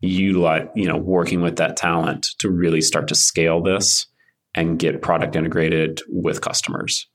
utilize, 0.00 0.68
you 0.74 0.86
know, 0.86 0.96
working 0.96 1.40
with 1.40 1.56
that 1.56 1.76
talent 1.76 2.28
to 2.38 2.50
really 2.50 2.80
start 2.80 3.08
to 3.08 3.14
scale 3.14 3.62
this 3.62 4.06
and 4.54 4.78
get 4.78 5.02
product 5.02 5.34
integrated 5.34 6.00
with 6.08 6.40
customers. 6.40 7.08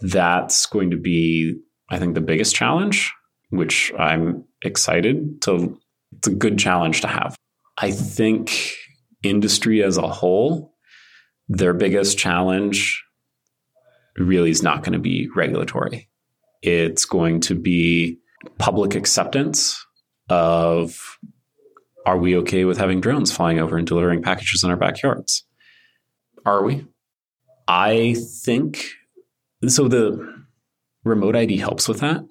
That's 0.00 0.66
going 0.66 0.90
to 0.90 0.96
be, 0.96 1.58
I 1.90 1.98
think, 1.98 2.14
the 2.14 2.20
biggest 2.20 2.54
challenge, 2.54 3.12
which 3.50 3.92
I'm 3.98 4.44
excited 4.62 5.42
to. 5.42 5.80
It's 6.18 6.28
a 6.28 6.34
good 6.34 6.58
challenge 6.58 7.00
to 7.00 7.08
have. 7.08 7.36
I 7.76 7.90
think 7.90 8.74
industry 9.22 9.82
as 9.82 9.96
a 9.96 10.08
whole, 10.08 10.74
their 11.48 11.74
biggest 11.74 12.18
challenge 12.18 13.02
really 14.16 14.50
is 14.50 14.62
not 14.62 14.82
going 14.82 14.92
to 14.92 14.98
be 14.98 15.28
regulatory. 15.34 16.08
It's 16.62 17.04
going 17.04 17.40
to 17.40 17.54
be 17.54 18.18
public 18.58 18.94
acceptance 18.94 19.84
of 20.28 21.18
are 22.06 22.18
we 22.18 22.36
okay 22.38 22.64
with 22.64 22.78
having 22.78 23.00
drones 23.00 23.32
flying 23.32 23.58
over 23.58 23.76
and 23.76 23.86
delivering 23.86 24.22
packages 24.22 24.62
in 24.62 24.70
our 24.70 24.76
backyards? 24.76 25.44
Are 26.44 26.62
we? 26.62 26.86
I 27.66 28.14
think 28.42 28.84
so. 29.66 29.88
The 29.88 30.44
remote 31.04 31.34
ID 31.34 31.56
helps 31.56 31.88
with 31.88 32.00
that 32.00 32.26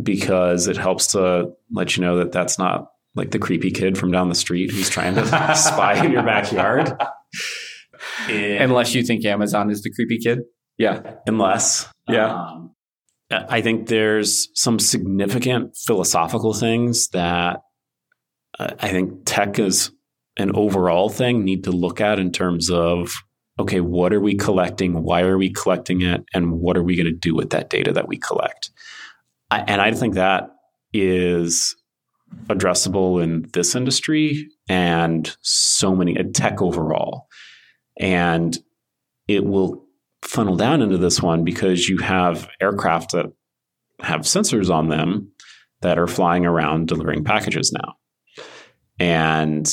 because 0.00 0.68
it 0.68 0.76
helps 0.76 1.08
to 1.08 1.52
let 1.72 1.96
you 1.96 2.02
know 2.02 2.16
that 2.18 2.32
that's 2.32 2.58
not 2.58 2.90
like 3.16 3.30
the 3.30 3.38
creepy 3.38 3.70
kid 3.70 3.96
from 3.98 4.12
down 4.12 4.28
the 4.28 4.34
street 4.34 4.70
who's 4.70 4.88
trying 4.90 5.14
to 5.14 5.26
spy 5.56 6.04
in 6.04 6.12
your 6.12 6.22
backyard. 6.22 6.92
And 8.28 8.70
unless 8.70 8.94
you 8.94 9.02
think 9.02 9.24
Amazon 9.24 9.70
is 9.70 9.82
the 9.82 9.90
creepy 9.92 10.18
kid. 10.18 10.40
Yeah. 10.78 11.16
Unless. 11.26 11.88
Yeah. 12.08 12.34
Um, 12.34 12.74
I 13.30 13.60
think 13.60 13.88
there's 13.88 14.48
some 14.54 14.78
significant 14.78 15.76
philosophical 15.76 16.52
things 16.54 17.08
that 17.08 17.60
uh, 18.58 18.74
I 18.78 18.88
think 18.88 19.22
tech 19.24 19.58
is 19.58 19.90
an 20.36 20.52
overall 20.54 21.08
thing 21.08 21.44
need 21.44 21.64
to 21.64 21.72
look 21.72 22.00
at 22.00 22.18
in 22.18 22.30
terms 22.30 22.70
of 22.70 23.12
okay, 23.58 23.80
what 23.80 24.12
are 24.12 24.20
we 24.20 24.34
collecting? 24.34 25.02
Why 25.02 25.22
are 25.22 25.38
we 25.38 25.50
collecting 25.50 26.02
it? 26.02 26.22
And 26.34 26.52
what 26.52 26.76
are 26.76 26.82
we 26.82 26.94
going 26.94 27.06
to 27.06 27.12
do 27.12 27.34
with 27.34 27.50
that 27.50 27.70
data 27.70 27.90
that 27.94 28.06
we 28.06 28.18
collect? 28.18 28.70
I, 29.50 29.60
and 29.60 29.80
I 29.80 29.92
think 29.92 30.14
that 30.14 30.50
is 30.92 31.74
addressable 32.48 33.22
in 33.22 33.48
this 33.52 33.74
industry 33.74 34.48
and 34.68 35.36
so 35.40 35.94
many 35.94 36.14
tech 36.32 36.60
overall. 36.60 37.26
And 37.98 38.56
it 39.28 39.44
will 39.44 39.84
funnel 40.22 40.56
down 40.56 40.82
into 40.82 40.98
this 40.98 41.20
one 41.20 41.44
because 41.44 41.88
you 41.88 41.98
have 41.98 42.48
aircraft 42.60 43.12
that 43.12 43.26
have 44.00 44.22
sensors 44.22 44.70
on 44.70 44.88
them 44.88 45.32
that 45.80 45.98
are 45.98 46.06
flying 46.06 46.46
around 46.46 46.88
delivering 46.88 47.24
packages 47.24 47.72
now. 47.72 47.94
And 48.98 49.70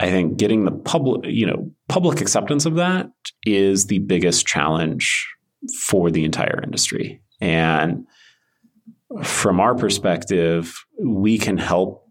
I 0.00 0.10
think 0.10 0.36
getting 0.36 0.64
the 0.64 0.72
public, 0.72 1.22
you 1.24 1.46
know, 1.46 1.70
public 1.88 2.20
acceptance 2.20 2.66
of 2.66 2.76
that 2.76 3.10
is 3.44 3.86
the 3.86 3.98
biggest 4.00 4.46
challenge 4.46 5.26
for 5.86 6.10
the 6.10 6.24
entire 6.24 6.62
industry. 6.62 7.20
And 7.40 8.06
from 9.22 9.60
our 9.60 9.74
perspective, 9.74 10.84
we 11.02 11.38
can 11.38 11.56
help 11.56 12.04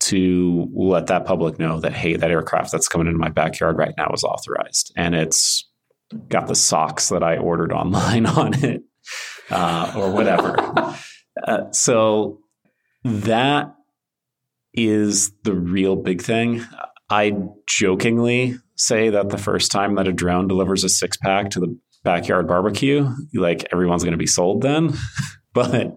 to 0.00 0.68
let 0.74 1.06
that 1.06 1.24
public 1.24 1.58
know 1.58 1.80
that 1.80 1.92
hey, 1.92 2.16
that 2.16 2.30
aircraft 2.30 2.72
that's 2.72 2.88
coming 2.88 3.06
into 3.06 3.18
my 3.18 3.28
backyard 3.28 3.78
right 3.78 3.94
now 3.96 4.10
is 4.12 4.24
authorized, 4.24 4.92
and 4.96 5.14
it's 5.14 5.68
got 6.28 6.46
the 6.46 6.54
socks 6.54 7.08
that 7.08 7.22
I 7.22 7.38
ordered 7.38 7.72
online 7.72 8.26
on 8.26 8.54
it, 8.64 8.82
uh, 9.50 9.92
or 9.96 10.12
whatever. 10.12 10.56
uh, 11.46 11.70
so 11.72 12.40
that 13.04 13.74
is 14.74 15.32
the 15.44 15.54
real 15.54 15.96
big 15.96 16.22
thing. 16.22 16.64
I 17.10 17.34
jokingly 17.66 18.56
say 18.76 19.10
that 19.10 19.28
the 19.28 19.38
first 19.38 19.70
time 19.70 19.96
that 19.96 20.08
a 20.08 20.12
drone 20.12 20.48
delivers 20.48 20.82
a 20.82 20.88
six 20.88 21.16
pack 21.16 21.50
to 21.50 21.60
the 21.60 21.78
backyard 22.04 22.48
barbecue, 22.48 23.08
like 23.34 23.66
everyone's 23.72 24.02
going 24.02 24.12
to 24.12 24.18
be 24.18 24.26
sold 24.26 24.62
then. 24.62 24.94
but 25.52 25.96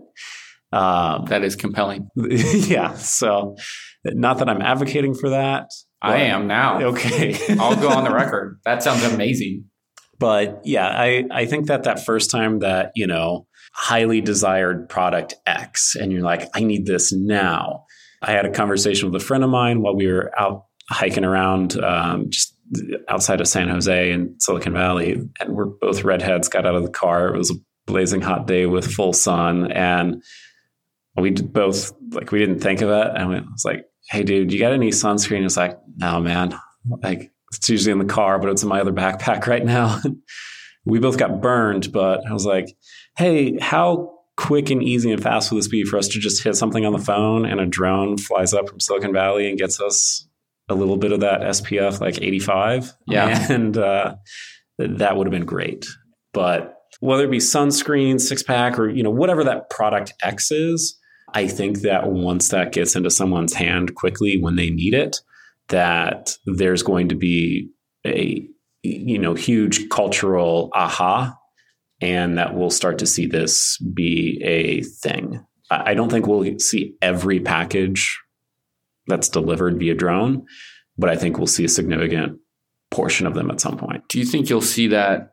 um, 0.75 1.25
that 1.25 1.43
is 1.43 1.55
compelling. 1.55 2.09
Yeah. 2.15 2.93
So, 2.95 3.55
not 4.03 4.39
that 4.39 4.49
I'm 4.49 4.61
advocating 4.61 5.13
for 5.13 5.29
that. 5.29 5.69
I 6.01 6.17
am 6.17 6.47
now. 6.47 6.81
Okay. 6.81 7.37
I'll 7.59 7.75
go 7.75 7.89
on 7.89 8.03
the 8.03 8.11
record. 8.13 8.59
That 8.65 8.83
sounds 8.83 9.03
amazing. 9.03 9.65
But 10.19 10.61
yeah, 10.63 10.87
I, 10.87 11.25
I 11.31 11.45
think 11.45 11.67
that 11.67 11.83
that 11.83 12.05
first 12.05 12.29
time 12.29 12.59
that, 12.59 12.91
you 12.95 13.07
know, 13.07 13.47
highly 13.73 14.21
desired 14.21 14.87
product 14.87 15.35
X 15.45 15.95
and 15.95 16.11
you're 16.11 16.21
like, 16.21 16.49
I 16.53 16.61
need 16.61 16.85
this 16.85 17.11
now. 17.11 17.85
I 18.21 18.31
had 18.31 18.45
a 18.45 18.51
conversation 18.51 19.11
with 19.11 19.21
a 19.21 19.25
friend 19.25 19.43
of 19.43 19.49
mine 19.49 19.81
while 19.81 19.95
we 19.95 20.07
were 20.07 20.31
out 20.39 20.65
hiking 20.89 21.25
around 21.25 21.81
um, 21.83 22.29
just 22.29 22.55
outside 23.09 23.41
of 23.41 23.47
San 23.47 23.69
Jose 23.69 24.11
in 24.11 24.35
Silicon 24.39 24.73
Valley. 24.73 25.21
And 25.39 25.55
we're 25.55 25.65
both 25.65 26.03
redheads, 26.03 26.47
got 26.47 26.65
out 26.65 26.75
of 26.75 26.83
the 26.83 26.89
car. 26.89 27.33
It 27.33 27.37
was 27.37 27.51
a 27.51 27.55
blazing 27.85 28.21
hot 28.21 28.47
day 28.47 28.65
with 28.65 28.91
full 28.91 29.13
sun. 29.13 29.71
And 29.71 30.23
we 31.17 31.31
both, 31.31 31.93
like, 32.11 32.31
we 32.31 32.39
didn't 32.39 32.59
think 32.59 32.81
of 32.81 32.89
it. 32.89 33.11
And 33.15 33.29
we 33.29 33.39
was 33.39 33.65
like, 33.65 33.85
hey, 34.09 34.23
dude, 34.23 34.51
you 34.51 34.59
got 34.59 34.73
any 34.73 34.89
sunscreen? 34.89 35.45
It's 35.45 35.57
like, 35.57 35.77
no, 35.97 36.19
man. 36.19 36.59
Like, 37.01 37.31
it's 37.53 37.69
usually 37.69 37.91
in 37.91 37.99
the 37.99 38.05
car, 38.05 38.39
but 38.39 38.49
it's 38.49 38.63
in 38.63 38.69
my 38.69 38.81
other 38.81 38.91
backpack 38.91 39.47
right 39.47 39.65
now. 39.65 40.01
we 40.85 40.99
both 40.99 41.17
got 41.17 41.41
burned, 41.41 41.91
but 41.91 42.25
I 42.27 42.33
was 42.33 42.45
like, 42.45 42.75
hey, 43.17 43.57
how 43.59 44.13
quick 44.37 44.69
and 44.69 44.83
easy 44.83 45.11
and 45.11 45.23
fast 45.23 45.49
will 45.49 45.57
this 45.57 45.67
be 45.67 45.83
for 45.83 45.97
us 45.97 46.09
to 46.09 46.19
just 46.19 46.43
hit 46.43 46.55
something 46.55 46.85
on 46.85 46.91
the 46.91 46.99
phone 46.99 47.45
and 47.45 47.59
a 47.59 47.65
drone 47.65 48.17
flies 48.17 48.53
up 48.53 48.67
from 48.67 48.79
Silicon 48.79 49.13
Valley 49.13 49.49
and 49.49 49.57
gets 49.57 49.79
us 49.79 50.27
a 50.67 50.75
little 50.75 50.97
bit 50.97 51.11
of 51.11 51.21
that 51.21 51.41
SPF 51.41 52.01
like 52.01 52.21
85? 52.21 52.93
Yeah. 53.07 53.47
And 53.51 53.77
uh, 53.77 54.15
that 54.77 55.15
would 55.15 55.27
have 55.27 55.31
been 55.31 55.45
great. 55.45 55.85
But 56.33 56.75
whether 56.99 57.23
it 57.25 57.31
be 57.31 57.37
sunscreen, 57.37 58.19
six 58.19 58.43
pack, 58.43 58.77
or 58.77 58.89
you 58.89 59.03
know 59.03 59.09
whatever 59.09 59.43
that 59.45 59.69
product 59.69 60.13
X 60.21 60.51
is, 60.51 60.97
I 61.35 61.47
think 61.47 61.81
that 61.81 62.09
once 62.09 62.49
that 62.49 62.71
gets 62.71 62.95
into 62.95 63.11
someone's 63.11 63.53
hand 63.53 63.93
quickly 63.95 64.37
when 64.37 64.55
they 64.55 64.69
need 64.69 64.93
it, 64.93 65.17
that 65.67 66.37
there's 66.45 66.81
going 66.81 67.09
to 67.09 67.15
be 67.15 67.69
a 68.05 68.47
you 68.83 69.19
know 69.19 69.33
huge 69.33 69.89
cultural 69.89 70.69
aha 70.73 71.35
and 72.01 72.37
that 72.37 72.55
we'll 72.55 72.69
start 72.69 72.99
to 72.99 73.05
see 73.05 73.25
this 73.25 73.77
be 73.93 74.41
a 74.43 74.81
thing. 74.81 75.45
I 75.69 75.93
don't 75.93 76.09
think 76.09 76.27
we'll 76.27 76.59
see 76.59 76.95
every 77.01 77.39
package 77.39 78.17
that's 79.07 79.27
delivered 79.27 79.79
via 79.79 79.95
drone, 79.95 80.45
but 80.97 81.09
I 81.09 81.15
think 81.15 81.37
we'll 81.37 81.47
see 81.47 81.65
a 81.65 81.69
significant 81.69 82.39
portion 82.91 83.27
of 83.27 83.33
them 83.33 83.49
at 83.49 83.59
some 83.59 83.77
point. 83.77 84.07
Do 84.07 84.19
you 84.19 84.25
think 84.25 84.49
you'll 84.49 84.61
see 84.61 84.87
that 84.87 85.31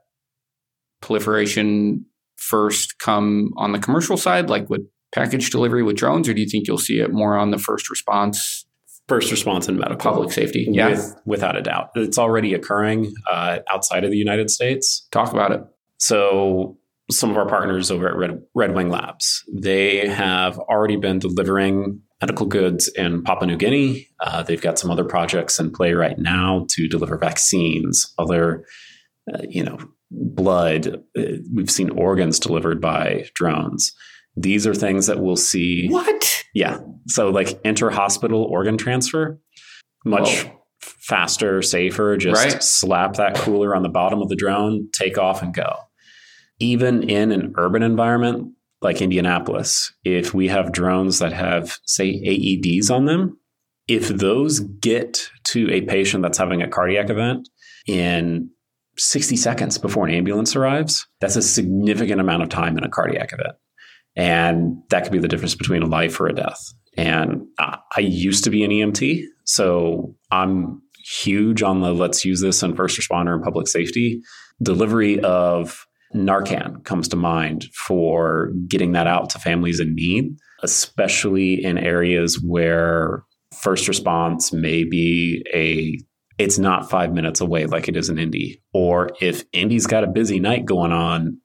proliferation 1.01 2.07
first 2.37 2.99
come 2.99 3.51
on 3.57 3.73
the 3.73 3.79
commercial 3.79 4.17
side, 4.17 4.49
like 4.49 4.71
with 4.71 4.83
package 5.15 5.51
delivery 5.51 5.83
with 5.83 5.97
drones, 5.97 6.29
or 6.29 6.35
do 6.35 6.41
you 6.41 6.49
think 6.49 6.67
you'll 6.67 6.79
see 6.79 7.01
it 7.01 7.13
more 7.13 7.37
on 7.37 7.51
the 7.51 7.59
first 7.59 7.91
response? 7.91 8.67
First 9.09 9.31
response 9.31 9.69
and 9.69 9.79
medical 9.79 10.13
public 10.13 10.33
safety, 10.33 10.67
yeah, 10.71 10.91
with, 10.91 11.17
without 11.27 11.57
a 11.57 11.63
doubt, 11.63 11.91
it's 11.97 12.19
already 12.19 12.55
occurring 12.55 13.13
uh, 13.31 13.59
outside 13.71 14.05
of 14.05 14.11
the 14.11 14.17
United 14.17 14.49
States. 14.49 15.07
Talk 15.11 15.33
about 15.33 15.51
it. 15.53 15.61
So 15.99 16.79
some 17.11 17.31
of 17.31 17.37
our 17.37 17.47
partners 17.47 17.91
over 17.91 18.09
at 18.09 18.17
Red, 18.17 18.43
Red 18.55 18.75
Wing 18.75 18.91
Labs, 18.91 19.45
they 19.53 20.07
have 20.09 20.59
already 20.59 20.97
been 20.97 21.19
delivering 21.19 22.01
medical 22.21 22.47
goods 22.47 22.89
in 22.89 23.23
Papua 23.25 23.49
New 23.49 23.57
Guinea. 23.57 24.09
Uh, 24.21 24.45
they've 24.45 24.63
got 24.63 24.79
some 24.79 24.91
other 24.91 25.05
projects 25.05 25.59
in 25.59 25.73
play 25.73 25.93
right 25.93 26.19
now 26.19 26.65
to 26.71 26.89
deliver 26.89 27.19
vaccines, 27.19 28.15
other, 28.19 28.65
uh, 29.35 29.43
you 29.49 29.65
know, 29.65 29.79
blood. 30.11 31.03
Uh, 31.19 31.23
we've 31.53 31.71
seen 31.71 31.91
organs 31.91 32.39
delivered 32.39 32.81
by 32.81 33.29
drones. 33.35 33.93
These 34.37 34.67
are 34.67 34.75
things 34.75 35.07
that 35.07 35.21
we'll 35.21 35.37
see. 35.37 35.89
What? 35.89 36.45
Yeah. 36.55 36.79
So, 37.07 37.31
like 37.31 37.61
inter 37.65 37.91
hospital 37.91 38.43
organ 38.45 38.79
transfer, 38.79 39.39
much 40.05 40.45
Whoa. 40.45 40.61
faster, 40.81 41.63
safer. 41.63 42.17
Just 42.17 42.43
Right. 42.45 42.63
slap 42.63 43.15
that 43.15 43.35
cooler 43.37 43.75
on 43.75 43.83
the 43.83 43.89
bottom 43.89 44.21
of 44.23 44.29
the 44.29 44.37
drone, 44.37 44.89
take 44.93 45.19
off, 45.19 45.43
and 45.43 45.53
go. 45.55 45.77
Even 46.59 47.09
in 47.09 47.33
an 47.33 47.53
urban 47.57 47.83
environment 47.83 48.53
like 48.81 49.01
Indianapolis, 49.03 49.93
if 50.05 50.33
we 50.35 50.49
have 50.49 50.73
drones 50.73 51.19
that 51.19 51.33
have, 51.33 51.79
say, 51.85 52.09
AEDs 52.25 52.91
on 52.91 53.05
them, 53.05 53.39
if 53.89 54.09
those 54.09 54.61
get 54.61 55.29
to 55.45 55.71
a 55.71 55.83
patient 55.83 56.23
that's 56.23 56.39
having 56.39 56.63
a 56.63 56.69
cardiac 56.69 57.11
event 57.11 57.49
in 57.87 58.49
60 58.97 59.37
seconds 59.37 59.79
before 59.79 60.07
an 60.07 60.15
ambulance 60.15 60.55
arrives, 60.55 61.07
that's 61.21 61.37
a 61.37 61.43
significant 61.43 62.21
amount 62.21 62.43
of 62.43 62.49
time 62.49 62.77
in 62.79 62.85
a 62.85 62.89
cardiac 62.89 63.33
event. 63.33 63.55
And 64.17 64.83
that 64.91 65.05
could 65.05 65.13
be 65.13 65.19
the 65.19 65.29
difference 65.29 65.55
between 65.55 65.83
a 65.83 65.87
life 65.87 66.21
or 66.21 66.27
a 66.27 66.35
death. 66.35 66.61
And 66.97 67.47
I, 67.59 68.01
used 68.01 68.45
to 68.45 68.51
be 68.51 68.65
an 68.65 68.71
EMT, 68.71 69.23
so 69.45 70.15
I'm 70.31 70.83
huge 71.05 71.63
on 71.63 71.81
the 71.81 71.93
let's 71.93 72.25
use 72.25 72.41
this 72.43 72.63
in 72.63 72.77
first 72.77 73.01
responder 73.01 73.35
and 73.35 73.43
public 73.43 73.67
safety. 73.67 74.21
Delivery 74.63 75.19
of 75.21 75.87
Narcan 76.15 76.85
comes 76.85 77.09
to 77.09 77.17
mind 77.17 77.65
for 77.87 78.53
getting 78.69 78.93
that 78.93 79.07
out 79.07 79.31
to 79.31 79.39
families 79.39 79.81
in 79.81 79.95
need, 79.95 80.37
especially 80.63 81.65
in 81.65 81.79
areas 81.79 82.41
where 82.41 83.25
first 83.59 83.89
response 83.89 84.53
may 84.53 84.85
be 84.85 85.45
a 85.53 85.99
it's 86.39 86.59
not 86.59 86.91
five 86.91 87.13
minutes 87.13 87.41
away 87.41 87.67
like 87.67 87.89
it 87.89 87.97
is 87.97 88.09
in 88.09 88.19
Indy. 88.19 88.63
Or 88.73 89.11
if 89.21 89.45
Indy's 89.53 89.87
got 89.87 90.03
a 90.03 90.09
busy 90.09 90.41
night 90.41 90.65
going 90.65 90.93
on, 90.93 91.39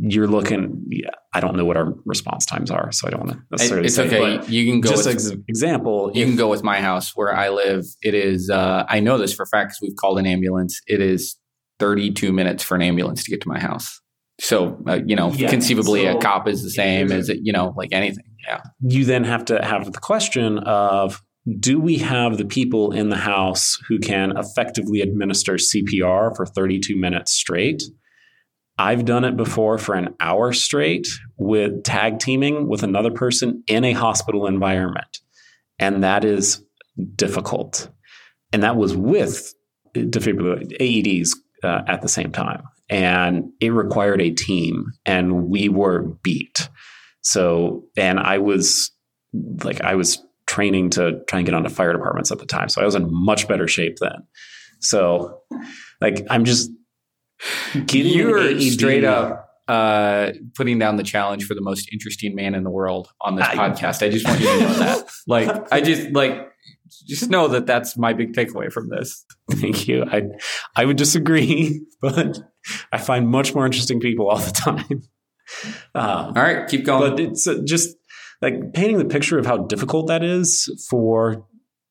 you're 0.00 0.26
looking. 0.28 0.84
Yeah, 0.88 1.10
I 1.34 1.40
don't 1.40 1.56
know 1.56 1.64
what 1.64 1.76
our 1.76 1.92
response 2.04 2.46
times 2.46 2.70
are, 2.70 2.90
so 2.92 3.06
I 3.06 3.10
don't 3.10 3.20
want 3.26 3.32
to 3.32 3.38
necessarily 3.50 3.86
It's 3.86 3.94
say. 3.96 4.06
okay. 4.06 4.46
You 4.50 4.70
can 4.70 4.80
go 4.80 4.90
just 4.90 5.06
with 5.06 5.16
as 5.16 5.30
example, 5.48 6.10
You 6.14 6.22
if- 6.22 6.28
can 6.28 6.36
go 6.36 6.48
with 6.48 6.62
my 6.62 6.80
house 6.80 7.12
where 7.14 7.34
I 7.34 7.48
live. 7.50 7.84
It 8.02 8.14
is, 8.14 8.50
uh, 8.50 8.84
I 8.88 9.00
know 9.00 9.18
this 9.18 9.32
for 9.34 9.42
a 9.42 9.46
fact 9.46 9.70
because 9.70 9.80
we've 9.82 9.96
called 9.96 10.18
an 10.18 10.26
ambulance. 10.26 10.80
It 10.86 11.00
is 11.00 11.36
32 11.78 12.32
minutes 12.32 12.62
for 12.62 12.74
an 12.76 12.82
ambulance 12.82 13.24
to 13.24 13.30
get 13.30 13.40
to 13.42 13.48
my 13.48 13.58
house. 13.58 14.00
So, 14.40 14.76
uh, 14.88 15.00
you 15.06 15.14
know, 15.16 15.30
Yeah, 15.32 15.48
conceivably 15.50 16.06
a 16.06 16.16
cop 16.18 16.48
is 16.48 16.62
the 16.62 16.70
same 16.70 17.12
as, 17.12 17.28
it, 17.28 17.38
you 17.42 17.52
know, 17.52 17.72
like 17.76 17.90
anything. 17.92 18.24
Yeah. 18.46 18.60
you 18.82 19.04
then 19.06 19.24
have 19.24 19.44
to 19.46 19.64
have 19.64 19.90
the 19.90 19.98
question 19.98 20.58
of 20.58 21.22
do 21.60 21.80
we 21.80 21.96
have 21.98 22.36
the 22.36 22.44
people 22.44 22.92
in 22.92 23.08
the 23.08 23.16
house 23.16 23.78
who 23.88 23.98
can 23.98 24.36
effectively 24.36 25.00
administer 25.00 25.54
CPR 25.54 26.34
for 26.36 26.44
32 26.46 26.94
minutes 26.96 27.32
straight? 27.32 27.82
I've 28.78 29.04
done 29.04 29.24
it 29.24 29.36
before 29.36 29.78
for 29.78 29.94
an 29.94 30.14
hour 30.20 30.52
straight 30.52 31.06
with 31.36 31.84
tag 31.84 32.18
teaming 32.18 32.68
with 32.68 32.82
another 32.82 33.10
person 33.10 33.62
in 33.66 33.84
a 33.84 33.92
hospital 33.92 34.46
environment. 34.46 35.20
And 35.78 36.02
that 36.02 36.24
is 36.24 36.62
difficult. 37.14 37.88
And 38.52 38.62
that 38.62 38.76
was 38.76 38.96
with 38.96 39.54
AEDs 39.94 41.30
uh, 41.62 41.82
at 41.86 42.02
the 42.02 42.08
same 42.08 42.32
time. 42.32 42.64
And 42.90 43.50
it 43.60 43.70
required 43.70 44.20
a 44.20 44.30
team, 44.30 44.92
and 45.06 45.48
we 45.48 45.68
were 45.68 46.02
beat. 46.22 46.68
So, 47.22 47.84
and 47.96 48.20
I 48.20 48.38
was 48.38 48.90
like, 49.64 49.80
I 49.80 49.94
was 49.94 50.22
training 50.46 50.90
to 50.90 51.24
try 51.26 51.38
and 51.38 51.46
get 51.46 51.54
onto 51.54 51.70
fire 51.70 51.92
departments 51.92 52.30
at 52.30 52.38
the 52.38 52.46
time. 52.46 52.68
So 52.68 52.82
I 52.82 52.84
was 52.84 52.94
in 52.94 53.08
much 53.10 53.48
better 53.48 53.66
shape 53.66 53.96
then. 54.00 54.26
So, 54.80 55.40
like, 56.02 56.26
I'm 56.28 56.44
just 56.44 56.70
You're 57.92 58.60
straight 58.60 59.04
up 59.04 59.48
uh, 59.68 60.32
putting 60.54 60.78
down 60.78 60.96
the 60.96 61.02
challenge 61.02 61.44
for 61.46 61.54
the 61.54 61.60
most 61.60 61.88
interesting 61.92 62.34
man 62.34 62.54
in 62.54 62.64
the 62.64 62.70
world 62.70 63.08
on 63.20 63.36
this 63.36 63.46
I- 63.46 63.56
podcast. 63.56 64.04
I 64.06 64.10
just 64.10 64.26
want 64.26 64.40
you 64.40 64.46
to 64.46 64.58
know 64.60 64.72
that. 64.74 65.10
Like, 65.26 65.72
I 65.72 65.80
just 65.80 66.10
like, 66.10 66.50
just 67.06 67.30
know 67.30 67.48
that 67.48 67.64
that's 67.66 67.96
my 67.96 68.12
big 68.12 68.34
takeaway 68.34 68.70
from 68.70 68.90
this. 68.90 69.24
Thank 69.50 69.88
you. 69.88 70.04
I 70.04 70.24
I 70.76 70.84
would 70.84 70.96
disagree, 70.98 71.80
but 72.02 72.38
I 72.92 72.98
find 72.98 73.26
much 73.28 73.54
more 73.54 73.64
interesting 73.64 74.00
people 74.00 74.28
all 74.28 74.36
the 74.38 74.50
time. 74.50 75.02
Uh, 75.94 76.32
All 76.36 76.42
right, 76.42 76.68
keep 76.68 76.84
going. 76.84 77.10
but 77.10 77.20
it's 77.20 77.46
uh, 77.46 77.60
just 77.64 77.96
like 78.42 78.74
painting 78.74 78.98
the 78.98 79.04
picture 79.06 79.38
of 79.38 79.46
how 79.46 79.58
difficult 79.58 80.08
that 80.08 80.22
is 80.22 80.86
for 80.90 81.46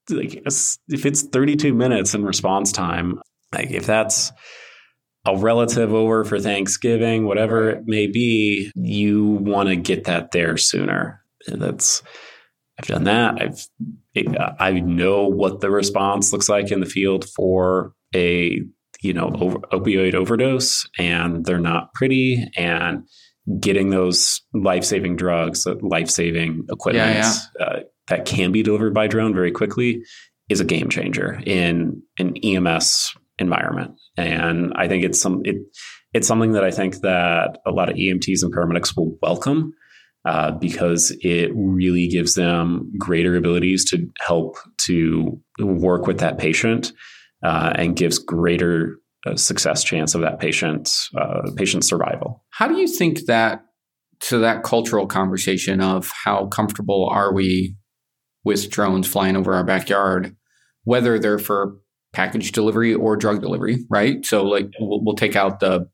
like 0.09 0.35
if 0.45 1.05
it's 1.05 1.23
32 1.23 1.73
minutes 1.73 2.13
in 2.13 2.23
response 2.25 2.71
time 2.71 3.19
like 3.53 3.71
if 3.71 3.85
that's 3.85 4.31
a 5.25 5.37
relative 5.37 5.93
over 5.93 6.25
for 6.25 6.39
thanksgiving 6.39 7.25
whatever 7.25 7.69
it 7.69 7.83
may 7.85 8.07
be 8.07 8.71
you 8.75 9.25
want 9.25 9.69
to 9.69 9.75
get 9.75 10.03
that 10.05 10.31
there 10.31 10.57
sooner. 10.57 11.23
And 11.47 11.61
that's 11.61 12.03
i've 12.79 12.87
done 12.87 13.03
that. 13.05 13.41
I've 13.41 13.67
i 14.59 14.71
know 14.71 15.27
what 15.27 15.61
the 15.61 15.69
response 15.71 16.31
looks 16.33 16.49
like 16.49 16.71
in 16.71 16.79
the 16.79 16.85
field 16.85 17.25
for 17.35 17.93
a 18.15 18.61
you 19.01 19.13
know 19.13 19.31
over, 19.39 19.57
opioid 19.71 20.13
overdose 20.13 20.87
and 20.97 21.45
they're 21.45 21.59
not 21.59 21.93
pretty 21.93 22.47
and 22.55 23.03
getting 23.59 23.89
those 23.89 24.41
life-saving 24.53 25.17
drugs, 25.17 25.67
uh, 25.67 25.75
life-saving 25.81 26.65
equipment 26.69 27.15
Yeah, 27.15 27.33
Uh, 27.59 27.79
that 28.07 28.25
can 28.25 28.51
be 28.51 28.63
delivered 28.63 28.93
by 28.93 29.07
drone 29.07 29.33
very 29.33 29.51
quickly 29.51 30.01
is 30.49 30.59
a 30.59 30.65
game 30.65 30.89
changer 30.89 31.41
in 31.45 32.01
an 32.19 32.35
EMS 32.43 33.13
environment. 33.39 33.99
And 34.17 34.73
I 34.75 34.87
think 34.87 35.03
it's 35.03 35.21
some 35.21 35.41
it 35.45 35.57
it's 36.13 36.27
something 36.27 36.53
that 36.53 36.63
I 36.63 36.71
think 36.71 36.97
that 37.01 37.59
a 37.65 37.71
lot 37.71 37.89
of 37.89 37.95
EMTs 37.95 38.43
and 38.43 38.53
paramedics 38.53 38.95
will 38.95 39.17
welcome 39.21 39.73
uh, 40.25 40.51
because 40.51 41.15
it 41.21 41.51
really 41.55 42.07
gives 42.07 42.35
them 42.35 42.91
greater 42.97 43.35
abilities 43.35 43.83
to 43.89 44.07
help 44.19 44.57
to 44.77 45.39
work 45.59 46.07
with 46.07 46.19
that 46.19 46.37
patient 46.37 46.93
uh, 47.43 47.73
and 47.75 47.95
gives 47.95 48.19
greater 48.19 48.97
uh, 49.25 49.35
success 49.35 49.83
chance 49.83 50.15
of 50.15 50.21
that 50.21 50.39
patient's 50.39 51.09
uh, 51.17 51.41
patient's 51.55 51.87
survival. 51.87 52.43
How 52.51 52.67
do 52.67 52.77
you 52.77 52.87
think 52.87 53.25
that 53.25 53.63
to 54.21 54.37
that 54.39 54.63
cultural 54.63 55.07
conversation 55.07 55.81
of 55.81 56.11
how 56.23 56.45
comfortable 56.47 57.09
are 57.11 57.33
we 57.33 57.75
with 58.45 58.69
drones 58.69 59.07
flying 59.07 59.35
over 59.35 59.53
our 59.53 59.63
backyard, 59.63 60.35
whether 60.83 61.19
they're 61.19 61.39
for 61.39 61.75
package 62.13 62.51
delivery 62.51 62.93
or 62.93 63.17
drug 63.17 63.41
delivery, 63.41 63.85
right? 63.89 64.25
So 64.25 64.43
like 64.43 64.69
we'll, 64.79 65.03
we'll 65.03 65.15
take 65.15 65.35
out 65.35 65.59
the 65.59 65.89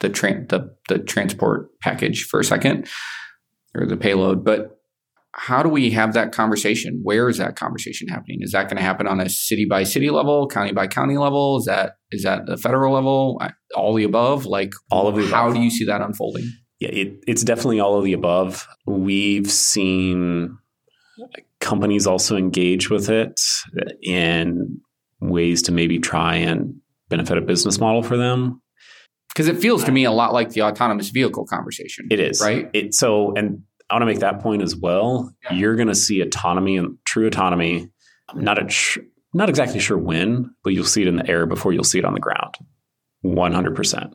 the, 0.00 0.10
tran 0.10 0.48
the 0.48 0.74
the 0.88 0.98
transport 0.98 1.68
package 1.80 2.24
for 2.24 2.40
a 2.40 2.44
second 2.44 2.88
or 3.74 3.86
the 3.86 3.96
payload, 3.96 4.44
but 4.44 4.74
how 5.32 5.62
do 5.62 5.68
we 5.68 5.90
have 5.90 6.14
that 6.14 6.32
conversation? 6.32 7.00
Where 7.02 7.28
is 7.28 7.38
that 7.38 7.54
conversation 7.54 8.08
happening? 8.08 8.38
Is 8.40 8.52
that 8.52 8.64
going 8.64 8.78
to 8.78 8.82
happen 8.82 9.06
on 9.06 9.20
a 9.20 9.28
city 9.28 9.66
by 9.68 9.84
city 9.84 10.10
level, 10.10 10.48
county 10.48 10.72
by 10.72 10.88
county 10.88 11.16
level? 11.16 11.58
Is 11.58 11.66
that 11.66 11.92
is 12.10 12.22
that 12.24 12.46
the 12.46 12.56
federal 12.56 12.92
level? 12.92 13.40
All 13.76 13.94
the 13.94 14.04
above? 14.04 14.46
Like 14.46 14.72
All 14.90 15.06
of 15.06 15.14
the 15.14 15.26
How 15.26 15.44
above. 15.44 15.54
do 15.54 15.60
you 15.62 15.70
see 15.70 15.84
that 15.84 16.00
unfolding? 16.00 16.50
Yeah, 16.80 16.90
it, 16.90 17.24
it's 17.26 17.42
definitely 17.42 17.80
all 17.80 17.98
of 17.98 18.04
the 18.04 18.12
above. 18.12 18.66
We've 18.86 19.50
seen 19.50 20.56
companies 21.60 22.06
also 22.06 22.36
engage 22.36 22.88
with 22.88 23.08
it 23.10 23.40
in 24.02 24.80
ways 25.20 25.62
to 25.62 25.72
maybe 25.72 25.98
try 25.98 26.36
and 26.36 26.74
benefit 27.08 27.38
a 27.38 27.40
business 27.40 27.78
model 27.78 28.02
for 28.02 28.16
them. 28.16 28.60
Because 29.28 29.48
it 29.48 29.58
feels 29.58 29.84
to 29.84 29.92
me 29.92 30.04
a 30.04 30.10
uh, 30.10 30.14
lot 30.14 30.32
like 30.32 30.50
the 30.50 30.62
autonomous 30.62 31.10
vehicle 31.10 31.46
conversation. 31.46 32.08
It 32.10 32.20
is 32.20 32.40
right. 32.40 32.68
It 32.72 32.94
so, 32.94 33.34
and 33.34 33.62
I 33.88 33.94
want 33.94 34.02
to 34.02 34.06
make 34.06 34.20
that 34.20 34.40
point 34.40 34.62
as 34.62 34.74
well. 34.74 35.32
Yeah. 35.44 35.54
You're 35.54 35.76
going 35.76 35.88
to 35.88 35.94
see 35.94 36.20
autonomy 36.20 36.76
and 36.76 36.98
true 37.06 37.26
autonomy. 37.26 37.88
I'm 38.28 38.42
not 38.42 38.62
a, 38.62 38.68
sh- 38.68 38.98
not 39.32 39.48
exactly 39.48 39.80
sure 39.80 39.98
when, 39.98 40.54
but 40.64 40.70
you'll 40.70 40.84
see 40.84 41.02
it 41.02 41.08
in 41.08 41.16
the 41.16 41.28
air 41.28 41.46
before 41.46 41.72
you'll 41.72 41.84
see 41.84 41.98
it 41.98 42.04
on 42.04 42.14
the 42.14 42.20
ground. 42.20 42.54
One 43.20 43.52
hundred 43.52 43.76
percent. 43.76 44.14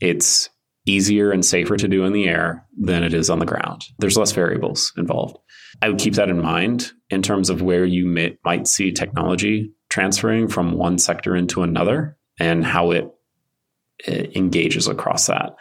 It's 0.00 0.48
easier 0.84 1.30
and 1.30 1.44
safer 1.44 1.76
to 1.76 1.88
do 1.88 2.04
in 2.04 2.12
the 2.12 2.28
air 2.28 2.66
than 2.76 3.04
it 3.04 3.14
is 3.14 3.30
on 3.30 3.38
the 3.38 3.46
ground. 3.46 3.84
There's 3.98 4.16
less 4.16 4.32
variables 4.32 4.92
involved. 4.96 5.38
I 5.80 5.88
would 5.88 5.98
keep 5.98 6.14
that 6.14 6.28
in 6.28 6.42
mind 6.42 6.92
in 7.08 7.22
terms 7.22 7.50
of 7.50 7.62
where 7.62 7.84
you 7.84 8.04
may, 8.06 8.36
might 8.44 8.66
see 8.66 8.90
technology 8.92 9.72
transferring 9.92 10.48
from 10.48 10.72
one 10.72 10.96
sector 10.96 11.36
into 11.36 11.62
another 11.62 12.16
and 12.40 12.64
how 12.64 12.92
it 12.92 13.04
uh, 14.08 14.24
engages 14.34 14.88
across 14.88 15.26
that. 15.26 15.54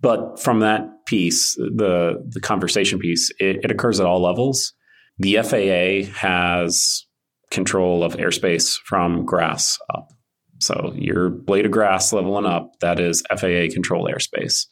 But 0.00 0.40
from 0.40 0.60
that 0.60 1.06
piece, 1.06 1.54
the 1.54 2.24
the 2.28 2.40
conversation 2.40 2.98
piece, 2.98 3.30
it, 3.38 3.60
it 3.62 3.70
occurs 3.70 4.00
at 4.00 4.06
all 4.06 4.20
levels. 4.20 4.72
The 5.18 5.36
FAA 5.36 6.12
has 6.18 7.06
control 7.52 8.02
of 8.02 8.16
airspace 8.16 8.78
from 8.84 9.24
grass 9.24 9.78
up. 9.94 10.12
So 10.58 10.92
your 10.96 11.30
blade 11.30 11.64
of 11.64 11.70
grass 11.70 12.12
leveling 12.12 12.46
up, 12.46 12.72
that 12.80 12.98
is 12.98 13.22
FAA 13.30 13.72
control 13.72 14.08
airspace, 14.08 14.66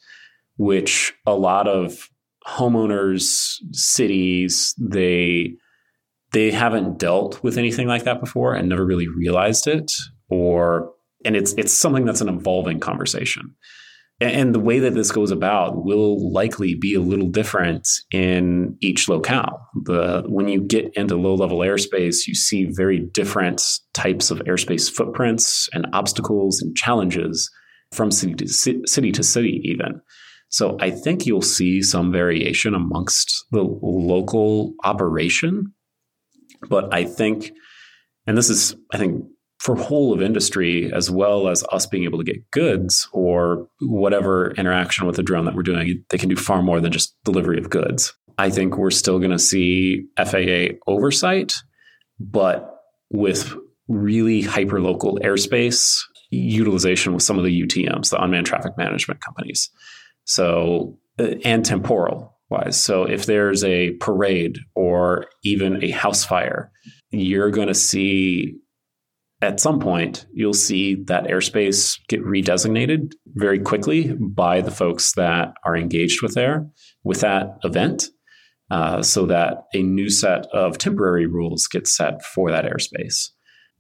which 0.57 1.15
a 1.27 1.35
lot 1.35 1.69
of 1.69 2.11
homeowners, 2.47 3.55
cities, 3.71 4.75
they 4.79 5.55
they 6.37 6.51
haven't 6.51 6.99
dealt 6.99 7.43
with 7.43 7.57
anything 7.57 7.89
like 7.89 8.05
that 8.05 8.21
before 8.21 8.55
and 8.55 8.69
never 8.69 8.85
really 8.85 9.09
realized 9.09 9.67
it 9.67 9.91
or 10.29 10.93
and 11.25 11.35
it's 11.35 11.55
it's 11.55 11.73
something 11.73 12.05
that's 12.05 12.21
an 12.21 12.29
evolving 12.29 12.79
conversation 12.79 13.55
and 14.21 14.55
the 14.55 14.61
way 14.61 14.79
that 14.81 14.93
this 14.95 15.11
goes 15.11 15.31
about 15.31 15.85
will 15.85 16.33
likely 16.33 16.75
be 16.75 16.95
a 16.95 17.01
little 17.01 17.29
different 17.29 17.87
in 18.11 18.77
each 18.81 19.11
locale. 19.11 19.61
The 19.85 20.25
when 20.27 20.49
you 20.49 20.63
get 20.63 20.91
into 20.95 21.17
low 21.17 21.35
level 21.35 21.59
airspace, 21.59 22.27
you 22.27 22.35
see 22.35 22.65
very 22.65 22.99
different 22.99 23.63
types 23.93 24.31
of 24.31 24.39
airspace 24.41 24.91
footprints 24.91 25.69
and 25.75 25.87
obstacles 25.93 26.63
and 26.63 26.75
challenges 26.75 27.51
from 27.93 28.11
city 28.11 28.35
to 28.35 28.49
city 28.49 29.13
to 29.13 29.23
city 29.23 29.61
even. 29.65 30.01
So 30.49 30.79
I 30.81 30.91
think 30.91 31.27
you'll 31.27 31.43
see 31.43 31.83
some 31.83 32.13
variation 32.13 32.75
amongst 32.75 33.45
the 33.51 33.63
local 33.83 34.75
operation, 34.85 35.75
but 36.69 36.93
I 36.93 37.05
think 37.05 37.53
and 38.27 38.37
this 38.37 38.51
is 38.51 38.77
I 38.93 38.99
think 38.99 39.25
for 39.59 39.75
whole 39.75 40.13
of 40.13 40.21
industry 40.21 40.93
as 40.93 41.11
well 41.11 41.49
as 41.49 41.65
us 41.73 41.87
being 41.87 42.05
able 42.05 42.19
to 42.19 42.25
get 42.25 42.51
goods 42.51 43.09
or 43.13 43.69
whatever 43.81 44.51
interaction 44.53 45.07
with 45.07 45.17
the 45.17 45.23
drone 45.23 45.45
that 45.47 45.55
we're 45.55 45.63
doing 45.63 46.05
they 46.11 46.19
can 46.19 46.29
do 46.29 46.37
far 46.37 46.63
more 46.63 46.81
than 46.81 46.93
just 46.93 47.17
delivery 47.25 47.59
of 47.59 47.71
goods. 47.71 48.15
I 48.39 48.51
think 48.51 48.77
we're 48.77 48.91
still 48.91 49.19
going 49.19 49.31
to 49.31 49.39
see 49.39 50.07
faa 50.17 50.77
oversight 50.87 51.55
but 52.21 52.81
with 53.11 53.55
really 53.89 54.43
hyper 54.43 54.81
local 54.81 55.19
airspace 55.23 56.01
utilization 56.31 57.15
with 57.15 57.23
some 57.23 57.39
of 57.39 57.45
the 57.45 57.63
utms 57.63 58.11
the 58.11 58.23
unmanned 58.23 58.47
traffic 58.47 58.77
management 58.77 59.21
companies. 59.21 59.71
So 60.25 60.99
uh, 61.19 61.35
and 61.45 61.65
temporal 61.65 62.36
wise 62.51 62.81
so 62.81 63.05
if 63.05 63.27
there's 63.27 63.65
a 63.65 63.93
parade 64.01 64.59
or 64.75 65.27
even 65.43 65.83
a 65.83 65.91
house 65.91 66.25
fire 66.25 66.71
you're 67.11 67.51
going 67.51 67.69
to 67.69 67.75
see 67.75 68.57
at 69.43 69.61
some 69.61 69.81
point, 69.81 70.27
you'll 70.33 70.55
see 70.55 70.95
that 71.05 71.25
airspace 71.25 71.99
get 72.09 72.25
redesignated 72.25 73.13
very 73.35 73.59
quickly 73.59 74.15
by 74.15 74.61
the 74.61 74.71
folks 74.71 75.13
that 75.13 75.53
are 75.65 75.77
engaged 75.77 76.23
with 76.23 76.35
there 76.35 76.67
with 77.05 77.21
that 77.21 77.59
event, 77.63 78.05
uh, 78.71 79.03
so 79.03 79.27
that 79.27 79.65
a 79.75 79.83
new 79.83 80.09
set 80.09 80.47
of 80.55 80.79
temporary 80.79 81.27
rules 81.27 81.67
get 81.67 81.87
set 81.87 82.25
for 82.25 82.51
that 82.51 82.65
airspace. 82.65 83.29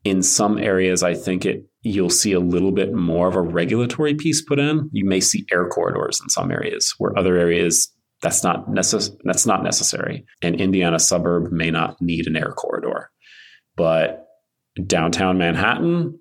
In 0.04 0.22
some 0.22 0.58
areas, 0.58 1.02
I 1.02 1.14
think 1.14 1.46
it 1.46 1.64
you'll 1.80 2.10
see 2.10 2.32
a 2.32 2.40
little 2.40 2.72
bit 2.72 2.92
more 2.92 3.28
of 3.28 3.36
a 3.36 3.40
regulatory 3.40 4.14
piece 4.14 4.42
put 4.42 4.58
in. 4.58 4.90
You 4.92 5.04
may 5.04 5.20
see 5.20 5.46
air 5.52 5.68
corridors 5.68 6.20
in 6.20 6.28
some 6.28 6.50
areas, 6.50 6.94
where 6.98 7.18
other 7.18 7.36
areas 7.36 7.90
that's 8.22 8.42
not 8.42 8.68
necess- 8.68 9.14
that's 9.24 9.46
not 9.46 9.62
necessary. 9.62 10.24
An 10.42 10.54
Indiana 10.54 10.98
suburb 10.98 11.52
may 11.52 11.70
not 11.70 12.00
need 12.00 12.26
an 12.26 12.36
air 12.36 12.52
corridor, 12.52 13.10
but 13.76 14.26
downtown 14.86 15.38
Manhattan, 15.38 16.18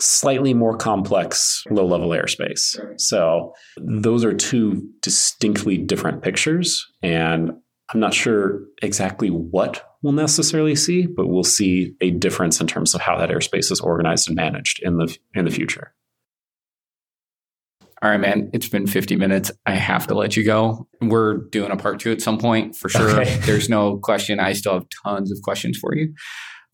slightly 0.00 0.54
more 0.54 0.76
complex 0.76 1.64
low 1.70 1.86
level 1.86 2.10
airspace. 2.10 2.76
So 3.00 3.52
those 3.76 4.24
are 4.24 4.32
two 4.34 4.88
distinctly 5.02 5.76
different 5.76 6.22
pictures. 6.22 6.86
And 7.02 7.50
I'm 7.92 8.00
not 8.00 8.14
sure 8.14 8.60
exactly 8.82 9.28
what 9.28 9.84
we'll 10.02 10.12
necessarily 10.12 10.76
see, 10.76 11.06
but 11.06 11.26
we'll 11.26 11.42
see 11.42 11.94
a 12.00 12.10
difference 12.10 12.60
in 12.60 12.66
terms 12.66 12.94
of 12.94 13.00
how 13.00 13.18
that 13.18 13.30
airspace 13.30 13.72
is 13.72 13.80
organized 13.80 14.28
and 14.28 14.36
managed 14.36 14.80
in 14.82 14.98
the 14.98 15.16
in 15.34 15.44
the 15.44 15.50
future. 15.50 15.94
All 18.00 18.10
right, 18.10 18.20
man. 18.20 18.50
It's 18.52 18.68
been 18.68 18.86
50 18.86 19.16
minutes. 19.16 19.50
I 19.66 19.72
have 19.72 20.06
to 20.06 20.14
let 20.14 20.36
you 20.36 20.44
go. 20.44 20.86
We're 21.00 21.38
doing 21.50 21.72
a 21.72 21.76
part 21.76 21.98
two 21.98 22.12
at 22.12 22.22
some 22.22 22.38
point 22.38 22.76
for 22.76 22.88
sure. 22.88 23.10
Okay. 23.10 23.36
There's 23.42 23.68
no 23.68 23.98
question. 23.98 24.38
I 24.38 24.52
still 24.52 24.74
have 24.74 24.86
tons 25.04 25.32
of 25.32 25.38
questions 25.42 25.78
for 25.78 25.94
you. 25.96 26.14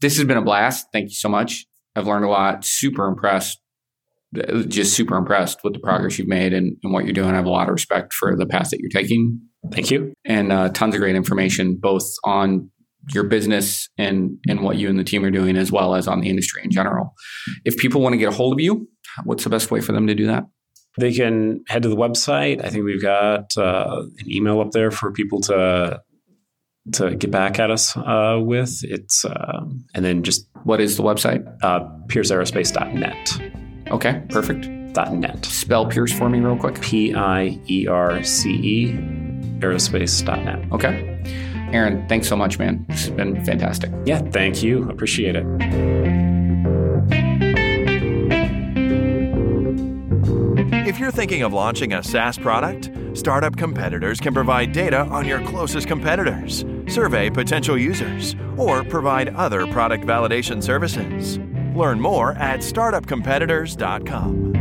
This 0.01 0.19
has 0.19 0.27
been 0.27 0.37
a 0.37 0.43
blast. 0.43 0.89
Thank 0.93 1.05
you 1.05 1.15
so 1.15 1.31
much. 1.31 1.65
I've 1.97 2.07
learned 2.07 2.27
a 2.27 2.29
lot. 2.29 2.65
Super 2.65 3.07
impressed. 3.07 3.59
Just 4.69 4.95
super 4.95 5.17
impressed 5.17 5.63
with 5.65 5.73
the 5.73 5.79
progress 5.79 6.19
you've 6.19 6.29
made 6.29 6.53
and, 6.53 6.77
and 6.83 6.93
what 6.93 7.05
you're 7.05 7.15
doing. 7.15 7.31
I 7.31 7.37
have 7.37 7.47
a 7.47 7.51
lot 7.51 7.69
of 7.69 7.73
respect 7.73 8.13
for 8.13 8.37
the 8.37 8.47
path 8.47 8.71
that 8.71 8.81
you're 8.81 8.91
taking. 8.91 9.41
Thank 9.73 9.91
you. 9.91 10.13
And 10.27 10.53
uh, 10.53 10.71
tons 10.71 10.95
of 10.95 11.01
great 11.01 11.15
information, 11.15 11.79
both 11.81 12.05
on 12.25 12.71
your 13.13 13.25
business 13.25 13.89
and 13.99 14.39
and 14.49 14.63
what 14.63 14.77
you 14.77 14.89
and 14.89 14.99
the 14.99 15.05
team 15.05 15.25
are 15.25 15.31
doing, 15.31 15.57
as 15.57 15.71
well 15.71 15.95
as 15.95 16.09
on 16.09 16.21
the 16.21 16.29
industry 16.29 16.63
in 16.65 16.71
general. 16.71 17.15
If 17.65 17.77
people 17.77 18.01
want 18.01 18.15
to 18.15 18.17
get 18.19 18.29
a 18.29 18.37
hold 18.37 18.55
of 18.55 18.61
you, 18.61 18.89
what's 19.25 19.45
the 19.45 19.51
best 19.51 19.71
way 19.71 19.81
for 19.81 19.93
them 19.93 20.07
to 20.07 20.15
do 20.15 20.27
that? 20.27 20.45
They 20.99 21.13
can 21.13 21.65
head 21.69 21.83
to 21.83 21.89
the 21.89 21.97
website. 21.97 22.65
I 22.65 22.71
think 22.71 22.85
we've 22.85 23.03
got 23.03 23.57
uh, 23.57 24.03
an 24.19 24.31
email 24.31 24.61
up 24.61 24.71
there 24.71 24.91
for 24.91 25.13
people 25.13 25.41
to 25.43 26.01
to 26.93 27.17
get 27.17 27.31
back 27.31 27.59
at 27.59 27.71
us 27.71 27.97
uh, 27.97 28.39
with. 28.41 28.81
It's 28.83 29.25
um, 29.25 29.85
and 29.95 30.05
then 30.05 30.23
just 30.23 30.49
what 30.65 30.81
is 30.81 30.97
the 30.97 31.03
website? 31.03 31.45
Uh, 31.63 31.81
PierceAerospace.net. 32.09 33.41
Okay, 33.91 34.23
perfect. 34.29 34.69
.net. 34.95 35.45
Spell 35.45 35.87
Pierce 35.87 36.13
for 36.13 36.29
me 36.29 36.39
real 36.39 36.57
quick. 36.57 36.81
P 36.81 37.15
I 37.15 37.59
E 37.67 37.89
R 37.89 38.23
C 38.23 38.51
E 38.53 38.93
aerospace.net. 39.59 40.73
Okay. 40.73 41.11
Aaron, 41.73 42.07
thanks 42.09 42.29
so 42.29 42.37
much, 42.37 42.59
man. 42.59 42.87
It's 42.89 43.09
been 43.09 43.45
fantastic. 43.45 43.91
Yeah, 44.05 44.21
thank 44.31 44.63
you. 44.63 44.89
Appreciate 44.89 45.35
it. 45.35 46.34
If 50.87 50.99
you're 50.99 51.11
thinking 51.11 51.41
of 51.41 51.55
launching 51.55 51.95
a 51.95 52.03
SaaS 52.03 52.37
product, 52.37 52.91
Startup 53.15 53.57
Competitors 53.57 54.21
can 54.21 54.35
provide 54.35 54.73
data 54.73 55.07
on 55.07 55.27
your 55.27 55.41
closest 55.47 55.89
competitors, 55.89 56.63
survey 56.89 57.31
potential 57.31 57.79
users, 57.79 58.37
or 58.59 58.85
provide 58.85 59.35
other 59.35 59.67
product 59.69 60.05
validation 60.05 60.63
services. 60.63 61.39
Learn 61.75 61.99
more 61.99 62.33
at 62.33 62.61
startupcompetitors.com. 62.61 64.54